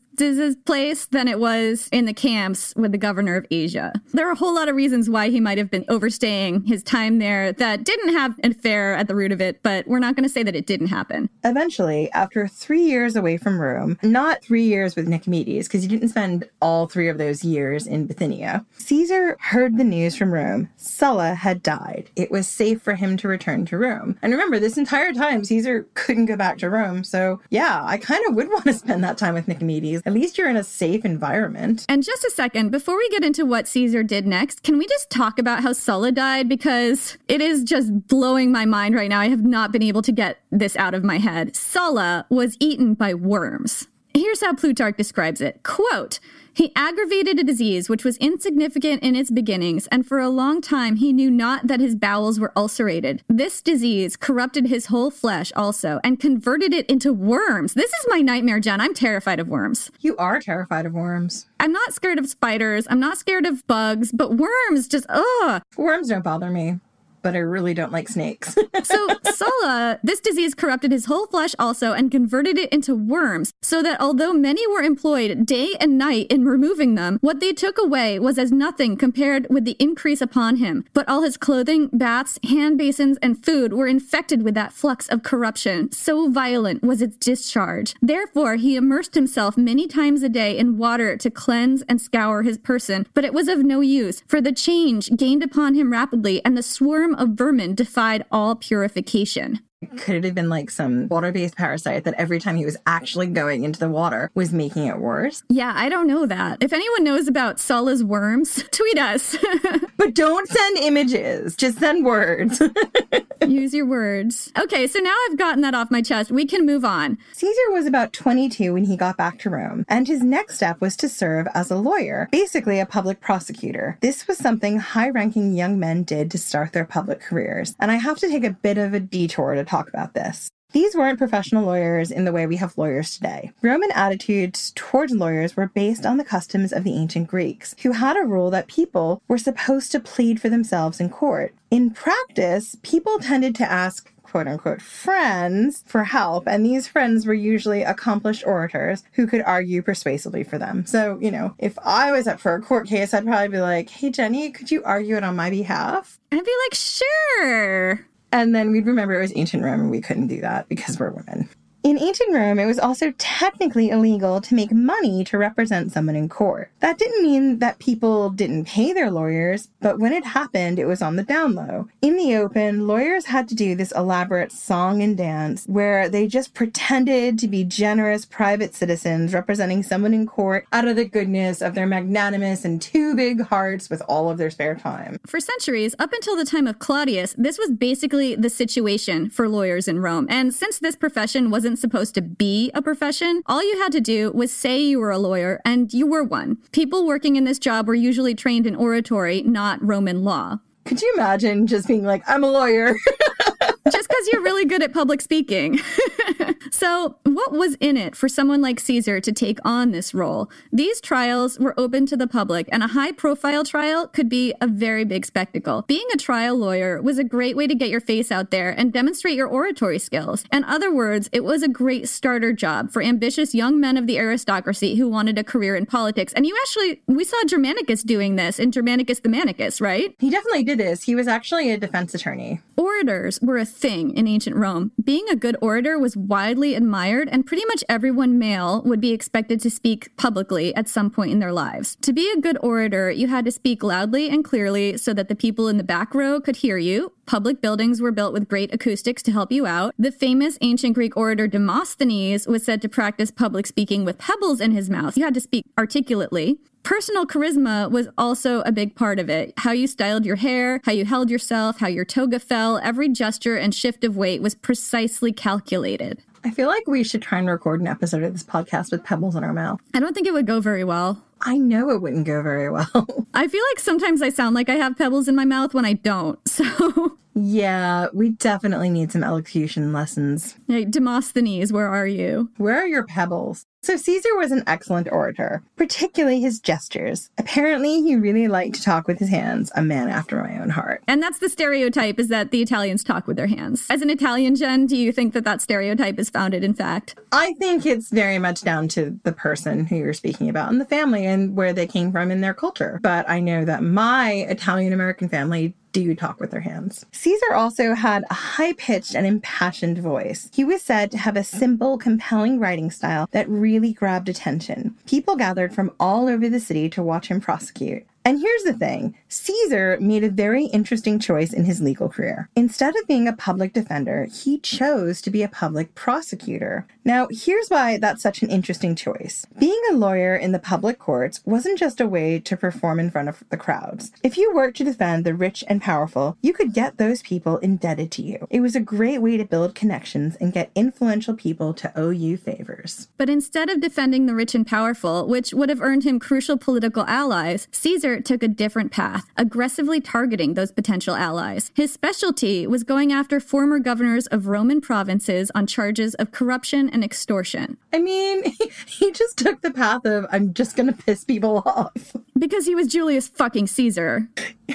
place 0.66 1.06
than 1.06 1.28
it 1.28 1.40
was 1.40 1.88
in 1.92 2.04
the 2.04 2.12
camps 2.12 2.74
with 2.76 2.92
the 2.92 2.98
governor 2.98 3.36
of 3.36 3.46
Asia. 3.50 3.92
There 4.12 4.28
are 4.28 4.32
a 4.32 4.36
whole 4.36 4.54
lot 4.54 4.68
of 4.68 4.76
reasons 4.76 5.08
why 5.08 5.30
he 5.30 5.40
might 5.40 5.56
have 5.56 5.70
been 5.70 5.84
overstaying 5.88 6.64
his 6.64 6.82
time 6.82 7.18
there 7.18 7.52
that 7.54 7.84
didn't 7.84 8.12
have 8.12 8.38
an 8.42 8.50
affair 8.52 8.94
at 8.94 9.08
the 9.08 9.14
root 9.14 9.32
of 9.32 9.40
it, 9.40 9.62
but 9.62 9.86
we're 9.88 9.98
not 9.98 10.16
going 10.16 10.24
to 10.24 10.28
say 10.28 10.42
that 10.42 10.54
it 10.54 10.66
didn't 10.66 10.88
happen. 10.88 11.30
Eventually, 11.42 11.79
after 11.80 12.46
three 12.46 12.82
years 12.82 13.16
away 13.16 13.36
from 13.36 13.60
Rome, 13.60 13.98
not 14.02 14.44
three 14.44 14.64
years 14.64 14.96
with 14.96 15.08
Nicomedes, 15.08 15.64
because 15.64 15.82
he 15.82 15.88
didn't 15.88 16.10
spend 16.10 16.48
all 16.60 16.86
three 16.86 17.08
of 17.08 17.18
those 17.18 17.42
years 17.42 17.86
in 17.86 18.06
Bithynia, 18.06 18.66
Caesar 18.78 19.36
heard 19.40 19.78
the 19.78 19.84
news 19.84 20.14
from 20.16 20.32
Rome. 20.32 20.68
Sulla 20.76 21.34
had 21.34 21.62
died. 21.62 22.10
It 22.16 22.30
was 22.30 22.46
safe 22.46 22.82
for 22.82 22.94
him 22.94 23.16
to 23.18 23.28
return 23.28 23.64
to 23.66 23.78
Rome. 23.78 24.18
And 24.20 24.32
remember, 24.32 24.58
this 24.58 24.76
entire 24.76 25.12
time, 25.12 25.44
Caesar 25.44 25.86
couldn't 25.94 26.26
go 26.26 26.36
back 26.36 26.58
to 26.58 26.68
Rome. 26.68 27.02
So, 27.02 27.40
yeah, 27.48 27.82
I 27.84 27.96
kind 27.96 28.24
of 28.28 28.34
would 28.34 28.48
want 28.48 28.64
to 28.64 28.72
spend 28.74 29.02
that 29.04 29.16
time 29.16 29.34
with 29.34 29.46
Nicomedes. 29.46 30.02
At 30.04 30.12
least 30.12 30.36
you're 30.36 30.50
in 30.50 30.56
a 30.56 30.64
safe 30.64 31.04
environment. 31.04 31.86
And 31.88 32.02
just 32.02 32.24
a 32.24 32.30
second, 32.30 32.70
before 32.70 32.96
we 32.96 33.08
get 33.08 33.24
into 33.24 33.46
what 33.46 33.66
Caesar 33.68 34.02
did 34.02 34.26
next, 34.26 34.62
can 34.62 34.76
we 34.76 34.86
just 34.86 35.08
talk 35.10 35.38
about 35.38 35.62
how 35.62 35.72
Sulla 35.72 36.12
died? 36.12 36.48
Because 36.48 37.16
it 37.28 37.40
is 37.40 37.64
just 37.64 38.06
blowing 38.06 38.52
my 38.52 38.66
mind 38.66 38.94
right 38.94 39.08
now. 39.08 39.20
I 39.20 39.28
have 39.28 39.44
not 39.44 39.72
been 39.72 39.82
able 39.82 40.02
to 40.02 40.12
get 40.12 40.40
this 40.50 40.76
out 40.76 40.94
of 40.94 41.04
my 41.04 41.18
head. 41.18 41.56
Sulla 41.72 42.26
was 42.28 42.56
eaten 42.58 42.94
by 42.94 43.14
worms. 43.14 43.86
Here's 44.12 44.40
how 44.40 44.54
Plutarch 44.54 44.96
describes 44.96 45.40
it. 45.40 45.62
Quote, 45.62 46.18
he 46.52 46.72
aggravated 46.74 47.38
a 47.38 47.44
disease 47.44 47.88
which 47.88 48.04
was 48.04 48.16
insignificant 48.16 49.04
in 49.04 49.14
its 49.14 49.30
beginnings, 49.30 49.86
and 49.86 50.04
for 50.04 50.18
a 50.18 50.28
long 50.28 50.60
time 50.60 50.96
he 50.96 51.12
knew 51.12 51.30
not 51.30 51.68
that 51.68 51.78
his 51.78 51.94
bowels 51.94 52.40
were 52.40 52.52
ulcerated. 52.56 53.22
This 53.28 53.62
disease 53.62 54.16
corrupted 54.16 54.66
his 54.66 54.86
whole 54.86 55.12
flesh 55.12 55.52
also, 55.54 56.00
and 56.02 56.18
converted 56.18 56.74
it 56.74 56.90
into 56.90 57.12
worms. 57.12 57.74
This 57.74 57.92
is 57.92 58.06
my 58.08 58.18
nightmare, 58.18 58.58
Jen. 58.58 58.80
I'm 58.80 58.92
terrified 58.92 59.38
of 59.38 59.46
worms. 59.46 59.92
You 60.00 60.16
are 60.16 60.40
terrified 60.40 60.86
of 60.86 60.92
worms. 60.92 61.46
I'm 61.60 61.70
not 61.70 61.94
scared 61.94 62.18
of 62.18 62.28
spiders. 62.28 62.88
I'm 62.90 62.98
not 62.98 63.16
scared 63.16 63.46
of 63.46 63.64
bugs, 63.68 64.10
but 64.10 64.36
worms 64.36 64.88
just, 64.88 65.06
ugh. 65.08 65.62
Worms 65.76 66.08
don't 66.08 66.24
bother 66.24 66.50
me 66.50 66.80
but 67.22 67.34
I 67.34 67.38
really 67.38 67.74
don't 67.74 67.92
like 67.92 68.08
snakes. 68.08 68.56
so, 68.82 69.08
Sulla, 69.32 69.98
this 70.02 70.20
disease 70.20 70.54
corrupted 70.54 70.92
his 70.92 71.06
whole 71.06 71.26
flesh 71.26 71.54
also 71.58 71.92
and 71.92 72.10
converted 72.10 72.58
it 72.58 72.72
into 72.72 72.94
worms, 72.94 73.52
so 73.62 73.82
that 73.82 74.00
although 74.00 74.32
many 74.32 74.66
were 74.68 74.82
employed 74.82 75.46
day 75.46 75.74
and 75.80 75.98
night 75.98 76.26
in 76.30 76.44
removing 76.44 76.94
them, 76.94 77.18
what 77.20 77.40
they 77.40 77.52
took 77.52 77.78
away 77.78 78.18
was 78.18 78.38
as 78.38 78.52
nothing 78.52 78.96
compared 78.96 79.46
with 79.50 79.64
the 79.64 79.76
increase 79.78 80.20
upon 80.20 80.56
him. 80.56 80.84
But 80.92 81.08
all 81.08 81.22
his 81.22 81.36
clothing, 81.36 81.88
baths, 81.92 82.38
hand 82.48 82.78
basins, 82.78 83.18
and 83.22 83.44
food 83.44 83.72
were 83.72 83.86
infected 83.86 84.42
with 84.42 84.54
that 84.54 84.72
flux 84.72 85.08
of 85.08 85.22
corruption. 85.22 85.92
So 85.92 86.30
violent 86.30 86.82
was 86.82 87.02
its 87.02 87.16
discharge. 87.16 87.94
Therefore, 88.00 88.56
he 88.56 88.76
immersed 88.76 89.14
himself 89.14 89.56
many 89.56 89.86
times 89.86 90.22
a 90.22 90.28
day 90.28 90.56
in 90.56 90.78
water 90.78 91.16
to 91.16 91.30
cleanse 91.30 91.82
and 91.82 92.00
scour 92.00 92.42
his 92.42 92.58
person, 92.58 93.06
but 93.14 93.24
it 93.24 93.34
was 93.34 93.48
of 93.48 93.64
no 93.64 93.80
use, 93.80 94.22
for 94.26 94.40
the 94.40 94.52
change 94.52 95.10
gained 95.16 95.42
upon 95.42 95.74
him 95.74 95.92
rapidly, 95.92 96.44
and 96.44 96.56
the 96.56 96.62
swarm 96.62 97.09
swarm 97.10 97.30
of 97.30 97.36
vermin 97.36 97.74
defied 97.74 98.24
all 98.30 98.54
purification. 98.56 99.60
Could 99.96 100.16
it 100.16 100.24
have 100.24 100.34
been 100.34 100.50
like 100.50 100.70
some 100.70 101.08
water 101.08 101.32
based 101.32 101.56
parasite 101.56 102.04
that 102.04 102.12
every 102.18 102.38
time 102.38 102.56
he 102.56 102.66
was 102.66 102.76
actually 102.86 103.28
going 103.28 103.64
into 103.64 103.80
the 103.80 103.88
water 103.88 104.30
was 104.34 104.52
making 104.52 104.86
it 104.86 104.98
worse? 104.98 105.42
Yeah, 105.48 105.72
I 105.74 105.88
don't 105.88 106.06
know 106.06 106.26
that. 106.26 106.62
If 106.62 106.74
anyone 106.74 107.02
knows 107.02 107.28
about 107.28 107.58
Sulla's 107.58 108.04
worms, 108.04 108.62
tweet 108.72 108.98
us. 108.98 109.36
but 109.96 110.14
don't 110.14 110.46
send 110.48 110.78
images, 110.78 111.56
just 111.56 111.78
send 111.78 112.04
words. 112.04 112.60
Use 113.46 113.72
your 113.72 113.86
words. 113.86 114.52
Okay, 114.58 114.86
so 114.86 114.98
now 114.98 115.14
I've 115.28 115.38
gotten 115.38 115.62
that 115.62 115.74
off 115.74 115.90
my 115.90 116.02
chest. 116.02 116.30
We 116.30 116.44
can 116.44 116.66
move 116.66 116.84
on. 116.84 117.16
Caesar 117.32 117.70
was 117.70 117.86
about 117.86 118.12
22 118.12 118.74
when 118.74 118.84
he 118.84 118.96
got 118.96 119.16
back 119.16 119.38
to 119.40 119.50
Rome, 119.50 119.84
and 119.88 120.06
his 120.06 120.22
next 120.22 120.56
step 120.56 120.80
was 120.80 120.96
to 120.98 121.08
serve 121.08 121.46
as 121.54 121.70
a 121.70 121.76
lawyer, 121.76 122.28
basically 122.30 122.80
a 122.80 122.86
public 122.86 123.20
prosecutor. 123.20 123.96
This 124.02 124.28
was 124.28 124.36
something 124.36 124.78
high 124.78 125.08
ranking 125.08 125.54
young 125.54 125.78
men 125.78 126.02
did 126.02 126.30
to 126.32 126.38
start 126.38 126.72
their 126.72 126.84
public 126.84 127.20
careers. 127.20 127.74
And 127.80 127.90
I 127.90 127.96
have 127.96 128.18
to 128.18 128.28
take 128.28 128.44
a 128.44 128.50
bit 128.50 128.76
of 128.76 128.92
a 128.92 129.00
detour 129.00 129.54
to 129.54 129.64
talk 129.64 129.88
about 129.88 130.12
this. 130.12 130.50
These 130.72 130.94
weren't 130.94 131.18
professional 131.18 131.64
lawyers 131.64 132.10
in 132.10 132.24
the 132.24 132.32
way 132.32 132.46
we 132.46 132.56
have 132.56 132.78
lawyers 132.78 133.14
today. 133.16 133.52
Roman 133.60 133.90
attitudes 133.92 134.72
towards 134.76 135.12
lawyers 135.12 135.56
were 135.56 135.66
based 135.66 136.06
on 136.06 136.16
the 136.16 136.24
customs 136.24 136.72
of 136.72 136.84
the 136.84 136.94
ancient 136.94 137.26
Greeks, 137.26 137.74
who 137.82 137.92
had 137.92 138.16
a 138.16 138.26
rule 138.26 138.50
that 138.50 138.68
people 138.68 139.20
were 139.26 139.38
supposed 139.38 139.90
to 139.92 140.00
plead 140.00 140.40
for 140.40 140.48
themselves 140.48 141.00
in 141.00 141.08
court. 141.08 141.54
In 141.70 141.90
practice, 141.90 142.76
people 142.82 143.18
tended 143.18 143.54
to 143.56 143.70
ask 143.70 144.12
quote 144.22 144.46
unquote 144.46 144.80
friends 144.80 145.82
for 145.86 146.04
help, 146.04 146.46
and 146.46 146.64
these 146.64 146.86
friends 146.86 147.26
were 147.26 147.34
usually 147.34 147.82
accomplished 147.82 148.46
orators 148.46 149.02
who 149.14 149.26
could 149.26 149.42
argue 149.42 149.82
persuasively 149.82 150.44
for 150.44 150.56
them. 150.56 150.86
So, 150.86 151.18
you 151.20 151.32
know, 151.32 151.54
if 151.58 151.76
I 151.84 152.12
was 152.12 152.28
up 152.28 152.38
for 152.38 152.54
a 152.54 152.62
court 152.62 152.86
case, 152.86 153.12
I'd 153.12 153.24
probably 153.24 153.48
be 153.48 153.60
like, 153.60 153.90
hey, 153.90 154.10
Jenny, 154.10 154.52
could 154.52 154.70
you 154.70 154.84
argue 154.84 155.16
it 155.16 155.24
on 155.24 155.34
my 155.34 155.50
behalf? 155.50 156.20
And 156.30 156.40
I'd 156.40 156.46
be 156.46 156.52
like, 156.66 156.74
sure. 156.74 158.06
And 158.32 158.54
then 158.54 158.70
we'd 158.70 158.86
remember 158.86 159.14
it 159.14 159.20
was 159.20 159.32
ancient 159.34 159.64
Rome 159.64 159.80
and 159.80 159.90
we 159.90 160.00
couldn't 160.00 160.28
do 160.28 160.40
that 160.40 160.68
because 160.68 160.98
we're 160.98 161.10
women. 161.10 161.48
In 161.82 161.98
ancient 161.98 162.34
Rome, 162.34 162.58
it 162.58 162.66
was 162.66 162.78
also 162.78 163.12
technically 163.16 163.88
illegal 163.88 164.42
to 164.42 164.54
make 164.54 164.70
money 164.70 165.24
to 165.24 165.38
represent 165.38 165.92
someone 165.92 166.14
in 166.14 166.28
court. 166.28 166.70
That 166.80 166.98
didn't 166.98 167.22
mean 167.22 167.58
that 167.60 167.78
people 167.78 168.28
didn't 168.28 168.66
pay 168.66 168.92
their 168.92 169.10
lawyers, 169.10 169.70
but 169.80 169.98
when 169.98 170.12
it 170.12 170.26
happened, 170.26 170.78
it 170.78 170.84
was 170.84 171.00
on 171.00 171.16
the 171.16 171.22
down 171.22 171.54
low. 171.54 171.88
In 172.02 172.16
the 172.16 172.36
open, 172.36 172.86
lawyers 172.86 173.26
had 173.26 173.48
to 173.48 173.54
do 173.54 173.74
this 173.74 173.92
elaborate 173.92 174.52
song 174.52 175.02
and 175.02 175.16
dance 175.16 175.64
where 175.66 176.10
they 176.10 176.26
just 176.26 176.52
pretended 176.52 177.38
to 177.38 177.48
be 177.48 177.64
generous 177.64 178.26
private 178.26 178.74
citizens 178.74 179.32
representing 179.32 179.82
someone 179.82 180.12
in 180.12 180.26
court 180.26 180.66
out 180.72 180.86
of 180.86 180.96
the 180.96 181.06
goodness 181.06 181.62
of 181.62 181.74
their 181.74 181.86
magnanimous 181.86 182.62
and 182.62 182.82
too 182.82 183.16
big 183.16 183.40
hearts 183.40 183.88
with 183.88 184.02
all 184.06 184.28
of 184.28 184.36
their 184.36 184.50
spare 184.50 184.74
time. 184.74 185.18
For 185.24 185.40
centuries, 185.40 185.94
up 185.98 186.12
until 186.12 186.36
the 186.36 186.44
time 186.44 186.66
of 186.66 186.78
Claudius, 186.78 187.34
this 187.38 187.58
was 187.58 187.70
basically 187.70 188.34
the 188.34 188.50
situation 188.50 189.30
for 189.30 189.48
lawyers 189.48 189.88
in 189.88 190.00
Rome. 190.00 190.26
And 190.28 190.52
since 190.54 190.78
this 190.78 190.94
profession 190.94 191.50
wasn't 191.50 191.69
wasn't 191.70 191.78
supposed 191.78 192.14
to 192.16 192.22
be 192.22 192.68
a 192.74 192.82
profession. 192.82 193.42
All 193.46 193.62
you 193.62 193.78
had 193.78 193.92
to 193.92 194.00
do 194.00 194.32
was 194.32 194.52
say 194.52 194.80
you 194.80 194.98
were 194.98 195.12
a 195.12 195.18
lawyer, 195.18 195.60
and 195.64 195.92
you 195.94 196.04
were 196.04 196.24
one. 196.24 196.58
People 196.72 197.06
working 197.06 197.36
in 197.36 197.44
this 197.44 197.60
job 197.60 197.86
were 197.86 197.94
usually 197.94 198.34
trained 198.34 198.66
in 198.66 198.74
oratory, 198.74 199.42
not 199.42 199.78
Roman 199.80 200.24
law. 200.24 200.58
Could 200.84 201.00
you 201.00 201.12
imagine 201.14 201.68
just 201.68 201.86
being 201.86 202.02
like, 202.02 202.24
I'm 202.26 202.42
a 202.42 202.50
lawyer? 202.50 202.96
just 203.92 204.08
because 204.08 204.28
you're 204.32 204.42
really 204.42 204.64
good 204.64 204.82
at 204.82 204.92
public 204.92 205.20
speaking. 205.20 205.78
so, 206.70 207.16
what 207.24 207.52
was 207.52 207.76
in 207.76 207.96
it 207.96 208.16
for 208.16 208.28
someone 208.28 208.60
like 208.60 208.80
Caesar 208.80 209.20
to 209.20 209.32
take 209.32 209.58
on 209.64 209.90
this 209.90 210.12
role? 210.14 210.50
These 210.72 211.00
trials 211.00 211.58
were 211.58 211.78
open 211.78 212.06
to 212.06 212.16
the 212.16 212.26
public, 212.26 212.68
and 212.72 212.82
a 212.82 212.88
high 212.88 213.12
profile 213.12 213.64
trial 213.64 214.06
could 214.06 214.28
be 214.28 214.54
a 214.60 214.66
very 214.66 215.04
big 215.04 215.26
spectacle. 215.26 215.82
Being 215.86 216.06
a 216.12 216.16
trial 216.16 216.56
lawyer 216.56 217.00
was 217.00 217.18
a 217.18 217.24
great 217.24 217.56
way 217.56 217.66
to 217.66 217.74
get 217.74 217.88
your 217.88 218.00
face 218.00 218.32
out 218.32 218.50
there 218.50 218.70
and 218.70 218.92
demonstrate 218.92 219.36
your 219.36 219.48
oratory 219.48 219.98
skills. 219.98 220.44
In 220.52 220.64
other 220.64 220.92
words, 220.92 221.28
it 221.32 221.44
was 221.44 221.62
a 221.62 221.68
great 221.68 222.08
starter 222.08 222.52
job 222.52 222.90
for 222.90 223.02
ambitious 223.02 223.54
young 223.54 223.80
men 223.80 223.96
of 223.96 224.06
the 224.06 224.18
aristocracy 224.18 224.96
who 224.96 225.08
wanted 225.08 225.38
a 225.38 225.44
career 225.44 225.76
in 225.76 225.86
politics. 225.86 226.32
And 226.32 226.46
you 226.46 226.56
actually, 226.62 227.02
we 227.06 227.24
saw 227.24 227.36
Germanicus 227.46 228.02
doing 228.02 228.36
this 228.36 228.58
in 228.58 228.72
Germanicus 228.72 229.20
the 229.20 229.28
Manicus, 229.28 229.80
right? 229.80 230.14
He 230.18 230.30
definitely 230.30 230.64
did 230.64 230.78
this. 230.78 231.02
He 231.02 231.14
was 231.14 231.28
actually 231.28 231.70
a 231.70 231.78
defense 231.78 232.14
attorney. 232.14 232.60
Orators 232.76 233.40
were 233.40 233.56
a 233.56 233.66
thing 233.80 234.16
in 234.16 234.28
ancient 234.28 234.56
Rome. 234.56 234.92
Being 235.02 235.26
a 235.30 235.36
good 235.36 235.56
orator 235.60 235.98
was 235.98 236.16
widely 236.16 236.74
admired, 236.74 237.28
and 237.30 237.46
pretty 237.46 237.64
much 237.66 237.82
everyone 237.88 238.38
male 238.38 238.82
would 238.82 239.00
be 239.00 239.12
expected 239.12 239.60
to 239.60 239.70
speak 239.70 240.14
publicly 240.16 240.74
at 240.76 240.88
some 240.88 241.10
point 241.10 241.32
in 241.32 241.38
their 241.38 241.52
lives. 241.52 241.96
To 242.02 242.12
be 242.12 242.30
a 242.30 242.40
good 242.40 242.58
orator, 242.60 243.10
you 243.10 243.28
had 243.28 243.44
to 243.46 243.50
speak 243.50 243.82
loudly 243.82 244.28
and 244.28 244.44
clearly 244.44 244.96
so 244.96 245.14
that 245.14 245.28
the 245.28 245.34
people 245.34 245.68
in 245.68 245.78
the 245.78 245.84
back 245.84 246.14
row 246.14 246.40
could 246.40 246.56
hear 246.56 246.76
you. 246.76 247.12
Public 247.26 247.60
buildings 247.60 248.00
were 248.00 248.12
built 248.12 248.32
with 248.32 248.48
great 248.48 248.74
acoustics 248.74 249.22
to 249.22 249.32
help 249.32 249.52
you 249.52 249.64
out. 249.66 249.94
The 249.98 250.12
famous 250.12 250.58
ancient 250.60 250.94
Greek 250.94 251.16
orator 251.16 251.46
Demosthenes 251.46 252.46
was 252.46 252.64
said 252.64 252.82
to 252.82 252.88
practice 252.88 253.30
public 253.30 253.66
speaking 253.66 254.04
with 254.04 254.18
pebbles 254.18 254.60
in 254.60 254.72
his 254.72 254.90
mouth. 254.90 255.16
You 255.16 255.24
had 255.24 255.34
to 255.34 255.40
speak 255.40 255.64
articulately. 255.78 256.58
Personal 256.90 257.24
charisma 257.24 257.88
was 257.88 258.08
also 258.18 258.62
a 258.62 258.72
big 258.72 258.96
part 258.96 259.20
of 259.20 259.30
it. 259.30 259.54
How 259.58 259.70
you 259.70 259.86
styled 259.86 260.26
your 260.26 260.34
hair, 260.34 260.80
how 260.82 260.90
you 260.90 261.04
held 261.04 261.30
yourself, 261.30 261.78
how 261.78 261.86
your 261.86 262.04
toga 262.04 262.40
fell, 262.40 262.78
every 262.78 263.08
gesture 263.08 263.56
and 263.56 263.72
shift 263.72 264.02
of 264.02 264.16
weight 264.16 264.42
was 264.42 264.56
precisely 264.56 265.32
calculated. 265.32 266.20
I 266.42 266.50
feel 266.50 266.66
like 266.66 266.88
we 266.88 267.04
should 267.04 267.22
try 267.22 267.38
and 267.38 267.46
record 267.46 267.80
an 267.80 267.86
episode 267.86 268.24
of 268.24 268.32
this 268.32 268.42
podcast 268.42 268.90
with 268.90 269.04
pebbles 269.04 269.36
in 269.36 269.44
our 269.44 269.52
mouth. 269.52 269.78
I 269.94 270.00
don't 270.00 270.14
think 270.14 270.26
it 270.26 270.32
would 270.32 270.48
go 270.48 270.58
very 270.58 270.82
well. 270.82 271.22
I 271.42 271.58
know 271.58 271.90
it 271.90 272.02
wouldn't 272.02 272.26
go 272.26 272.42
very 272.42 272.68
well. 272.68 273.06
I 273.34 273.46
feel 273.46 273.62
like 273.70 273.78
sometimes 273.78 274.20
I 274.20 274.30
sound 274.30 274.56
like 274.56 274.68
I 274.68 274.74
have 274.74 274.98
pebbles 274.98 275.28
in 275.28 275.36
my 275.36 275.44
mouth 275.44 275.72
when 275.72 275.84
I 275.84 275.92
don't. 275.92 276.40
So 276.48 277.18
yeah, 277.34 278.08
we 278.12 278.30
definitely 278.30 278.90
need 278.90 279.12
some 279.12 279.22
elocution 279.22 279.92
lessons. 279.92 280.56
Hey, 280.66 280.84
Demosthenes, 280.84 281.72
where 281.72 281.86
are 281.86 282.06
you? 282.06 282.50
Where 282.56 282.76
are 282.78 282.88
your 282.88 283.06
pebbles? 283.06 283.66
So 283.82 283.96
Caesar 283.96 284.36
was 284.36 284.52
an 284.52 284.62
excellent 284.66 285.10
orator, 285.10 285.62
particularly 285.76 286.40
his 286.40 286.60
gestures. 286.60 287.30
Apparently, 287.38 288.02
he 288.02 288.14
really 288.14 288.46
liked 288.46 288.74
to 288.74 288.82
talk 288.82 289.08
with 289.08 289.18
his 289.18 289.30
hands, 289.30 289.72
a 289.74 289.80
man 289.80 290.10
after 290.10 290.42
my 290.42 290.60
own 290.60 290.68
heart. 290.68 291.02
And 291.08 291.22
that's 291.22 291.38
the 291.38 291.48
stereotype 291.48 292.18
is 292.18 292.28
that 292.28 292.50
the 292.50 292.60
Italians 292.60 293.02
talk 293.02 293.26
with 293.26 293.38
their 293.38 293.46
hands. 293.46 293.86
As 293.88 294.02
an 294.02 294.10
Italian, 294.10 294.54
Jen, 294.54 294.86
do 294.86 294.98
you 294.98 295.12
think 295.12 295.32
that 295.32 295.44
that 295.44 295.62
stereotype 295.62 296.18
is 296.18 296.28
founded 296.28 296.62
in 296.62 296.74
fact? 296.74 297.18
I 297.32 297.54
think 297.54 297.86
it's 297.86 298.10
very 298.10 298.38
much 298.38 298.60
down 298.60 298.86
to 298.88 299.18
the 299.22 299.32
person 299.32 299.86
who 299.86 299.96
you're 299.96 300.12
speaking 300.12 300.50
about 300.50 300.70
and 300.70 300.78
the 300.78 300.84
family 300.84 301.24
and 301.24 301.56
where 301.56 301.72
they 301.72 301.86
came 301.86 302.12
from 302.12 302.30
in 302.30 302.42
their 302.42 302.54
culture. 302.54 303.00
But 303.02 303.28
I 303.30 303.40
know 303.40 303.64
that 303.64 303.82
my 303.82 304.32
Italian 304.48 304.92
American 304.92 305.30
family 305.30 305.74
do 305.92 306.00
you 306.00 306.14
talk 306.14 306.40
with 306.40 306.50
their 306.50 306.60
hands. 306.60 307.06
Caesar 307.12 307.54
also 307.54 307.94
had 307.94 308.24
a 308.30 308.34
high 308.34 308.72
pitched 308.74 309.14
and 309.14 309.26
impassioned 309.26 309.98
voice. 309.98 310.48
He 310.52 310.64
was 310.64 310.82
said 310.82 311.10
to 311.10 311.18
have 311.18 311.36
a 311.36 311.44
simple, 311.44 311.98
compelling 311.98 312.58
writing 312.58 312.90
style 312.90 313.28
that 313.32 313.48
really 313.48 313.92
grabbed 313.92 314.28
attention. 314.28 314.96
People 315.06 315.36
gathered 315.36 315.74
from 315.74 315.92
all 315.98 316.28
over 316.28 316.48
the 316.48 316.60
city 316.60 316.88
to 316.90 317.02
watch 317.02 317.28
him 317.28 317.40
prosecute. 317.40 318.04
And 318.30 318.40
here's 318.40 318.62
the 318.62 318.74
thing 318.74 319.16
Caesar 319.26 319.98
made 320.00 320.22
a 320.22 320.30
very 320.30 320.66
interesting 320.66 321.18
choice 321.18 321.52
in 321.52 321.64
his 321.64 321.80
legal 321.80 322.08
career. 322.08 322.48
Instead 322.54 322.94
of 322.94 323.08
being 323.08 323.26
a 323.26 323.32
public 323.32 323.72
defender, 323.72 324.28
he 324.32 324.58
chose 324.58 325.20
to 325.22 325.30
be 325.30 325.42
a 325.42 325.48
public 325.48 325.96
prosecutor. 325.96 326.86
Now, 327.04 327.26
here's 327.28 327.66
why 327.70 327.98
that's 327.98 328.22
such 328.22 328.42
an 328.42 328.48
interesting 328.48 328.94
choice. 328.94 329.46
Being 329.58 329.80
a 329.90 329.96
lawyer 329.96 330.36
in 330.36 330.52
the 330.52 330.60
public 330.60 331.00
courts 331.00 331.40
wasn't 331.44 331.80
just 331.80 332.00
a 332.00 332.06
way 332.06 332.38
to 332.38 332.56
perform 332.56 333.00
in 333.00 333.10
front 333.10 333.28
of 333.28 333.42
the 333.50 333.56
crowds. 333.56 334.12
If 334.22 334.36
you 334.36 334.54
worked 334.54 334.76
to 334.76 334.84
defend 334.84 335.24
the 335.24 335.34
rich 335.34 335.64
and 335.66 335.82
powerful, 335.82 336.36
you 336.40 336.52
could 336.52 336.72
get 336.72 336.98
those 336.98 337.22
people 337.22 337.58
indebted 337.58 338.12
to 338.12 338.22
you. 338.22 338.46
It 338.48 338.60
was 338.60 338.76
a 338.76 338.80
great 338.80 339.20
way 339.20 339.38
to 339.38 339.44
build 339.44 339.74
connections 339.74 340.36
and 340.36 340.52
get 340.52 340.70
influential 340.76 341.34
people 341.34 341.74
to 341.74 341.90
owe 341.98 342.10
you 342.10 342.36
favors. 342.36 343.08
But 343.16 343.28
instead 343.28 343.68
of 343.70 343.80
defending 343.80 344.26
the 344.26 344.36
rich 344.36 344.54
and 344.54 344.64
powerful, 344.64 345.26
which 345.26 345.52
would 345.52 345.68
have 345.68 345.82
earned 345.82 346.04
him 346.04 346.20
crucial 346.20 346.56
political 346.56 347.04
allies, 347.06 347.66
Caesar 347.72 348.19
took 348.24 348.42
a 348.42 348.48
different 348.48 348.92
path, 348.92 349.30
aggressively 349.36 350.00
targeting 350.00 350.54
those 350.54 350.72
potential 350.72 351.14
allies. 351.14 351.70
His 351.74 351.92
specialty 351.92 352.66
was 352.66 352.84
going 352.84 353.12
after 353.12 353.40
former 353.40 353.78
governors 353.78 354.26
of 354.28 354.46
Roman 354.46 354.80
provinces 354.80 355.50
on 355.54 355.66
charges 355.66 356.14
of 356.16 356.32
corruption 356.32 356.88
and 356.90 357.04
extortion. 357.04 357.76
I 357.92 357.98
mean, 357.98 358.44
he 358.86 359.12
just 359.12 359.38
took 359.38 359.60
the 359.60 359.70
path 359.70 360.04
of, 360.04 360.26
I'm 360.30 360.54
just 360.54 360.76
gonna 360.76 360.92
piss 360.92 361.24
people 361.24 361.62
off. 361.66 362.14
Because 362.40 362.66
he 362.66 362.74
was 362.74 362.88
Julius 362.88 363.28
fucking 363.28 363.66
Caesar. 363.68 364.28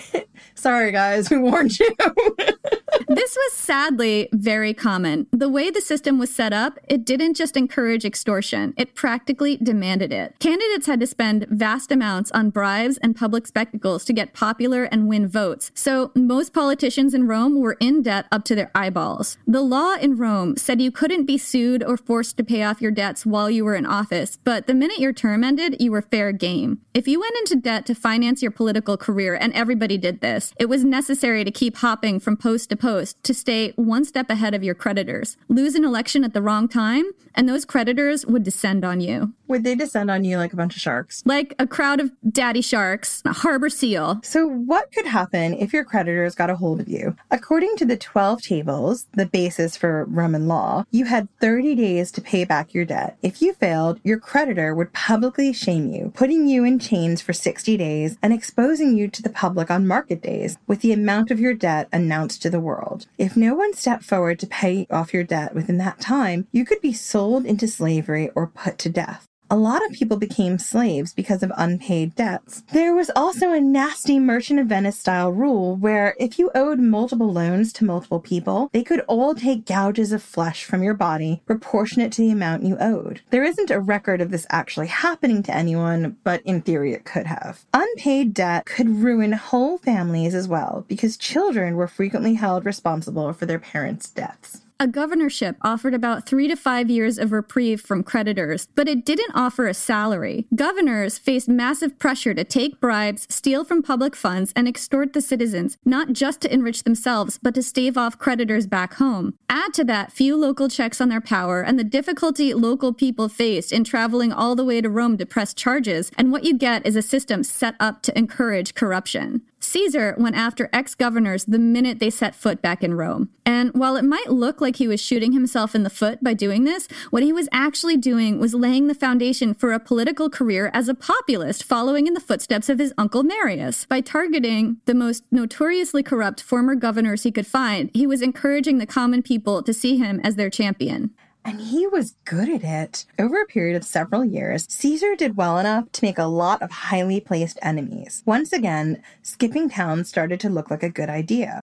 Sorry, 0.55 0.91
guys, 0.91 1.29
we 1.29 1.37
warned 1.37 1.77
you. 1.79 1.89
this 3.07 3.35
was 3.35 3.53
sadly 3.53 4.29
very 4.31 4.73
common. 4.73 5.27
The 5.31 5.49
way 5.49 5.69
the 5.69 5.81
system 5.81 6.17
was 6.17 6.33
set 6.33 6.53
up, 6.53 6.79
it 6.87 7.05
didn't 7.05 7.35
just 7.35 7.57
encourage 7.57 8.05
extortion, 8.05 8.73
it 8.77 8.95
practically 8.95 9.57
demanded 9.57 10.13
it. 10.13 10.35
Candidates 10.39 10.87
had 10.87 10.99
to 10.99 11.07
spend 11.07 11.47
vast 11.49 11.91
amounts 11.91 12.31
on 12.31 12.49
bribes 12.49 12.97
and 12.99 13.15
public 13.15 13.47
spectacles 13.47 14.05
to 14.05 14.13
get 14.13 14.33
popular 14.33 14.83
and 14.83 15.07
win 15.07 15.27
votes. 15.27 15.71
So 15.73 16.11
most 16.15 16.53
politicians 16.53 17.13
in 17.13 17.27
Rome 17.27 17.59
were 17.59 17.77
in 17.79 18.01
debt 18.01 18.25
up 18.31 18.45
to 18.45 18.55
their 18.55 18.71
eyeballs. 18.73 19.37
The 19.47 19.61
law 19.61 19.95
in 19.95 20.17
Rome 20.17 20.57
said 20.57 20.81
you 20.81 20.91
couldn't 20.91 21.25
be 21.25 21.37
sued 21.37 21.83
or 21.83 21.97
forced 21.97 22.37
to 22.37 22.43
pay 22.43 22.63
off 22.63 22.81
your 22.81 22.91
debts 22.91 23.25
while 23.25 23.49
you 23.49 23.65
were 23.65 23.75
in 23.75 23.85
office, 23.85 24.37
but 24.43 24.67
the 24.67 24.73
minute 24.73 24.99
your 24.99 25.13
term 25.13 25.43
ended, 25.43 25.77
you 25.79 25.91
were 25.91 26.01
fair 26.01 26.31
game. 26.31 26.81
If 26.93 27.07
you 27.07 27.19
went 27.19 27.35
into 27.37 27.54
debt 27.55 27.85
to 27.85 27.95
finance 27.95 28.41
your 28.41 28.51
political 28.51 28.97
career, 28.97 29.35
and 29.35 29.53
everybody 29.53 29.97
did 29.97 30.21
this, 30.21 30.53
it 30.59 30.67
was 30.67 30.83
necessary 30.83 31.43
to 31.43 31.51
keep 31.51 31.77
hopping 31.77 32.19
from 32.19 32.37
post 32.37 32.69
to 32.69 32.75
post 32.75 33.23
to 33.23 33.33
stay 33.33 33.71
one 33.75 34.05
step 34.05 34.29
ahead 34.29 34.53
of 34.53 34.63
your 34.63 34.75
creditors. 34.75 35.37
Lose 35.47 35.75
an 35.75 35.85
election 35.85 36.23
at 36.23 36.33
the 36.33 36.41
wrong 36.41 36.67
time, 36.67 37.05
and 37.35 37.47
those 37.47 37.65
creditors 37.65 38.25
would 38.25 38.43
descend 38.43 38.85
on 38.85 39.01
you. 39.01 39.33
Would 39.47 39.63
they 39.63 39.75
descend 39.75 40.09
on 40.09 40.23
you 40.23 40.37
like 40.37 40.53
a 40.53 40.55
bunch 40.55 40.75
of 40.75 40.81
sharks? 40.81 41.21
Like 41.25 41.53
a 41.59 41.67
crowd 41.67 41.99
of 41.99 42.11
daddy 42.29 42.61
sharks, 42.61 43.21
a 43.25 43.33
harbor 43.33 43.69
seal. 43.69 44.19
So, 44.23 44.47
what 44.47 44.91
could 44.91 45.05
happen 45.05 45.53
if 45.53 45.71
your 45.71 45.83
creditors 45.83 46.35
got 46.35 46.49
a 46.49 46.55
hold 46.55 46.79
of 46.79 46.87
you? 46.87 47.15
According 47.29 47.75
to 47.77 47.85
the 47.85 47.97
12 47.97 48.41
tables, 48.41 49.07
the 49.13 49.25
basis 49.25 49.77
for 49.77 50.05
Roman 50.05 50.47
law, 50.47 50.85
you 50.91 51.05
had 51.05 51.27
30 51.39 51.75
days 51.75 52.11
to 52.13 52.21
pay 52.21 52.43
back 52.43 52.73
your 52.73 52.85
debt. 52.85 53.17
If 53.21 53.41
you 53.41 53.53
failed, 53.53 53.99
your 54.03 54.19
creditor 54.19 54.73
would 54.73 54.93
publicly 54.93 55.53
shame 55.53 55.91
you, 55.91 56.11
putting 56.15 56.47
you 56.47 56.63
in 56.63 56.79
chains 56.79 57.21
for 57.21 57.33
60 57.45 57.77
days 57.77 58.17
and 58.23 58.33
exposing 58.33 58.97
you 58.97 59.07
to 59.07 59.21
the 59.21 59.29
public 59.29 59.69
on 59.69 59.85
market 59.85 60.19
days 60.19 60.57
with 60.65 60.81
the 60.81 60.91
amount 60.91 61.29
of 61.29 61.39
your 61.39 61.53
debt 61.53 61.87
announced 61.93 62.41
to 62.41 62.49
the 62.49 62.59
world. 62.59 63.05
If 63.19 63.37
no 63.37 63.53
one 63.53 63.75
stepped 63.75 64.03
forward 64.03 64.39
to 64.39 64.47
pay 64.47 64.87
off 64.89 65.13
your 65.13 65.23
debt 65.23 65.53
within 65.53 65.77
that 65.77 65.99
time, 65.99 66.47
you 66.51 66.65
could 66.65 66.81
be 66.81 66.91
sold 66.91 67.45
into 67.45 67.67
slavery 67.67 68.31
or 68.33 68.47
put 68.47 68.79
to 68.79 68.89
death. 68.89 69.27
A 69.51 69.55
lot 69.55 69.85
of 69.85 69.91
people 69.91 70.17
became 70.17 70.57
slaves 70.57 71.13
because 71.13 71.43
of 71.43 71.51
unpaid 71.55 72.15
debts. 72.15 72.63
There 72.73 72.95
was 72.95 73.11
also 73.15 73.51
a 73.51 73.61
nasty 73.61 74.17
Merchant 74.17 74.59
of 74.59 74.65
Venice 74.65 74.99
style 74.99 75.31
rule 75.31 75.75
where 75.75 76.15
if 76.19 76.39
you 76.39 76.49
owed 76.55 76.79
multiple 76.79 77.31
loans 77.31 77.71
to 77.73 77.85
multiple 77.85 78.19
people, 78.19 78.71
they 78.73 78.83
could 78.83 79.01
all 79.01 79.35
take 79.35 79.67
gouges 79.67 80.11
of 80.11 80.23
flesh 80.23 80.65
from 80.65 80.81
your 80.81 80.95
body 80.95 81.43
proportionate 81.45 82.11
to 82.13 82.23
the 82.23 82.31
amount 82.31 82.63
you 82.63 82.75
owed. 82.79 83.21
There 83.29 83.43
isn't 83.43 83.69
a 83.69 83.79
record 83.79 84.19
of 84.19 84.31
this 84.31 84.47
actually 84.49 84.87
happening 84.87 85.43
to 85.43 85.55
anyone, 85.55 86.17
but 86.23 86.41
in 86.41 86.61
theory 86.61 86.93
it 86.93 87.05
could 87.05 87.27
have. 87.27 87.65
Unpaid 87.71 88.33
debt 88.33 88.65
could 88.65 88.89
ruin 88.89 89.33
whole 89.33 89.77
families 89.77 90.33
as 90.33 90.47
well 90.47 90.85
because 90.87 91.17
children 91.17 91.75
were 91.75 91.87
frequently 91.87 92.33
held 92.33 92.65
responsible 92.65 93.31
for 93.31 93.45
their 93.45 93.59
parents' 93.59 94.09
deaths. 94.09 94.61
A 94.77 94.87
governorship 94.87 95.55
offered 95.61 95.93
about 95.93 96.25
three 96.25 96.49
to 96.49 96.55
five 96.57 96.89
years 96.89 97.17
of 97.17 97.31
reprieve 97.31 97.79
from 97.79 98.03
creditors, 98.03 98.67
but 98.75 98.89
it 98.89 99.05
didn't 99.05 99.31
offer 99.33 99.67
a 99.67 99.73
salary. 99.73 100.47
Governors 100.53 101.17
faced 101.17 101.47
massive 101.47 101.97
pressure 101.97 102.33
to 102.33 102.43
take 102.43 102.81
bribes, 102.81 103.25
steal 103.29 103.63
from 103.63 103.81
public 103.81 104.17
funds, 104.17 104.51
and 104.53 104.67
extort 104.67 105.13
the 105.13 105.21
citizens, 105.21 105.77
not 105.85 106.11
just 106.11 106.41
to 106.41 106.53
enrich 106.53 106.83
themselves, 106.83 107.39
but 107.41 107.55
to 107.55 107.63
stave 107.63 107.97
off 107.97 108.19
creditors 108.19 108.67
back 108.67 108.95
home. 108.95 109.35
Add 109.47 109.73
to 109.75 109.85
that 109.85 110.11
few 110.11 110.35
local 110.35 110.67
checks 110.67 110.99
on 110.99 111.07
their 111.07 111.21
power 111.21 111.61
and 111.61 111.79
the 111.79 111.85
difficulty 111.85 112.53
local 112.53 112.91
people 112.91 113.29
faced 113.29 113.71
in 113.71 113.85
traveling 113.85 114.33
all 114.33 114.57
the 114.57 114.65
way 114.65 114.81
to 114.81 114.89
Rome 114.89 115.17
to 115.19 115.25
press 115.25 115.53
charges, 115.53 116.11
and 116.17 116.33
what 116.33 116.43
you 116.43 116.53
get 116.53 116.85
is 116.85 116.97
a 116.97 117.01
system 117.01 117.43
set 117.45 117.75
up 117.79 118.01
to 118.01 118.17
encourage 118.17 118.75
corruption. 118.75 119.41
Caesar 119.65 120.15
went 120.17 120.35
after 120.35 120.69
ex 120.71 120.95
governors 120.95 121.45
the 121.45 121.59
minute 121.59 121.99
they 121.99 122.09
set 122.09 122.35
foot 122.35 122.61
back 122.61 122.83
in 122.83 122.93
Rome. 122.93 123.29
And 123.45 123.73
while 123.73 123.95
it 123.95 124.03
might 124.03 124.29
look 124.29 124.61
like 124.61 124.77
he 124.77 124.87
was 124.87 125.01
shooting 125.01 125.31
himself 125.31 125.75
in 125.75 125.83
the 125.83 125.89
foot 125.89 126.23
by 126.23 126.33
doing 126.33 126.63
this, 126.63 126.87
what 127.09 127.23
he 127.23 127.33
was 127.33 127.49
actually 127.51 127.97
doing 127.97 128.39
was 128.39 128.53
laying 128.53 128.87
the 128.87 128.95
foundation 128.95 129.53
for 129.53 129.71
a 129.71 129.79
political 129.79 130.29
career 130.29 130.71
as 130.73 130.87
a 130.87 130.93
populist, 130.93 131.63
following 131.63 132.07
in 132.07 132.13
the 132.13 132.19
footsteps 132.19 132.69
of 132.69 132.79
his 132.79 132.93
uncle 132.97 133.23
Marius. 133.23 133.85
By 133.85 134.01
targeting 134.01 134.77
the 134.85 134.93
most 134.93 135.23
notoriously 135.31 136.03
corrupt 136.03 136.41
former 136.41 136.75
governors 136.75 137.23
he 137.23 137.31
could 137.31 137.47
find, 137.47 137.89
he 137.93 138.07
was 138.07 138.21
encouraging 138.21 138.77
the 138.77 138.85
common 138.85 139.21
people 139.21 139.61
to 139.63 139.73
see 139.73 139.97
him 139.97 140.19
as 140.23 140.35
their 140.35 140.49
champion. 140.49 141.11
And 141.45 141.61
he 141.61 141.85
was 141.85 142.15
good 142.25 142.49
at 142.49 142.63
it. 142.63 143.05
Over 143.19 143.39
a 143.39 143.45
period 143.45 143.77
of 143.77 143.83
several 143.83 144.25
years, 144.25 144.65
Caesar 144.67 145.15
did 145.15 145.37
well 145.37 145.59
enough 145.59 145.91
to 145.91 146.03
make 146.03 146.17
a 146.17 146.25
lot 146.25 146.63
of 146.63 146.71
highly 146.71 147.19
placed 147.19 147.59
enemies. 147.61 148.23
Once 148.25 148.51
again, 148.51 149.03
skipping 149.21 149.69
town 149.69 150.05
started 150.05 150.39
to 150.39 150.49
look 150.49 150.71
like 150.71 150.81
a 150.81 150.89
good 150.89 151.09
idea. 151.09 151.61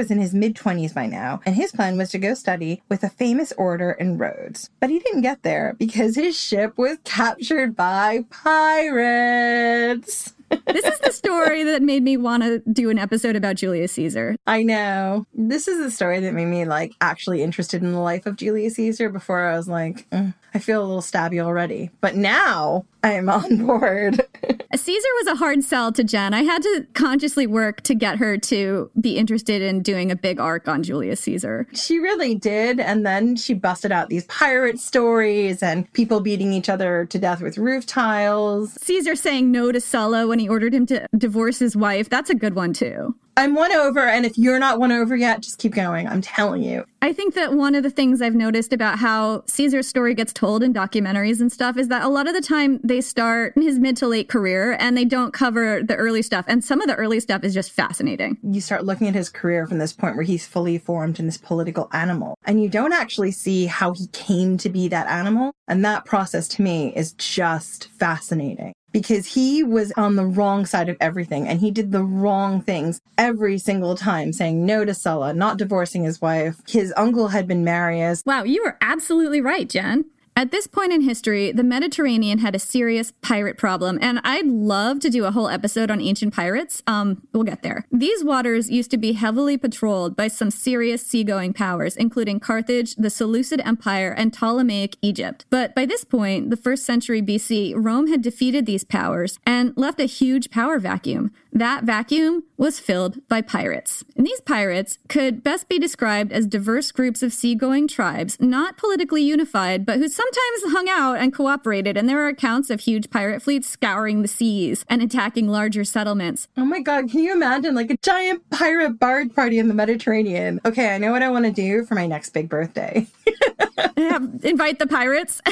Was 0.00 0.10
in 0.10 0.18
his 0.18 0.32
mid 0.32 0.56
20s 0.56 0.94
by 0.94 1.04
now, 1.04 1.42
and 1.44 1.54
his 1.54 1.72
plan 1.72 1.98
was 1.98 2.10
to 2.10 2.18
go 2.18 2.32
study 2.32 2.80
with 2.88 3.04
a 3.04 3.10
famous 3.10 3.52
orator 3.58 3.92
in 3.92 4.16
Rhodes. 4.16 4.70
But 4.80 4.88
he 4.88 4.98
didn't 4.98 5.20
get 5.20 5.42
there 5.42 5.76
because 5.78 6.16
his 6.16 6.40
ship 6.40 6.78
was 6.78 6.96
captured 7.04 7.76
by 7.76 8.24
pirates. 8.30 10.32
This 10.66 10.84
is 10.84 10.98
the 11.00 11.12
story 11.12 11.64
that 11.64 11.82
made 11.82 12.02
me 12.02 12.16
want 12.16 12.42
to 12.42 12.60
do 12.72 12.90
an 12.90 12.98
episode 12.98 13.36
about 13.36 13.56
Julius 13.56 13.92
Caesar. 13.92 14.36
I 14.46 14.62
know. 14.62 15.26
This 15.34 15.68
is 15.68 15.78
the 15.78 15.90
story 15.90 16.20
that 16.20 16.34
made 16.34 16.46
me 16.46 16.64
like 16.64 16.92
actually 17.00 17.42
interested 17.42 17.82
in 17.82 17.92
the 17.92 18.00
life 18.00 18.26
of 18.26 18.36
Julius 18.36 18.74
Caesar 18.74 19.08
before 19.08 19.46
I 19.46 19.56
was 19.56 19.68
like, 19.68 20.08
mm, 20.10 20.34
I 20.54 20.58
feel 20.58 20.80
a 20.80 20.86
little 20.86 21.02
stabby 21.02 21.40
already. 21.40 21.90
But 22.00 22.16
now 22.16 22.84
I 23.02 23.12
am 23.12 23.28
on 23.28 23.66
board. 23.66 24.20
Caesar 24.74 25.08
was 25.18 25.26
a 25.26 25.34
hard 25.36 25.64
sell 25.64 25.90
to 25.92 26.04
Jen. 26.04 26.32
I 26.32 26.42
had 26.42 26.62
to 26.62 26.86
consciously 26.94 27.46
work 27.46 27.80
to 27.82 27.94
get 27.94 28.18
her 28.18 28.38
to 28.38 28.90
be 29.00 29.16
interested 29.16 29.62
in 29.62 29.82
doing 29.82 30.10
a 30.10 30.16
big 30.16 30.38
arc 30.38 30.68
on 30.68 30.82
Julius 30.82 31.20
Caesar. 31.20 31.66
She 31.72 31.98
really 31.98 32.34
did. 32.34 32.78
And 32.78 33.04
then 33.04 33.36
she 33.36 33.54
busted 33.54 33.90
out 33.90 34.08
these 34.08 34.24
pirate 34.26 34.78
stories 34.78 35.62
and 35.62 35.90
people 35.92 36.20
beating 36.20 36.52
each 36.52 36.68
other 36.68 37.06
to 37.06 37.18
death 37.18 37.40
with 37.40 37.58
roof 37.58 37.86
tiles. 37.86 38.76
Caesar 38.82 39.16
saying 39.16 39.50
no 39.50 39.72
to 39.72 39.80
Sulla 39.80 40.26
when 40.26 40.39
he 40.40 40.48
ordered 40.48 40.74
him 40.74 40.86
to 40.86 41.06
divorce 41.16 41.58
his 41.58 41.76
wife. 41.76 42.08
That's 42.08 42.30
a 42.30 42.34
good 42.34 42.54
one, 42.54 42.72
too. 42.72 43.14
I'm 43.36 43.54
won 43.54 43.72
over, 43.72 44.00
and 44.00 44.26
if 44.26 44.36
you're 44.36 44.58
not 44.58 44.78
won 44.78 44.92
over 44.92 45.16
yet, 45.16 45.40
just 45.40 45.58
keep 45.58 45.72
going. 45.72 46.06
I'm 46.06 46.20
telling 46.20 46.62
you. 46.62 46.84
I 47.00 47.14
think 47.14 47.32
that 47.34 47.54
one 47.54 47.74
of 47.74 47.82
the 47.82 47.88
things 47.88 48.20
I've 48.20 48.34
noticed 48.34 48.72
about 48.72 48.98
how 48.98 49.44
Caesar's 49.46 49.88
story 49.88 50.14
gets 50.14 50.34
told 50.34 50.62
in 50.62 50.74
documentaries 50.74 51.40
and 51.40 51.50
stuff 51.50 51.78
is 51.78 51.88
that 51.88 52.02
a 52.02 52.08
lot 52.08 52.28
of 52.28 52.34
the 52.34 52.42
time 52.42 52.80
they 52.84 53.00
start 53.00 53.56
in 53.56 53.62
his 53.62 53.78
mid 53.78 53.96
to 53.98 54.06
late 54.06 54.28
career 54.28 54.76
and 54.78 54.94
they 54.94 55.06
don't 55.06 55.32
cover 55.32 55.82
the 55.82 55.96
early 55.96 56.20
stuff. 56.20 56.44
And 56.48 56.62
some 56.62 56.82
of 56.82 56.88
the 56.88 56.96
early 56.96 57.18
stuff 57.18 57.42
is 57.42 57.54
just 57.54 57.72
fascinating. 57.72 58.36
You 58.42 58.60
start 58.60 58.84
looking 58.84 59.08
at 59.08 59.14
his 59.14 59.30
career 59.30 59.66
from 59.66 59.78
this 59.78 59.94
point 59.94 60.16
where 60.16 60.24
he's 60.24 60.46
fully 60.46 60.76
formed 60.76 61.18
in 61.18 61.24
this 61.24 61.38
political 61.38 61.88
animal, 61.92 62.36
and 62.44 62.62
you 62.62 62.68
don't 62.68 62.92
actually 62.92 63.30
see 63.30 63.64
how 63.66 63.92
he 63.92 64.08
came 64.08 64.58
to 64.58 64.68
be 64.68 64.88
that 64.88 65.06
animal. 65.06 65.52
And 65.66 65.82
that 65.84 66.04
process 66.04 66.46
to 66.48 66.62
me 66.62 66.92
is 66.94 67.12
just 67.12 67.88
fascinating 67.92 68.74
because 68.92 69.26
he 69.26 69.62
was 69.62 69.92
on 69.96 70.16
the 70.16 70.26
wrong 70.26 70.66
side 70.66 70.88
of 70.88 70.96
everything 71.00 71.46
and 71.48 71.60
he 71.60 71.70
did 71.70 71.92
the 71.92 72.02
wrong 72.02 72.60
things 72.60 73.00
every 73.16 73.58
single 73.58 73.94
time, 73.96 74.32
saying 74.32 74.64
no 74.66 74.84
to 74.84 74.94
Sulla, 74.94 75.32
not 75.32 75.58
divorcing 75.58 76.04
his 76.04 76.20
wife. 76.20 76.60
His 76.68 76.92
uncle 76.96 77.28
had 77.28 77.46
been 77.46 77.64
Marius. 77.64 78.22
Wow, 78.26 78.44
you 78.44 78.62
were 78.64 78.76
absolutely 78.80 79.40
right, 79.40 79.68
Jen. 79.68 80.04
At 80.40 80.52
this 80.52 80.66
point 80.66 80.90
in 80.90 81.02
history, 81.02 81.52
the 81.52 81.62
Mediterranean 81.62 82.38
had 82.38 82.54
a 82.54 82.58
serious 82.58 83.12
pirate 83.20 83.58
problem, 83.58 83.98
and 84.00 84.22
I'd 84.24 84.46
love 84.46 84.98
to 85.00 85.10
do 85.10 85.26
a 85.26 85.32
whole 85.32 85.50
episode 85.50 85.90
on 85.90 86.00
ancient 86.00 86.32
pirates. 86.32 86.82
Um, 86.86 87.26
we'll 87.34 87.42
get 87.42 87.62
there. 87.62 87.84
These 87.92 88.24
waters 88.24 88.70
used 88.70 88.90
to 88.92 88.96
be 88.96 89.12
heavily 89.12 89.58
patrolled 89.58 90.16
by 90.16 90.28
some 90.28 90.50
serious 90.50 91.06
seagoing 91.06 91.52
powers, 91.52 91.94
including 91.94 92.40
Carthage, 92.40 92.94
the 92.94 93.10
Seleucid 93.10 93.60
Empire, 93.66 94.14
and 94.16 94.32
Ptolemaic 94.32 94.96
Egypt. 95.02 95.44
But 95.50 95.74
by 95.74 95.84
this 95.84 96.04
point, 96.04 96.48
the 96.48 96.56
first 96.56 96.86
century 96.86 97.20
BC, 97.20 97.74
Rome 97.76 98.06
had 98.06 98.22
defeated 98.22 98.64
these 98.64 98.82
powers 98.82 99.38
and 99.44 99.74
left 99.76 100.00
a 100.00 100.04
huge 100.04 100.50
power 100.50 100.78
vacuum. 100.78 101.32
That 101.52 101.84
vacuum 101.84 102.44
was 102.56 102.78
filled 102.78 103.26
by 103.28 103.42
pirates. 103.42 104.04
And 104.16 104.26
these 104.26 104.40
pirates 104.40 104.98
could 105.08 105.42
best 105.42 105.68
be 105.68 105.78
described 105.78 106.32
as 106.32 106.46
diverse 106.46 106.92
groups 106.92 107.22
of 107.22 107.32
seagoing 107.32 107.88
tribes, 107.88 108.36
not 108.40 108.76
politically 108.76 109.22
unified, 109.22 109.84
but 109.84 109.98
who 109.98 110.08
sometimes 110.08 110.62
hung 110.72 110.88
out 110.88 111.14
and 111.14 111.34
cooperated. 111.34 111.96
And 111.96 112.08
there 112.08 112.20
are 112.24 112.28
accounts 112.28 112.70
of 112.70 112.80
huge 112.80 113.10
pirate 113.10 113.42
fleets 113.42 113.68
scouring 113.68 114.22
the 114.22 114.28
seas 114.28 114.84
and 114.88 115.02
attacking 115.02 115.48
larger 115.48 115.84
settlements. 115.84 116.48
Oh 116.56 116.64
my 116.64 116.80
god, 116.80 117.10
can 117.10 117.20
you 117.20 117.32
imagine 117.32 117.74
like 117.74 117.90
a 117.90 117.96
giant 117.98 118.48
pirate 118.50 118.98
bard 118.98 119.34
party 119.34 119.58
in 119.58 119.68
the 119.68 119.74
Mediterranean? 119.74 120.60
Okay, 120.64 120.94
I 120.94 120.98
know 120.98 121.10
what 121.10 121.22
I 121.22 121.30
want 121.30 121.46
to 121.46 121.52
do 121.52 121.84
for 121.84 121.94
my 121.94 122.06
next 122.06 122.30
big 122.30 122.48
birthday. 122.48 123.06
yeah, 123.96 124.18
invite 124.42 124.78
the 124.78 124.86
pirates. 124.86 125.40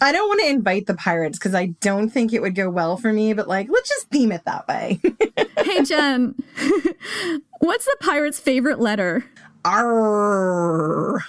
I 0.00 0.12
don't 0.12 0.28
want 0.28 0.40
to 0.40 0.48
invite 0.48 0.86
the 0.86 0.94
pirates 0.94 1.38
because 1.38 1.54
I 1.54 1.66
don't 1.80 2.10
think 2.10 2.32
it 2.32 2.42
would 2.42 2.54
go 2.54 2.68
well 2.68 2.96
for 2.96 3.12
me, 3.12 3.32
but 3.32 3.48
like, 3.48 3.68
let's 3.70 3.88
just 3.88 4.08
theme 4.10 4.32
it 4.32 4.44
that 4.44 4.66
way. 4.68 5.00
hey, 5.58 5.84
Jen, 5.84 6.34
what's 7.60 7.84
the 7.84 7.96
pirate's 8.00 8.38
favorite 8.38 8.80
letter? 8.80 9.24
R. 9.64 11.20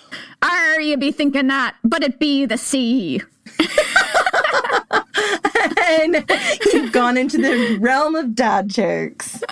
R, 0.42 0.82
you 0.82 0.98
be 0.98 1.12
thinking 1.12 1.48
that, 1.48 1.76
but 1.84 2.04
it 2.04 2.20
be 2.20 2.46
the 2.46 2.58
C. 2.58 3.22
and 5.78 6.26
you've 6.74 6.92
gone 6.92 7.18
into 7.18 7.38
the 7.38 7.78
realm 7.80 8.16
of 8.16 8.36
dad 8.36 8.70
jokes. 8.70 9.44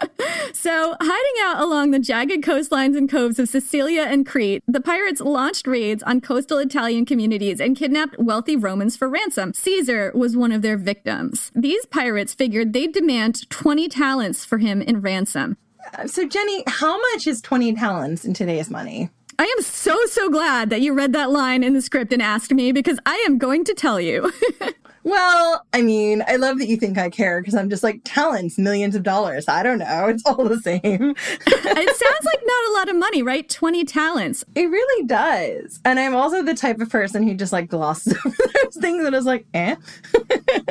So, 0.53 0.95
hiding 0.99 1.41
out 1.41 1.61
along 1.61 1.91
the 1.91 1.99
jagged 1.99 2.43
coastlines 2.43 2.97
and 2.97 3.09
coves 3.09 3.39
of 3.39 3.49
Cilicia 3.49 4.03
and 4.03 4.25
Crete, 4.25 4.63
the 4.67 4.81
pirates 4.81 5.21
launched 5.21 5.67
raids 5.67 6.03
on 6.03 6.21
coastal 6.21 6.57
Italian 6.57 7.05
communities 7.05 7.59
and 7.59 7.75
kidnapped 7.75 8.17
wealthy 8.17 8.55
Romans 8.55 8.95
for 8.95 9.09
ransom. 9.09 9.53
Caesar 9.53 10.11
was 10.15 10.37
one 10.37 10.51
of 10.51 10.61
their 10.61 10.77
victims. 10.77 11.51
These 11.55 11.85
pirates 11.87 12.33
figured 12.33 12.73
they'd 12.73 12.93
demand 12.93 13.49
20 13.49 13.89
talents 13.89 14.45
for 14.45 14.57
him 14.57 14.81
in 14.81 15.01
ransom. 15.01 15.57
Uh, 15.97 16.07
so, 16.07 16.27
Jenny, 16.27 16.63
how 16.67 16.99
much 17.11 17.27
is 17.27 17.41
20 17.41 17.73
talents 17.75 18.23
in 18.25 18.33
today's 18.33 18.69
money? 18.69 19.09
I 19.39 19.43
am 19.57 19.63
so, 19.63 19.97
so 20.05 20.29
glad 20.29 20.69
that 20.69 20.81
you 20.81 20.93
read 20.93 21.13
that 21.13 21.31
line 21.31 21.63
in 21.63 21.73
the 21.73 21.81
script 21.81 22.13
and 22.13 22.21
asked 22.21 22.51
me 22.51 22.71
because 22.71 22.99
I 23.05 23.15
am 23.27 23.37
going 23.37 23.63
to 23.65 23.73
tell 23.73 23.99
you. 23.99 24.31
Well, 25.03 25.65
I 25.73 25.81
mean, 25.81 26.23
I 26.27 26.37
love 26.37 26.59
that 26.59 26.67
you 26.67 26.77
think 26.77 26.97
I 26.97 27.09
care 27.09 27.41
because 27.41 27.55
I'm 27.55 27.69
just 27.69 27.83
like 27.83 28.01
talents, 28.05 28.57
millions 28.57 28.95
of 28.95 29.03
dollars. 29.03 29.49
I 29.49 29.61
don't 29.61 29.79
know. 29.79 30.07
It's 30.07 30.23
all 30.25 30.45
the 30.45 30.59
same. 30.59 30.81
it 30.83 31.95
sounds 31.97 32.25
like 32.25 32.39
not 32.45 32.69
a 32.69 32.73
lot 32.73 32.89
of 32.89 32.95
money, 32.95 33.21
right? 33.21 33.47
20 33.49 33.83
talents. 33.83 34.45
It 34.55 34.65
really 34.65 35.05
does. 35.05 35.81
And 35.83 35.99
I'm 35.99 36.15
also 36.15 36.41
the 36.41 36.53
type 36.53 36.79
of 36.79 36.89
person 36.89 37.23
who 37.23 37.33
just 37.33 37.51
like 37.51 37.69
glosses 37.69 38.13
over 38.25 38.35
those 38.63 38.77
things 38.77 39.03
and 39.03 39.13
is 39.15 39.25
like, 39.25 39.45
eh. 39.53 39.75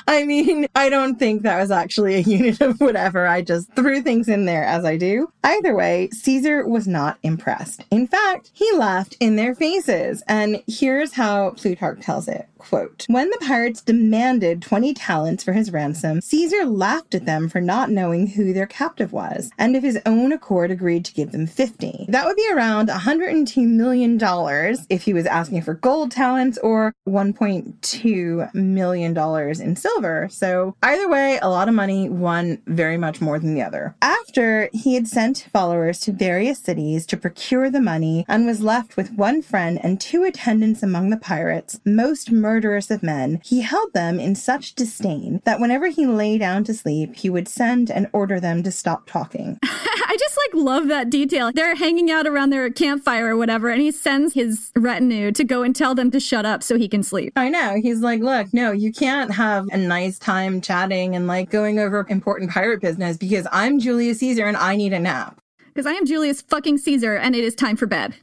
I 0.09 0.25
mean, 0.27 0.67
I 0.75 0.89
don't 0.89 1.19
think 1.19 1.43
that 1.43 1.61
was 1.61 1.71
actually 1.71 2.15
a 2.15 2.21
unit 2.21 2.61
of 2.63 2.81
whatever. 2.81 3.27
I 3.27 3.43
just 3.43 3.71
threw 3.75 4.01
things 4.01 4.27
in 4.27 4.47
there 4.47 4.65
as 4.65 4.85
I 4.87 4.97
do. 4.97 5.31
Either 5.45 5.75
way, 5.75 6.09
Caesar 6.11 6.67
was 6.67 6.89
not 6.89 7.19
impressed. 7.23 7.85
In 7.91 8.07
fact, 8.07 8.51
he 8.55 8.69
laughed 8.73 9.15
in 9.21 9.37
their 9.37 9.55
faces. 9.55 10.23
And 10.27 10.63
here's 10.67 11.13
how 11.13 11.51
Plutarch 11.51 12.01
tells 12.01 12.29
it. 12.29 12.49
Quote, 12.69 13.07
when 13.09 13.31
the 13.31 13.39
pirates 13.47 13.81
demanded 13.81 14.61
20 14.61 14.93
talents 14.95 15.45
for 15.45 15.53
his 15.53 15.73
ransom, 15.73 16.21
Caesar 16.21 16.65
laughed 16.65 17.15
at 17.15 17.25
them 17.25 17.49
for 17.49 17.61
not 17.61 17.91
knowing 17.91 18.27
who 18.27 18.53
their 18.53 18.67
captive 18.67 19.13
was, 19.13 19.51
and 19.57 19.77
of 19.77 19.85
his 19.85 20.01
own 20.05 20.33
accord 20.33 20.73
agreed 20.73 21.05
to 21.05 21.15
give 21.15 21.31
them 21.31 21.47
50. 21.47 22.07
That 22.09 22.27
would 22.27 22.35
be 22.35 22.49
around 22.53 22.89
$102 22.89 23.67
million 23.69 24.19
if 24.91 25.03
he 25.03 25.13
was 25.13 25.27
asking 25.27 25.63
for 25.63 25.75
gold 25.75 26.11
talents 26.11 26.59
or 26.59 26.93
$1.2 27.09 28.55
million 28.55 29.17
in 29.61 29.77
silver. 29.77 30.29
So 30.29 30.75
either 30.83 31.09
way, 31.09 31.39
a 31.41 31.49
lot 31.49 31.69
of 31.69 31.75
money, 31.75 32.09
one 32.09 32.61
very 32.67 32.97
much 32.97 33.21
more 33.21 33.39
than 33.39 33.55
the 33.55 33.63
other. 33.63 33.95
After 34.03 34.71
he 34.73 34.95
had 34.95 35.07
sent 35.07 35.47
followers 35.53 36.01
to 36.01 36.13
various 36.13 36.59
cities 36.59 37.07
to 37.07 37.17
procure 37.17 37.71
the 37.71 37.81
money 37.81 38.25
and 38.29 38.45
was 38.45 38.61
left 38.61 38.97
with 38.97 39.13
one 39.13 39.41
friend 39.41 39.79
and 39.85 40.01
two 40.01 40.25
attendants 40.25 40.83
among 40.83 41.11
the 41.11 41.17
pirates, 41.17 41.81
most 41.85 42.33
murderous 42.57 42.91
of 42.91 43.03
men, 43.03 43.39
he 43.45 43.61
held 43.61 43.93
them 43.93 44.19
in 44.19 44.35
such 44.35 44.75
disdain 44.75 45.43
that 45.45 45.61
whenever 45.61 45.89
he 45.89 46.07
lay 46.07 46.39
down 46.39 46.65
to 46.65 46.73
sleep, 46.73 47.15
he 47.15 47.29
would 47.29 47.47
send 47.47 47.91
and 47.91 48.09
order 48.15 48.41
them 48.41 48.63
to 48.63 48.71
stop 48.71 49.07
talking. 49.07 49.59
I 49.63 50.17
just 50.19 50.39
like 50.39 50.65
love 50.65 50.89
that 50.89 51.11
detail. 51.11 51.53
They're 51.53 51.75
hanging 51.75 52.11
out 52.11 52.27
around 52.27 52.49
their 52.49 52.71
campfire 52.71 53.35
or 53.35 53.37
whatever, 53.37 53.69
and 53.69 53.83
he 53.83 53.91
sends 53.91 54.33
his 54.33 54.73
retinue 54.75 55.33
to 55.33 55.45
go 55.45 55.63
and 55.63 55.77
tell 55.77 55.95
them 55.95 56.11
to 56.13 56.19
shut 56.19 56.47
up 56.47 56.63
so 56.63 56.79
he 56.79 56.89
can 56.89 57.03
sleep. 57.03 57.35
I 57.37 57.51
know. 57.51 57.79
He's 57.83 58.01
like, 58.01 58.23
look, 58.23 58.55
no, 58.55 58.73
you 58.73 58.91
can't 58.91 59.35
have 59.35 59.69
a 59.71 59.77
nice 59.77 60.19
time 60.19 60.63
chatting 60.63 61.15
and 61.15 61.27
like 61.27 61.51
going 61.51 61.79
over 61.79 62.07
important 62.09 62.51
pirate 62.51 62.81
business 62.81 63.19
because 63.19 63.47
I'm 63.53 63.81
Julius 63.81 64.21
Caesar 64.21 64.47
and 64.47 64.57
I 64.57 64.77
need 64.77 64.95
a 64.95 64.99
nap. 64.99 65.39
Because 65.75 65.85
I 65.85 65.93
am 65.93 66.07
Julius 66.07 66.41
fucking 66.41 66.79
Caesar 66.79 67.17
and 67.17 67.37
it 67.37 67.45
is 67.45 67.55
time 67.55 67.77
for 67.77 67.87
bed. 67.87 68.15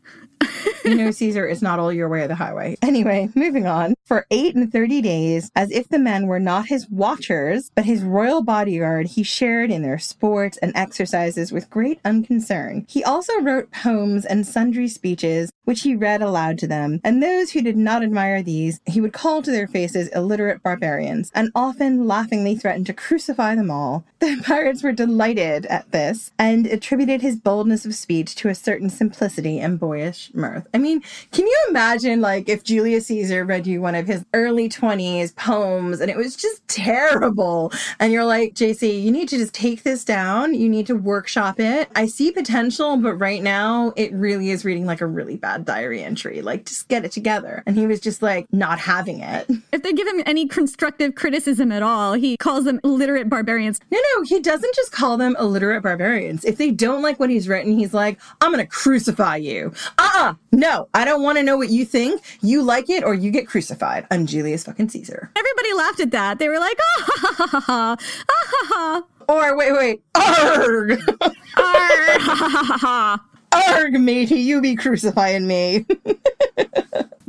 you 0.85 0.95
know, 0.95 1.11
Caesar 1.11 1.45
is 1.45 1.61
not 1.61 1.79
all 1.79 1.91
your 1.91 2.09
way 2.09 2.23
of 2.23 2.29
the 2.29 2.35
highway. 2.35 2.77
Anyway, 2.81 3.29
moving 3.35 3.65
on. 3.65 3.95
For 4.05 4.25
eight 4.31 4.55
and 4.55 4.71
30 4.71 5.01
days, 5.01 5.49
as 5.55 5.71
if 5.71 5.87
the 5.89 5.99
men 5.99 6.27
were 6.27 6.39
not 6.39 6.67
his 6.67 6.89
watchers, 6.89 7.71
but 7.73 7.85
his 7.85 8.03
royal 8.03 8.43
bodyguard, 8.43 9.07
he 9.07 9.23
shared 9.23 9.71
in 9.71 9.81
their 9.81 9.99
sports 9.99 10.57
and 10.57 10.73
exercises 10.75 11.51
with 11.51 11.69
great 11.69 11.99
unconcern. 12.03 12.85
He 12.87 13.03
also 13.03 13.39
wrote 13.39 13.71
poems 13.71 14.25
and 14.25 14.45
sundry 14.45 14.87
speeches, 14.87 15.51
which 15.63 15.81
he 15.81 15.95
read 15.95 16.21
aloud 16.21 16.57
to 16.59 16.67
them, 16.67 16.99
and 17.03 17.23
those 17.23 17.51
who 17.51 17.61
did 17.61 17.77
not 17.77 18.03
admire 18.03 18.43
these, 18.43 18.81
he 18.85 18.99
would 18.99 19.13
call 19.13 19.41
to 19.41 19.51
their 19.51 19.67
faces 19.67 20.09
illiterate 20.09 20.61
barbarians, 20.61 21.31
and 21.33 21.49
often 21.55 22.05
laughingly 22.07 22.55
threatened 22.55 22.85
to 22.87 22.93
crucify 22.93 23.55
them 23.55 23.71
all. 23.71 24.03
The 24.23 24.41
pirates 24.41 24.81
were 24.83 24.93
delighted 24.93 25.65
at 25.65 25.91
this, 25.91 26.31
and 26.39 26.65
attributed 26.65 27.21
his 27.21 27.35
boldness 27.35 27.85
of 27.85 27.93
speech 27.93 28.35
to 28.35 28.47
a 28.47 28.55
certain 28.55 28.89
simplicity 28.89 29.59
and 29.59 29.77
boyish 29.77 30.31
mirth. 30.33 30.67
I 30.73 30.77
mean, 30.77 31.01
can 31.31 31.45
you 31.45 31.65
imagine, 31.69 32.21
like, 32.21 32.49
if 32.49 32.63
Julius 32.63 33.07
Caesar 33.07 33.45
read 33.45 33.67
you 33.67 33.81
one 33.81 33.95
of 33.95 34.07
his 34.07 34.25
early 34.33 34.69
20s 34.69 35.35
poems 35.35 35.99
and 35.99 36.09
it 36.09 36.17
was 36.17 36.35
just 36.35 36.67
terrible, 36.67 37.71
and 37.99 38.11
you're 38.11 38.25
like, 38.25 38.53
JC, 38.53 39.01
you 39.01 39.11
need 39.11 39.29
to 39.29 39.37
just 39.37 39.53
take 39.53 39.83
this 39.83 40.03
down, 40.03 40.53
you 40.53 40.69
need 40.69 40.87
to 40.87 40.95
workshop 40.95 41.59
it. 41.59 41.89
I 41.95 42.05
see 42.05 42.31
potential, 42.31 42.97
but 42.97 43.15
right 43.15 43.41
now 43.41 43.93
it 43.95 44.13
really 44.13 44.49
is 44.49 44.65
reading 44.65 44.85
like 44.85 45.01
a 45.01 45.07
really 45.07 45.37
bad 45.37 45.65
diary 45.65 46.03
entry. 46.03 46.41
Like, 46.41 46.65
just 46.65 46.87
get 46.87 47.05
it 47.05 47.11
together. 47.11 47.63
And 47.65 47.77
he 47.77 47.87
was 47.87 47.99
just 47.99 48.21
like, 48.21 48.47
not 48.51 48.79
having 48.79 49.19
it. 49.19 49.49
If 49.71 49.83
they 49.83 49.93
give 49.93 50.07
him 50.07 50.23
any 50.25 50.47
constructive 50.47 51.15
criticism 51.15 51.71
at 51.71 51.83
all, 51.83 52.13
he 52.13 52.37
calls 52.37 52.65
them 52.65 52.79
illiterate 52.83 53.29
barbarians. 53.29 53.79
No, 53.91 53.99
no, 54.15 54.23
he 54.23 54.39
doesn't 54.39 54.75
just 54.75 54.91
call 54.91 55.17
them 55.17 55.35
illiterate 55.39 55.83
barbarians. 55.83 56.45
If 56.45 56.57
they 56.57 56.71
don't 56.71 57.01
like 57.01 57.19
what 57.19 57.29
he's 57.29 57.47
written, 57.47 57.77
he's 57.77 57.93
like, 57.93 58.19
I'm 58.41 58.51
going 58.51 58.63
to 58.63 58.69
crucify 58.69 59.37
you. 59.37 59.73
Uh 59.97 60.12
uh-uh, 60.13 60.29
uh 60.29 60.33
no, 60.51 60.87
I 60.93 61.05
don't 61.05 61.23
want 61.23 61.37
to 61.37 61.43
know 61.43 61.57
what 61.57 61.69
you 61.69 61.85
think. 61.85 62.21
You 62.41 62.61
like 62.61 62.89
it 62.89 63.03
or 63.03 63.13
you 63.13 63.31
get 63.31 63.47
crucified. 63.47 64.07
I'm 64.11 64.25
Julius 64.25 64.63
fucking 64.63 64.89
Caesar. 64.89 65.31
Everybody 65.35 65.73
laughed 65.73 65.99
at 65.99 66.11
that. 66.11 66.39
They 66.39 66.49
were 66.49 66.59
like, 66.59 66.77
ah 66.79 67.03
ha 67.05 67.33
ha 67.35 67.47
ha 67.47 67.59
ha, 67.59 67.97
ah 68.29 68.47
ha 68.49 68.67
ha. 68.69 69.03
Or 69.29 69.57
wait, 69.57 69.71
wait, 69.71 70.01
arg! 70.15 70.91
Arg, 70.91 71.39
ha 71.55 72.35
ha 72.35 72.47
ha 72.47 72.77
ha. 72.77 73.25
Arg, 73.53 73.93
matey, 73.93 74.39
you 74.39 74.61
be 74.61 74.75
crucifying 74.75 75.47
me. 75.47 75.85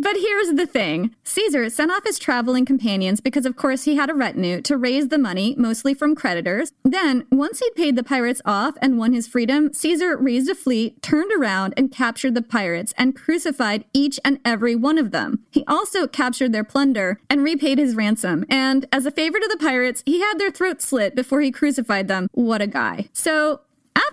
But 0.05 0.19
here's 0.19 0.51
the 0.51 0.67
thing 0.67 1.15
Caesar 1.25 1.71
sent 1.71 1.91
off 1.91 2.05
his 2.05 2.19
traveling 2.19 2.67
companions 2.67 3.23
because, 3.23 3.47
of 3.47 3.57
course, 3.57 3.85
he 3.85 3.97
had 3.97 4.11
a 4.11 4.15
retinue 4.15 4.61
to 4.61 4.77
raise 4.77 5.09
the 5.09 5.17
money, 5.17 5.55
mostly 5.57 5.95
from 5.95 6.15
creditors. 6.15 6.73
Then, 6.85 7.27
once 7.33 7.61
he'd 7.61 7.75
paid 7.75 7.97
the 7.97 8.05
pirates 8.05 8.43
off 8.45 8.75
and 8.83 8.99
won 8.99 9.15
his 9.15 9.27
freedom, 9.27 9.73
Caesar 9.73 10.15
raised 10.15 10.51
a 10.51 10.55
fleet, 10.55 11.01
turned 11.01 11.33
around, 11.33 11.73
and 11.79 11.91
captured 11.91 12.35
the 12.35 12.43
pirates 12.43 12.93
and 12.99 13.17
crucified 13.17 13.87
each 13.95 14.21
and 14.27 14.41
every 14.45 14.77
one 14.77 14.99
of 14.99 15.11
them. 15.11 15.43
He 15.51 15.65
also 15.67 16.07
captured 16.07 16.53
their 16.53 16.65
plunder 16.65 17.19
and 17.31 17.43
repaid 17.43 17.79
his 17.79 17.95
ransom. 17.95 18.45
And 18.51 18.85
as 18.93 19.07
a 19.07 19.11
favor 19.11 19.41
to 19.41 19.49
the 19.51 19.57
pirates, 19.57 20.03
he 20.05 20.21
had 20.21 20.39
their 20.39 20.51
throats 20.51 20.87
slit 20.87 21.15
before 21.17 21.41
he 21.41 21.51
crucified 21.51 22.09
them. 22.09 22.29
What 22.33 22.61
a 22.61 22.67
guy. 22.67 23.09
So, 23.15 23.63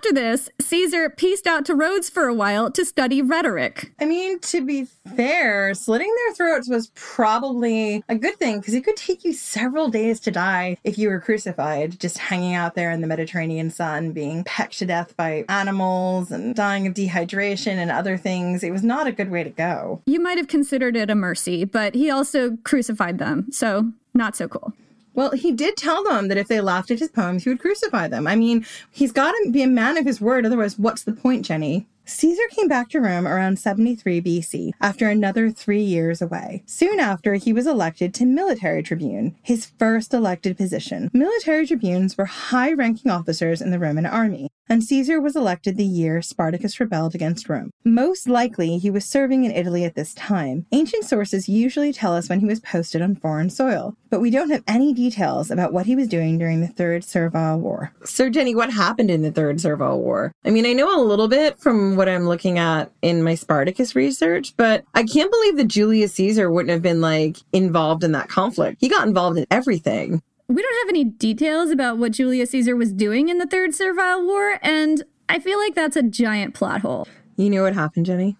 after 0.02 0.12
this, 0.12 0.48
Caesar 0.60 1.08
pieced 1.08 1.46
out 1.46 1.64
to 1.64 1.76
Rhodes 1.76 2.10
for 2.10 2.26
a 2.26 2.34
while 2.34 2.72
to 2.72 2.84
study 2.84 3.22
rhetoric. 3.22 3.92
I 4.00 4.04
mean, 4.04 4.40
to 4.40 4.64
be 4.64 4.86
fair, 5.16 5.74
slitting 5.74 6.12
their 6.16 6.34
throats 6.34 6.68
was 6.68 6.90
probably 6.96 8.02
a 8.08 8.16
good 8.16 8.36
thing 8.36 8.58
because 8.58 8.74
it 8.74 8.84
could 8.84 8.96
take 8.96 9.24
you 9.24 9.32
several 9.32 9.88
days 9.88 10.18
to 10.20 10.32
die 10.32 10.76
if 10.82 10.98
you 10.98 11.08
were 11.08 11.20
crucified, 11.20 12.00
just 12.00 12.18
hanging 12.18 12.54
out 12.54 12.74
there 12.74 12.90
in 12.90 13.00
the 13.00 13.06
Mediterranean 13.06 13.70
sun, 13.70 14.10
being 14.10 14.42
pecked 14.42 14.78
to 14.80 14.86
death 14.86 15.16
by 15.16 15.44
animals 15.48 16.32
and 16.32 16.56
dying 16.56 16.88
of 16.88 16.94
dehydration 16.94 17.74
and 17.74 17.92
other 17.92 18.16
things. 18.16 18.64
It 18.64 18.72
was 18.72 18.82
not 18.82 19.06
a 19.06 19.12
good 19.12 19.30
way 19.30 19.44
to 19.44 19.50
go. 19.50 20.02
You 20.06 20.20
might 20.20 20.36
have 20.36 20.48
considered 20.48 20.96
it 20.96 21.10
a 21.10 21.14
mercy, 21.14 21.64
but 21.64 21.94
he 21.94 22.10
also 22.10 22.56
crucified 22.64 23.18
them, 23.18 23.52
so 23.52 23.92
not 24.14 24.34
so 24.34 24.48
cool. 24.48 24.72
Well, 25.14 25.32
he 25.32 25.52
did 25.52 25.76
tell 25.76 26.02
them 26.04 26.28
that 26.28 26.38
if 26.38 26.48
they 26.48 26.60
laughed 26.60 26.90
at 26.90 26.98
his 26.98 27.10
poems, 27.10 27.44
he 27.44 27.50
would 27.50 27.60
crucify 27.60 28.08
them. 28.08 28.26
I 28.26 28.36
mean, 28.36 28.66
he's 28.90 29.12
got 29.12 29.32
to 29.32 29.50
be 29.50 29.62
a 29.62 29.66
man 29.66 29.96
of 29.98 30.06
his 30.06 30.20
word. 30.20 30.46
Otherwise, 30.46 30.78
what's 30.78 31.04
the 31.04 31.12
point, 31.12 31.44
Jenny? 31.44 31.86
Caesar 32.04 32.42
came 32.50 32.66
back 32.66 32.88
to 32.88 33.00
Rome 33.00 33.28
around 33.28 33.58
73 33.58 34.20
BC 34.20 34.72
after 34.80 35.08
another 35.08 35.50
three 35.50 35.82
years 35.82 36.20
away. 36.20 36.62
Soon 36.66 36.98
after, 36.98 37.34
he 37.34 37.52
was 37.52 37.66
elected 37.66 38.12
to 38.14 38.26
military 38.26 38.82
tribune, 38.82 39.36
his 39.42 39.66
first 39.78 40.12
elected 40.12 40.56
position. 40.56 41.10
Military 41.12 41.66
tribunes 41.66 42.18
were 42.18 42.24
high 42.24 42.72
ranking 42.72 43.10
officers 43.10 43.62
in 43.62 43.70
the 43.70 43.78
Roman 43.78 44.06
army, 44.06 44.48
and 44.68 44.82
Caesar 44.82 45.20
was 45.20 45.36
elected 45.36 45.76
the 45.76 45.84
year 45.84 46.22
Spartacus 46.22 46.80
rebelled 46.80 47.14
against 47.14 47.48
Rome. 47.48 47.70
Most 47.84 48.28
likely, 48.28 48.78
he 48.78 48.90
was 48.90 49.04
serving 49.04 49.44
in 49.44 49.50
Italy 49.50 49.84
at 49.84 49.94
this 49.94 50.14
time. 50.14 50.66
Ancient 50.72 51.04
sources 51.04 51.48
usually 51.48 51.92
tell 51.92 52.14
us 52.14 52.28
when 52.28 52.40
he 52.40 52.46
was 52.46 52.60
posted 52.60 53.02
on 53.02 53.14
foreign 53.14 53.50
soil, 53.50 53.96
but 54.10 54.20
we 54.20 54.30
don't 54.30 54.50
have 54.50 54.62
any 54.66 54.92
details 54.92 55.50
about 55.50 55.72
what 55.72 55.86
he 55.86 55.96
was 55.96 56.08
doing 56.08 56.38
during 56.38 56.60
the 56.60 56.68
Third 56.68 57.04
Servile 57.04 57.58
War. 57.58 57.92
So, 58.04 58.30
Jenny, 58.30 58.54
what 58.54 58.72
happened 58.72 59.10
in 59.10 59.22
the 59.22 59.32
Third 59.32 59.60
Servile 59.60 60.00
War? 60.00 60.32
I 60.44 60.50
mean, 60.50 60.66
I 60.66 60.72
know 60.72 60.94
a 60.94 61.04
little 61.04 61.28
bit 61.28 61.58
from 61.58 61.96
what 61.96 62.08
I'm 62.08 62.26
looking 62.26 62.58
at 62.58 62.90
in 63.02 63.22
my 63.22 63.34
Spartacus 63.34 63.94
research, 63.94 64.54
but 64.56 64.84
I 64.94 65.04
can't 65.04 65.30
believe 65.30 65.56
that 65.56 65.68
Julius 65.68 66.14
Caesar 66.14 66.50
wouldn't 66.50 66.70
have 66.70 66.82
been 66.82 67.00
like 67.00 67.38
involved 67.52 68.04
in 68.04 68.12
that 68.12 68.28
conflict. 68.28 68.78
He 68.80 68.88
got 68.88 69.06
involved 69.06 69.38
in 69.38 69.46
everything. 69.50 70.22
We 70.48 70.60
don't 70.62 70.86
have 70.86 70.90
any 70.90 71.04
details 71.04 71.70
about 71.70 71.98
what 71.98 72.12
Julius 72.12 72.50
Caesar 72.50 72.76
was 72.76 72.92
doing 72.92 73.28
in 73.28 73.38
the 73.38 73.46
Third 73.46 73.74
Servile 73.74 74.24
War, 74.26 74.58
and 74.62 75.02
I 75.28 75.38
feel 75.38 75.58
like 75.58 75.74
that's 75.74 75.96
a 75.96 76.02
giant 76.02 76.54
plot 76.54 76.82
hole. 76.82 77.08
You 77.36 77.48
know 77.48 77.62
what 77.62 77.74
happened, 77.74 78.06
Jenny? 78.06 78.36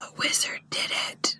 A 0.00 0.06
wizard 0.18 0.60
did 0.70 0.90
it. 1.10 1.36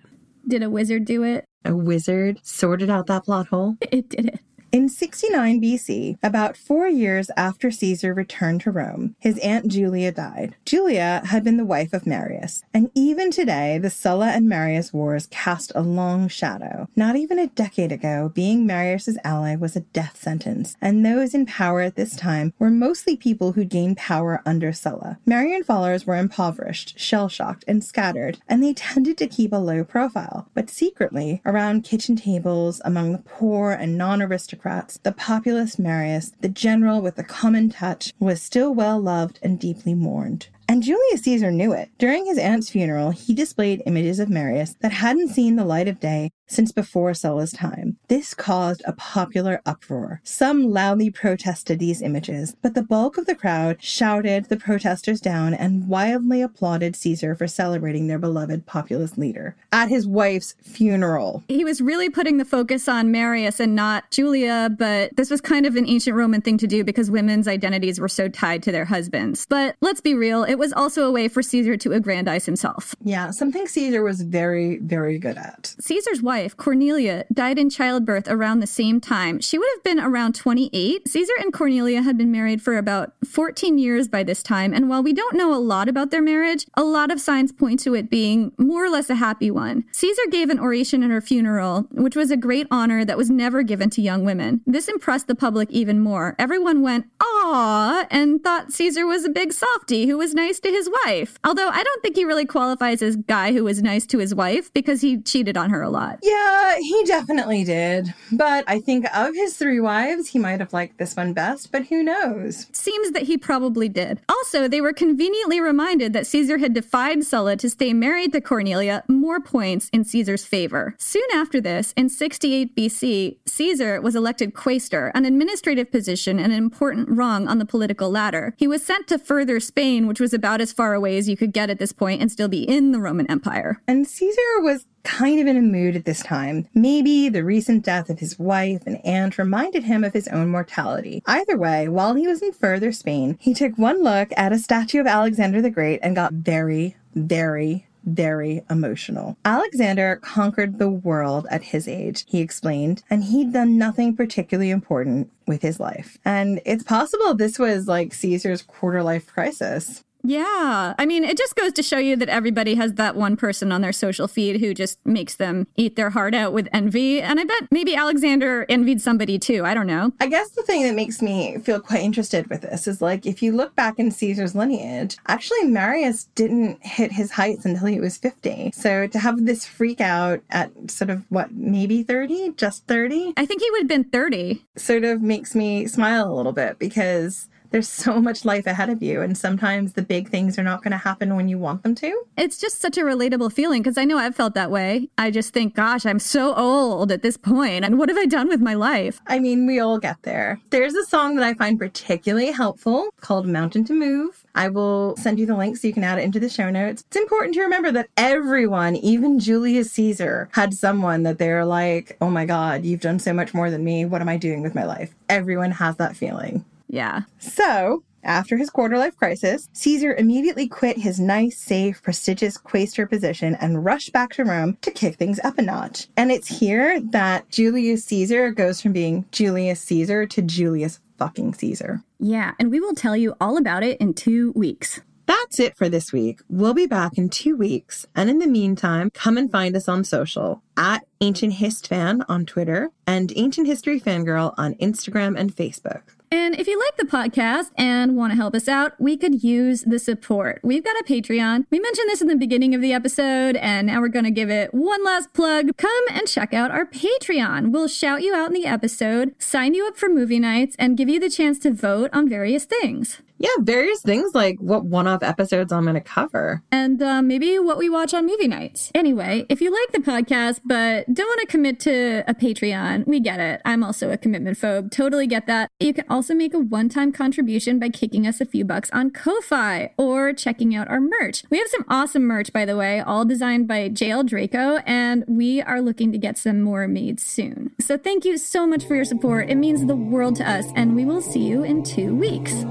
Did 0.47 0.63
a 0.63 0.69
wizard 0.69 1.05
do 1.05 1.23
it? 1.23 1.45
A 1.65 1.75
wizard 1.75 2.39
sorted 2.43 2.89
out 2.89 3.07
that 3.07 3.25
plot 3.25 3.47
hole? 3.47 3.77
It 3.91 4.09
did 4.09 4.27
it. 4.27 4.39
In 4.71 4.87
69 4.87 5.61
BC, 5.61 6.17
about 6.23 6.55
four 6.55 6.87
years 6.87 7.29
after 7.35 7.71
Caesar 7.71 8.13
returned 8.13 8.61
to 8.61 8.71
Rome, 8.71 9.17
his 9.19 9.37
aunt 9.39 9.67
Julia 9.67 10.13
died. 10.13 10.55
Julia 10.65 11.21
had 11.25 11.43
been 11.43 11.57
the 11.57 11.65
wife 11.65 11.91
of 11.91 12.07
Marius, 12.07 12.63
and 12.73 12.89
even 12.95 13.31
today, 13.31 13.77
the 13.79 13.89
Sulla 13.89 14.29
and 14.29 14.47
Marius 14.47 14.93
wars 14.93 15.27
cast 15.29 15.73
a 15.75 15.81
long 15.81 16.29
shadow. 16.29 16.87
Not 16.95 17.17
even 17.17 17.37
a 17.37 17.47
decade 17.47 17.91
ago, 17.91 18.31
being 18.33 18.65
Marius's 18.65 19.17
ally 19.25 19.57
was 19.57 19.75
a 19.75 19.81
death 19.81 20.15
sentence, 20.15 20.77
and 20.79 21.05
those 21.05 21.33
in 21.33 21.45
power 21.45 21.81
at 21.81 21.97
this 21.97 22.15
time 22.15 22.53
were 22.57 22.71
mostly 22.71 23.17
people 23.17 23.51
who 23.51 23.65
gained 23.65 23.97
power 23.97 24.41
under 24.45 24.71
Sulla. 24.71 25.19
Marian 25.25 25.65
followers 25.65 26.07
were 26.07 26.15
impoverished, 26.15 26.97
shell 26.97 27.27
shocked, 27.27 27.65
and 27.67 27.83
scattered, 27.83 28.39
and 28.47 28.63
they 28.63 28.73
tended 28.73 29.17
to 29.17 29.27
keep 29.27 29.51
a 29.51 29.57
low 29.57 29.83
profile, 29.83 30.47
but 30.53 30.69
secretly, 30.69 31.41
around 31.45 31.83
kitchen 31.83 32.15
tables, 32.15 32.81
among 32.85 33.11
the 33.11 33.17
poor 33.17 33.73
and 33.73 33.97
non 33.97 34.21
aristocrats, 34.21 34.60
aristocrats, 34.63 34.99
the 35.01 35.11
populist 35.11 35.79
Marius, 35.79 36.33
the 36.41 36.49
general 36.49 37.01
with 37.01 37.15
the 37.15 37.23
common 37.23 37.69
touch, 37.69 38.13
was 38.19 38.41
still 38.41 38.73
well 38.73 38.99
loved 38.99 39.39
and 39.41 39.59
deeply 39.59 39.95
mourned. 39.95 40.49
And 40.71 40.81
Julius 40.81 41.23
Caesar 41.23 41.51
knew 41.51 41.73
it. 41.73 41.89
During 41.97 42.25
his 42.25 42.37
aunt's 42.37 42.69
funeral, 42.69 43.11
he 43.11 43.33
displayed 43.33 43.83
images 43.85 44.21
of 44.21 44.29
Marius 44.29 44.77
that 44.79 44.93
hadn't 44.93 45.27
seen 45.27 45.57
the 45.57 45.65
light 45.65 45.89
of 45.89 45.99
day 45.99 46.31
since 46.47 46.71
before 46.71 47.13
Sulla's 47.13 47.51
time. 47.51 47.97
This 48.07 48.33
caused 48.33 48.81
a 48.85 48.93
popular 48.93 49.61
uproar. 49.65 50.21
Some 50.23 50.69
loudly 50.69 51.09
protested 51.09 51.79
these 51.79 52.01
images, 52.01 52.55
but 52.61 52.73
the 52.73 52.83
bulk 52.83 53.17
of 53.17 53.25
the 53.25 53.35
crowd 53.35 53.81
shouted 53.81 54.45
the 54.45 54.57
protesters 54.57 55.21
down 55.21 55.53
and 55.53 55.87
wildly 55.87 56.41
applauded 56.41 56.95
Caesar 56.95 57.35
for 57.35 57.47
celebrating 57.47 58.07
their 58.07 58.19
beloved 58.19 58.65
populist 58.65 59.17
leader 59.17 59.55
at 59.71 59.89
his 59.89 60.07
wife's 60.07 60.55
funeral. 60.61 61.43
He 61.47 61.65
was 61.65 61.81
really 61.81 62.09
putting 62.09 62.37
the 62.37 62.45
focus 62.45 62.87
on 62.87 63.11
Marius 63.11 63.59
and 63.59 63.75
not 63.75 64.09
Julia, 64.11 64.69
but 64.77 65.15
this 65.15 65.29
was 65.29 65.41
kind 65.41 65.65
of 65.65 65.75
an 65.75 65.87
ancient 65.87 66.15
Roman 66.15 66.41
thing 66.41 66.57
to 66.59 66.67
do 66.67 66.83
because 66.83 67.11
women's 67.11 67.47
identities 67.47 67.99
were 67.99 68.09
so 68.09 68.27
tied 68.27 68.63
to 68.63 68.71
their 68.71 68.85
husbands. 68.85 69.45
But 69.49 69.75
let's 69.81 70.01
be 70.01 70.13
real, 70.13 70.43
it 70.43 70.60
was 70.61 70.71
also 70.71 71.05
a 71.05 71.11
way 71.11 71.27
for 71.27 71.41
Caesar 71.41 71.75
to 71.75 71.91
aggrandize 71.91 72.45
himself. 72.45 72.95
Yeah, 73.03 73.31
something 73.31 73.67
Caesar 73.67 74.03
was 74.03 74.21
very, 74.21 74.77
very 74.77 75.17
good 75.17 75.37
at. 75.37 75.73
Caesar's 75.79 76.21
wife 76.21 76.55
Cornelia, 76.55 77.25
died 77.33 77.57
in 77.57 77.67
childbirth 77.67 78.27
around 78.27 78.59
the 78.59 78.67
same 78.67 79.01
time. 79.01 79.39
She 79.39 79.57
would 79.57 79.69
have 79.73 79.83
been 79.83 79.99
around 79.99 80.35
28. 80.35 81.07
Caesar 81.07 81.33
and 81.39 81.51
Cornelia 81.51 82.03
had 82.03 82.15
been 82.15 82.31
married 82.31 82.61
for 82.61 82.77
about 82.77 83.13
14 83.25 83.79
years 83.79 84.07
by 84.07 84.21
this 84.21 84.43
time, 84.43 84.71
and 84.71 84.87
while 84.87 85.01
we 85.01 85.13
don't 85.13 85.35
know 85.35 85.51
a 85.51 85.57
lot 85.57 85.89
about 85.89 86.11
their 86.11 86.21
marriage, 86.21 86.67
a 86.75 86.83
lot 86.83 87.11
of 87.11 87.19
signs 87.19 87.51
point 87.51 87.79
to 87.79 87.95
it 87.95 88.11
being 88.11 88.51
more 88.59 88.85
or 88.85 88.89
less 88.89 89.09
a 89.09 89.15
happy 89.15 89.49
one. 89.49 89.83
Caesar 89.91 90.21
gave 90.29 90.51
an 90.51 90.59
oration 90.59 91.01
at 91.01 91.09
her 91.09 91.21
funeral, 91.21 91.87
which 91.91 92.15
was 92.15 92.29
a 92.29 92.37
great 92.37 92.67
honor 92.69 93.03
that 93.03 93.17
was 93.17 93.31
never 93.31 93.63
given 93.63 93.89
to 93.89 94.01
young 94.01 94.23
women. 94.23 94.61
This 94.67 94.87
impressed 94.87 95.25
the 95.25 95.33
public 95.33 95.71
even 95.71 95.99
more. 95.99 96.35
Everyone 96.37 96.83
went, 96.83 97.07
ah, 97.19 98.05
and 98.11 98.43
thought 98.43 98.71
Caesar 98.71 99.07
was 99.07 99.25
a 99.25 99.29
big 99.29 99.53
softy 99.53 100.05
who 100.05 100.19
was 100.19 100.35
nice 100.35 100.50
to 100.59 100.69
his 100.69 100.89
wife. 101.05 101.37
Although 101.43 101.69
I 101.69 101.83
don't 101.83 102.01
think 102.01 102.15
he 102.15 102.25
really 102.25 102.45
qualifies 102.45 103.01
as 103.01 103.15
guy 103.15 103.53
who 103.53 103.63
was 103.63 103.81
nice 103.81 104.05
to 104.07 104.17
his 104.19 104.35
wife 104.35 104.73
because 104.73 105.01
he 105.01 105.21
cheated 105.21 105.57
on 105.57 105.69
her 105.69 105.81
a 105.81 105.89
lot. 105.89 106.19
Yeah, 106.21 106.77
he 106.77 107.03
definitely 107.05 107.63
did. 107.63 108.13
But 108.31 108.63
I 108.67 108.79
think 108.79 109.05
of 109.15 109.33
his 109.33 109.57
three 109.57 109.79
wives, 109.79 110.27
he 110.27 110.39
might 110.39 110.59
have 110.59 110.73
liked 110.73 110.97
this 110.97 111.15
one 111.15 111.33
best, 111.33 111.71
but 111.71 111.87
who 111.87 112.03
knows? 112.03 112.67
Seems 112.71 113.11
that 113.11 113.23
he 113.23 113.37
probably 113.37 113.89
did. 113.89 114.21
Also, 114.29 114.67
they 114.67 114.81
were 114.81 114.93
conveniently 114.93 115.59
reminded 115.59 116.13
that 116.13 116.27
Caesar 116.27 116.57
had 116.57 116.73
defied 116.73 117.23
Sulla 117.23 117.55
to 117.57 117.69
stay 117.69 117.93
married 117.93 118.33
to 118.33 118.41
Cornelia, 118.41 119.03
more 119.07 119.39
points 119.39 119.89
in 119.93 120.03
Caesar's 120.03 120.45
favor. 120.45 120.95
Soon 120.97 121.27
after 121.33 121.61
this, 121.61 121.93
in 121.97 122.09
68 122.09 122.75
BC, 122.75 123.37
Caesar 123.45 124.01
was 124.01 124.15
elected 124.15 124.53
quaestor, 124.53 125.11
an 125.13 125.25
administrative 125.25 125.91
position 125.91 126.39
and 126.39 126.51
an 126.51 126.57
important 126.57 127.09
rung 127.09 127.47
on 127.47 127.57
the 127.57 127.65
political 127.65 128.09
ladder. 128.09 128.53
He 128.57 128.67
was 128.67 128.83
sent 128.83 129.07
to 129.07 129.19
further 129.19 129.59
Spain, 129.59 130.07
which 130.07 130.19
was 130.31 130.37
about 130.37 130.61
as 130.61 130.71
far 130.71 130.93
away 130.93 131.17
as 131.17 131.27
you 131.27 131.35
could 131.35 131.51
get 131.51 131.69
at 131.69 131.77
this 131.77 131.91
point 131.91 132.21
and 132.21 132.31
still 132.31 132.47
be 132.47 132.63
in 132.63 132.93
the 132.93 132.99
Roman 133.01 133.29
Empire. 133.29 133.81
And 133.85 134.07
Caesar 134.07 134.61
was 134.61 134.85
kind 135.03 135.41
of 135.41 135.47
in 135.47 135.57
a 135.57 135.61
mood 135.61 135.97
at 135.97 136.05
this 136.05 136.23
time. 136.23 136.69
Maybe 136.73 137.27
the 137.27 137.43
recent 137.43 137.83
death 137.83 138.09
of 138.09 138.19
his 138.19 138.39
wife 138.39 138.81
and 138.85 139.05
aunt 139.05 139.37
reminded 139.37 139.83
him 139.83 140.05
of 140.05 140.13
his 140.13 140.29
own 140.29 140.47
mortality. 140.49 141.21
Either 141.25 141.57
way, 141.57 141.89
while 141.89 142.15
he 142.15 142.27
was 142.27 142.41
in 142.41 142.53
further 142.53 142.93
Spain, 142.93 143.37
he 143.41 143.53
took 143.53 143.77
one 143.77 144.03
look 144.03 144.29
at 144.37 144.53
a 144.53 144.59
statue 144.59 145.01
of 145.01 145.07
Alexander 145.07 145.61
the 145.61 145.69
Great 145.69 145.99
and 146.01 146.15
got 146.15 146.31
very, 146.31 146.95
very, 147.13 147.87
very 148.05 148.63
emotional. 148.69 149.37
Alexander 149.45 150.17
conquered 150.21 150.79
the 150.79 150.89
world 150.89 151.45
at 151.51 151.63
his 151.63 151.87
age, 151.87 152.25
he 152.27 152.39
explained, 152.39 153.03
and 153.09 153.25
he'd 153.25 153.53
done 153.53 153.77
nothing 153.77 154.15
particularly 154.15 154.69
important 154.69 155.29
with 155.45 155.61
his 155.61 155.79
life. 155.79 156.17
And 156.23 156.61
it's 156.65 156.83
possible 156.83 157.33
this 157.33 157.59
was 157.59 157.87
like 157.87 158.13
Caesar's 158.13 158.61
quarter 158.61 159.03
life 159.03 159.27
crisis. 159.27 160.03
Yeah. 160.23 160.93
I 160.97 161.05
mean, 161.05 161.23
it 161.23 161.37
just 161.37 161.55
goes 161.55 161.73
to 161.73 161.83
show 161.83 161.97
you 161.97 162.15
that 162.17 162.29
everybody 162.29 162.75
has 162.75 162.93
that 162.93 163.15
one 163.15 163.35
person 163.35 163.71
on 163.71 163.81
their 163.81 163.91
social 163.91 164.27
feed 164.27 164.59
who 164.59 164.73
just 164.73 164.99
makes 165.05 165.35
them 165.35 165.67
eat 165.75 165.95
their 165.95 166.11
heart 166.11 166.33
out 166.33 166.53
with 166.53 166.67
envy. 166.73 167.21
And 167.21 167.39
I 167.39 167.43
bet 167.43 167.67
maybe 167.71 167.95
Alexander 167.95 168.65
envied 168.69 169.01
somebody 169.01 169.39
too. 169.39 169.65
I 169.65 169.73
don't 169.73 169.87
know. 169.87 170.11
I 170.19 170.27
guess 170.27 170.49
the 170.49 170.63
thing 170.63 170.83
that 170.83 170.95
makes 170.95 171.21
me 171.21 171.57
feel 171.59 171.79
quite 171.79 172.01
interested 172.01 172.47
with 172.49 172.61
this 172.61 172.87
is 172.87 173.01
like 173.01 173.25
if 173.25 173.41
you 173.41 173.51
look 173.51 173.75
back 173.75 173.99
in 173.99 174.11
Caesar's 174.11 174.55
lineage, 174.55 175.17
actually 175.27 175.63
Marius 175.65 176.25
didn't 176.35 176.85
hit 176.85 177.11
his 177.11 177.31
heights 177.31 177.65
until 177.65 177.87
he 177.87 177.99
was 177.99 178.17
50. 178.17 178.71
So 178.73 179.07
to 179.07 179.19
have 179.19 179.45
this 179.45 179.65
freak 179.65 180.01
out 180.01 180.41
at 180.49 180.71
sort 180.89 181.09
of 181.09 181.25
what, 181.29 181.51
maybe 181.51 182.03
30, 182.03 182.53
just 182.57 182.85
30? 182.87 183.33
I 183.37 183.45
think 183.45 183.61
he 183.61 183.71
would 183.71 183.81
have 183.81 183.87
been 183.87 184.03
30. 184.05 184.65
Sort 184.77 185.03
of 185.03 185.21
makes 185.21 185.55
me 185.55 185.87
smile 185.87 186.31
a 186.31 186.35
little 186.35 186.51
bit 186.51 186.79
because 186.79 187.47
there's 187.71 187.87
so 187.87 188.21
much 188.21 188.45
life 188.45 188.67
ahead 188.67 188.89
of 188.89 189.01
you 189.01 189.21
and 189.21 189.37
sometimes 189.37 189.93
the 189.93 190.01
big 190.01 190.29
things 190.29 190.59
are 190.59 190.63
not 190.63 190.83
going 190.83 190.91
to 190.91 190.97
happen 190.97 191.35
when 191.35 191.47
you 191.47 191.57
want 191.57 191.83
them 191.83 191.95
to 191.95 192.23
it's 192.37 192.57
just 192.57 192.79
such 192.79 192.97
a 192.97 193.01
relatable 193.01 193.51
feeling 193.51 193.81
because 193.81 193.97
i 193.97 194.05
know 194.05 194.17
i've 194.17 194.35
felt 194.35 194.53
that 194.53 194.69
way 194.69 195.09
i 195.17 195.31
just 195.31 195.53
think 195.53 195.73
gosh 195.73 196.05
i'm 196.05 196.19
so 196.19 196.53
old 196.55 197.11
at 197.11 197.21
this 197.21 197.37
point 197.37 197.83
and 197.83 197.97
what 197.97 198.09
have 198.09 198.17
i 198.17 198.25
done 198.25 198.47
with 198.47 198.61
my 198.61 198.73
life 198.73 199.21
i 199.27 199.39
mean 199.39 199.65
we 199.65 199.79
all 199.79 199.97
get 199.97 200.21
there 200.23 200.59
there's 200.69 200.95
a 200.95 201.05
song 201.05 201.35
that 201.35 201.45
i 201.45 201.53
find 201.53 201.79
particularly 201.79 202.51
helpful 202.51 203.09
called 203.19 203.47
mountain 203.47 203.83
to 203.83 203.93
move 203.93 204.45
I 204.55 204.67
will 204.67 205.15
send 205.17 205.39
you 205.39 205.45
the 205.45 205.55
link 205.55 205.77
so 205.77 205.87
you 205.87 205.93
can 205.93 206.03
add 206.03 206.19
it 206.19 206.23
into 206.23 206.39
the 206.39 206.49
show 206.49 206.69
notes. 206.69 207.03
It's 207.07 207.17
important 207.17 207.53
to 207.55 207.61
remember 207.61 207.91
that 207.93 208.09
everyone, 208.17 208.95
even 208.97 209.39
Julius 209.39 209.91
Caesar, 209.93 210.49
had 210.51 210.73
someone 210.73 211.23
that 211.23 211.37
they're 211.37 211.65
like, 211.65 212.17
oh 212.21 212.29
my 212.29 212.45
God, 212.45 212.83
you've 212.83 213.01
done 213.01 213.19
so 213.19 213.33
much 213.33 213.53
more 213.53 213.71
than 213.71 213.83
me. 213.83 214.05
What 214.05 214.21
am 214.21 214.29
I 214.29 214.37
doing 214.37 214.61
with 214.61 214.75
my 214.75 214.83
life? 214.83 215.15
Everyone 215.29 215.71
has 215.71 215.95
that 215.97 216.17
feeling. 216.17 216.65
Yeah. 216.91 217.21
So, 217.39 218.03
after 218.23 218.57
his 218.57 218.69
quarter 218.69 218.97
life 218.97 219.15
crisis, 219.15 219.67
Caesar 219.73 220.13
immediately 220.13 220.67
quit 220.67 220.97
his 220.97 221.19
nice, 221.19 221.57
safe, 221.57 222.03
prestigious 222.03 222.57
quaestor 222.57 223.09
position 223.09 223.55
and 223.55 223.83
rushed 223.83 224.11
back 224.11 224.33
to 224.33 224.43
Rome 224.43 224.77
to 224.81 224.91
kick 224.91 225.15
things 225.15 225.39
up 225.43 225.57
a 225.57 225.61
notch. 225.61 226.07
And 226.17 226.31
it's 226.31 226.59
here 226.59 226.99
that 227.11 227.49
Julius 227.49 228.03
Caesar 228.05 228.51
goes 228.51 228.81
from 228.81 228.93
being 228.93 229.25
Julius 229.31 229.81
Caesar 229.81 230.27
to 230.27 230.41
Julius 230.41 230.99
fucking 231.17 231.53
Caesar. 231.55 232.03
Yeah, 232.19 232.51
and 232.59 232.69
we 232.69 232.79
will 232.79 232.93
tell 232.93 233.15
you 233.15 233.35
all 233.39 233.57
about 233.57 233.83
it 233.83 233.99
in 233.99 234.13
two 234.13 234.51
weeks. 234.51 234.99
That's 235.27 235.61
it 235.61 235.77
for 235.77 235.87
this 235.87 236.11
week. 236.11 236.41
We'll 236.49 236.73
be 236.73 236.87
back 236.87 237.17
in 237.17 237.29
two 237.29 237.55
weeks. 237.55 238.05
And 238.15 238.29
in 238.29 238.39
the 238.39 238.47
meantime, 238.47 239.11
come 239.11 239.37
and 239.37 239.49
find 239.49 239.75
us 239.77 239.87
on 239.87 240.03
social 240.03 240.61
at 240.75 241.05
Ancient 241.21 241.53
Hist 241.53 241.87
Fan 241.87 242.23
on 242.27 242.45
Twitter 242.45 242.89
and 243.07 243.31
Ancient 243.37 243.65
History 243.65 243.99
Fangirl 243.99 244.53
on 244.57 244.75
Instagram 244.75 245.39
and 245.39 245.55
Facebook. 245.55 246.01
And 246.33 246.57
if 246.57 246.65
you 246.65 246.79
like 246.79 246.95
the 246.95 247.03
podcast 247.03 247.71
and 247.77 248.15
want 248.15 248.31
to 248.31 248.37
help 248.37 248.55
us 248.55 248.69
out, 248.69 248.93
we 248.99 249.17
could 249.17 249.43
use 249.43 249.81
the 249.81 249.99
support. 249.99 250.61
We've 250.63 250.83
got 250.83 250.95
a 250.95 251.03
Patreon. 251.03 251.65
We 251.69 251.79
mentioned 251.79 252.07
this 252.07 252.21
in 252.21 252.29
the 252.29 252.37
beginning 252.37 252.73
of 252.73 252.81
the 252.81 252.93
episode, 252.93 253.57
and 253.57 253.87
now 253.87 253.99
we're 253.99 254.07
going 254.07 254.25
to 254.25 254.31
give 254.31 254.49
it 254.49 254.73
one 254.73 255.03
last 255.03 255.33
plug. 255.33 255.75
Come 255.75 256.03
and 256.09 256.27
check 256.29 256.53
out 256.53 256.71
our 256.71 256.85
Patreon. 256.85 257.71
We'll 257.71 257.89
shout 257.89 258.21
you 258.21 258.33
out 258.33 258.47
in 258.47 258.53
the 258.53 258.65
episode, 258.65 259.35
sign 259.39 259.73
you 259.73 259.85
up 259.85 259.97
for 259.97 260.07
movie 260.07 260.39
nights, 260.39 260.77
and 260.79 260.95
give 260.95 261.09
you 261.09 261.19
the 261.19 261.29
chance 261.29 261.59
to 261.59 261.71
vote 261.71 262.09
on 262.13 262.29
various 262.29 262.63
things. 262.63 263.21
Yeah, 263.41 263.49
various 263.59 264.01
things 264.01 264.35
like 264.35 264.57
what 264.59 264.85
one 264.85 265.07
off 265.07 265.23
episodes 265.23 265.73
I'm 265.73 265.83
going 265.83 265.95
to 265.95 266.01
cover. 266.01 266.61
And 266.71 267.01
uh, 267.01 267.23
maybe 267.23 267.57
what 267.57 267.79
we 267.79 267.89
watch 267.89 268.13
on 268.13 268.27
movie 268.27 268.47
nights. 268.47 268.91
Anyway, 268.93 269.47
if 269.49 269.61
you 269.61 269.71
like 269.71 269.91
the 269.91 270.11
podcast 270.11 270.61
but 270.63 271.11
don't 271.11 271.27
want 271.27 271.41
to 271.41 271.47
commit 271.47 271.79
to 271.81 272.23
a 272.27 272.35
Patreon, 272.35 273.07
we 273.07 273.19
get 273.19 273.39
it. 273.39 273.61
I'm 273.65 273.83
also 273.83 274.11
a 274.11 274.17
commitment 274.17 274.59
phobe. 274.59 274.91
Totally 274.91 275.25
get 275.25 275.47
that. 275.47 275.71
You 275.79 275.91
can 275.91 276.05
also 276.07 276.35
make 276.35 276.53
a 276.53 276.59
one 276.59 276.87
time 276.87 277.11
contribution 277.11 277.79
by 277.79 277.89
kicking 277.89 278.27
us 278.27 278.41
a 278.41 278.45
few 278.45 278.63
bucks 278.63 278.91
on 278.91 279.09
Ko 279.09 279.41
fi 279.41 279.91
or 279.97 280.33
checking 280.33 280.75
out 280.75 280.87
our 280.87 281.01
merch. 281.01 281.43
We 281.49 281.57
have 281.57 281.67
some 281.67 281.85
awesome 281.89 282.23
merch, 282.27 282.53
by 282.53 282.65
the 282.65 282.77
way, 282.77 282.99
all 282.99 283.25
designed 283.25 283.67
by 283.67 283.89
JL 283.89 284.25
Draco, 284.25 284.77
and 284.85 285.25
we 285.27 285.63
are 285.63 285.81
looking 285.81 286.11
to 286.11 286.19
get 286.19 286.37
some 286.37 286.61
more 286.61 286.87
made 286.87 287.19
soon. 287.19 287.71
So 287.79 287.97
thank 287.97 288.23
you 288.23 288.37
so 288.37 288.67
much 288.67 288.85
for 288.85 288.95
your 288.95 289.05
support. 289.05 289.49
It 289.49 289.55
means 289.55 289.85
the 289.85 289.95
world 289.95 290.35
to 290.35 290.47
us, 290.47 290.65
and 290.75 290.95
we 290.95 291.05
will 291.05 291.21
see 291.21 291.39
you 291.39 291.63
in 291.63 291.83
two 291.83 292.15
weeks. 292.15 292.65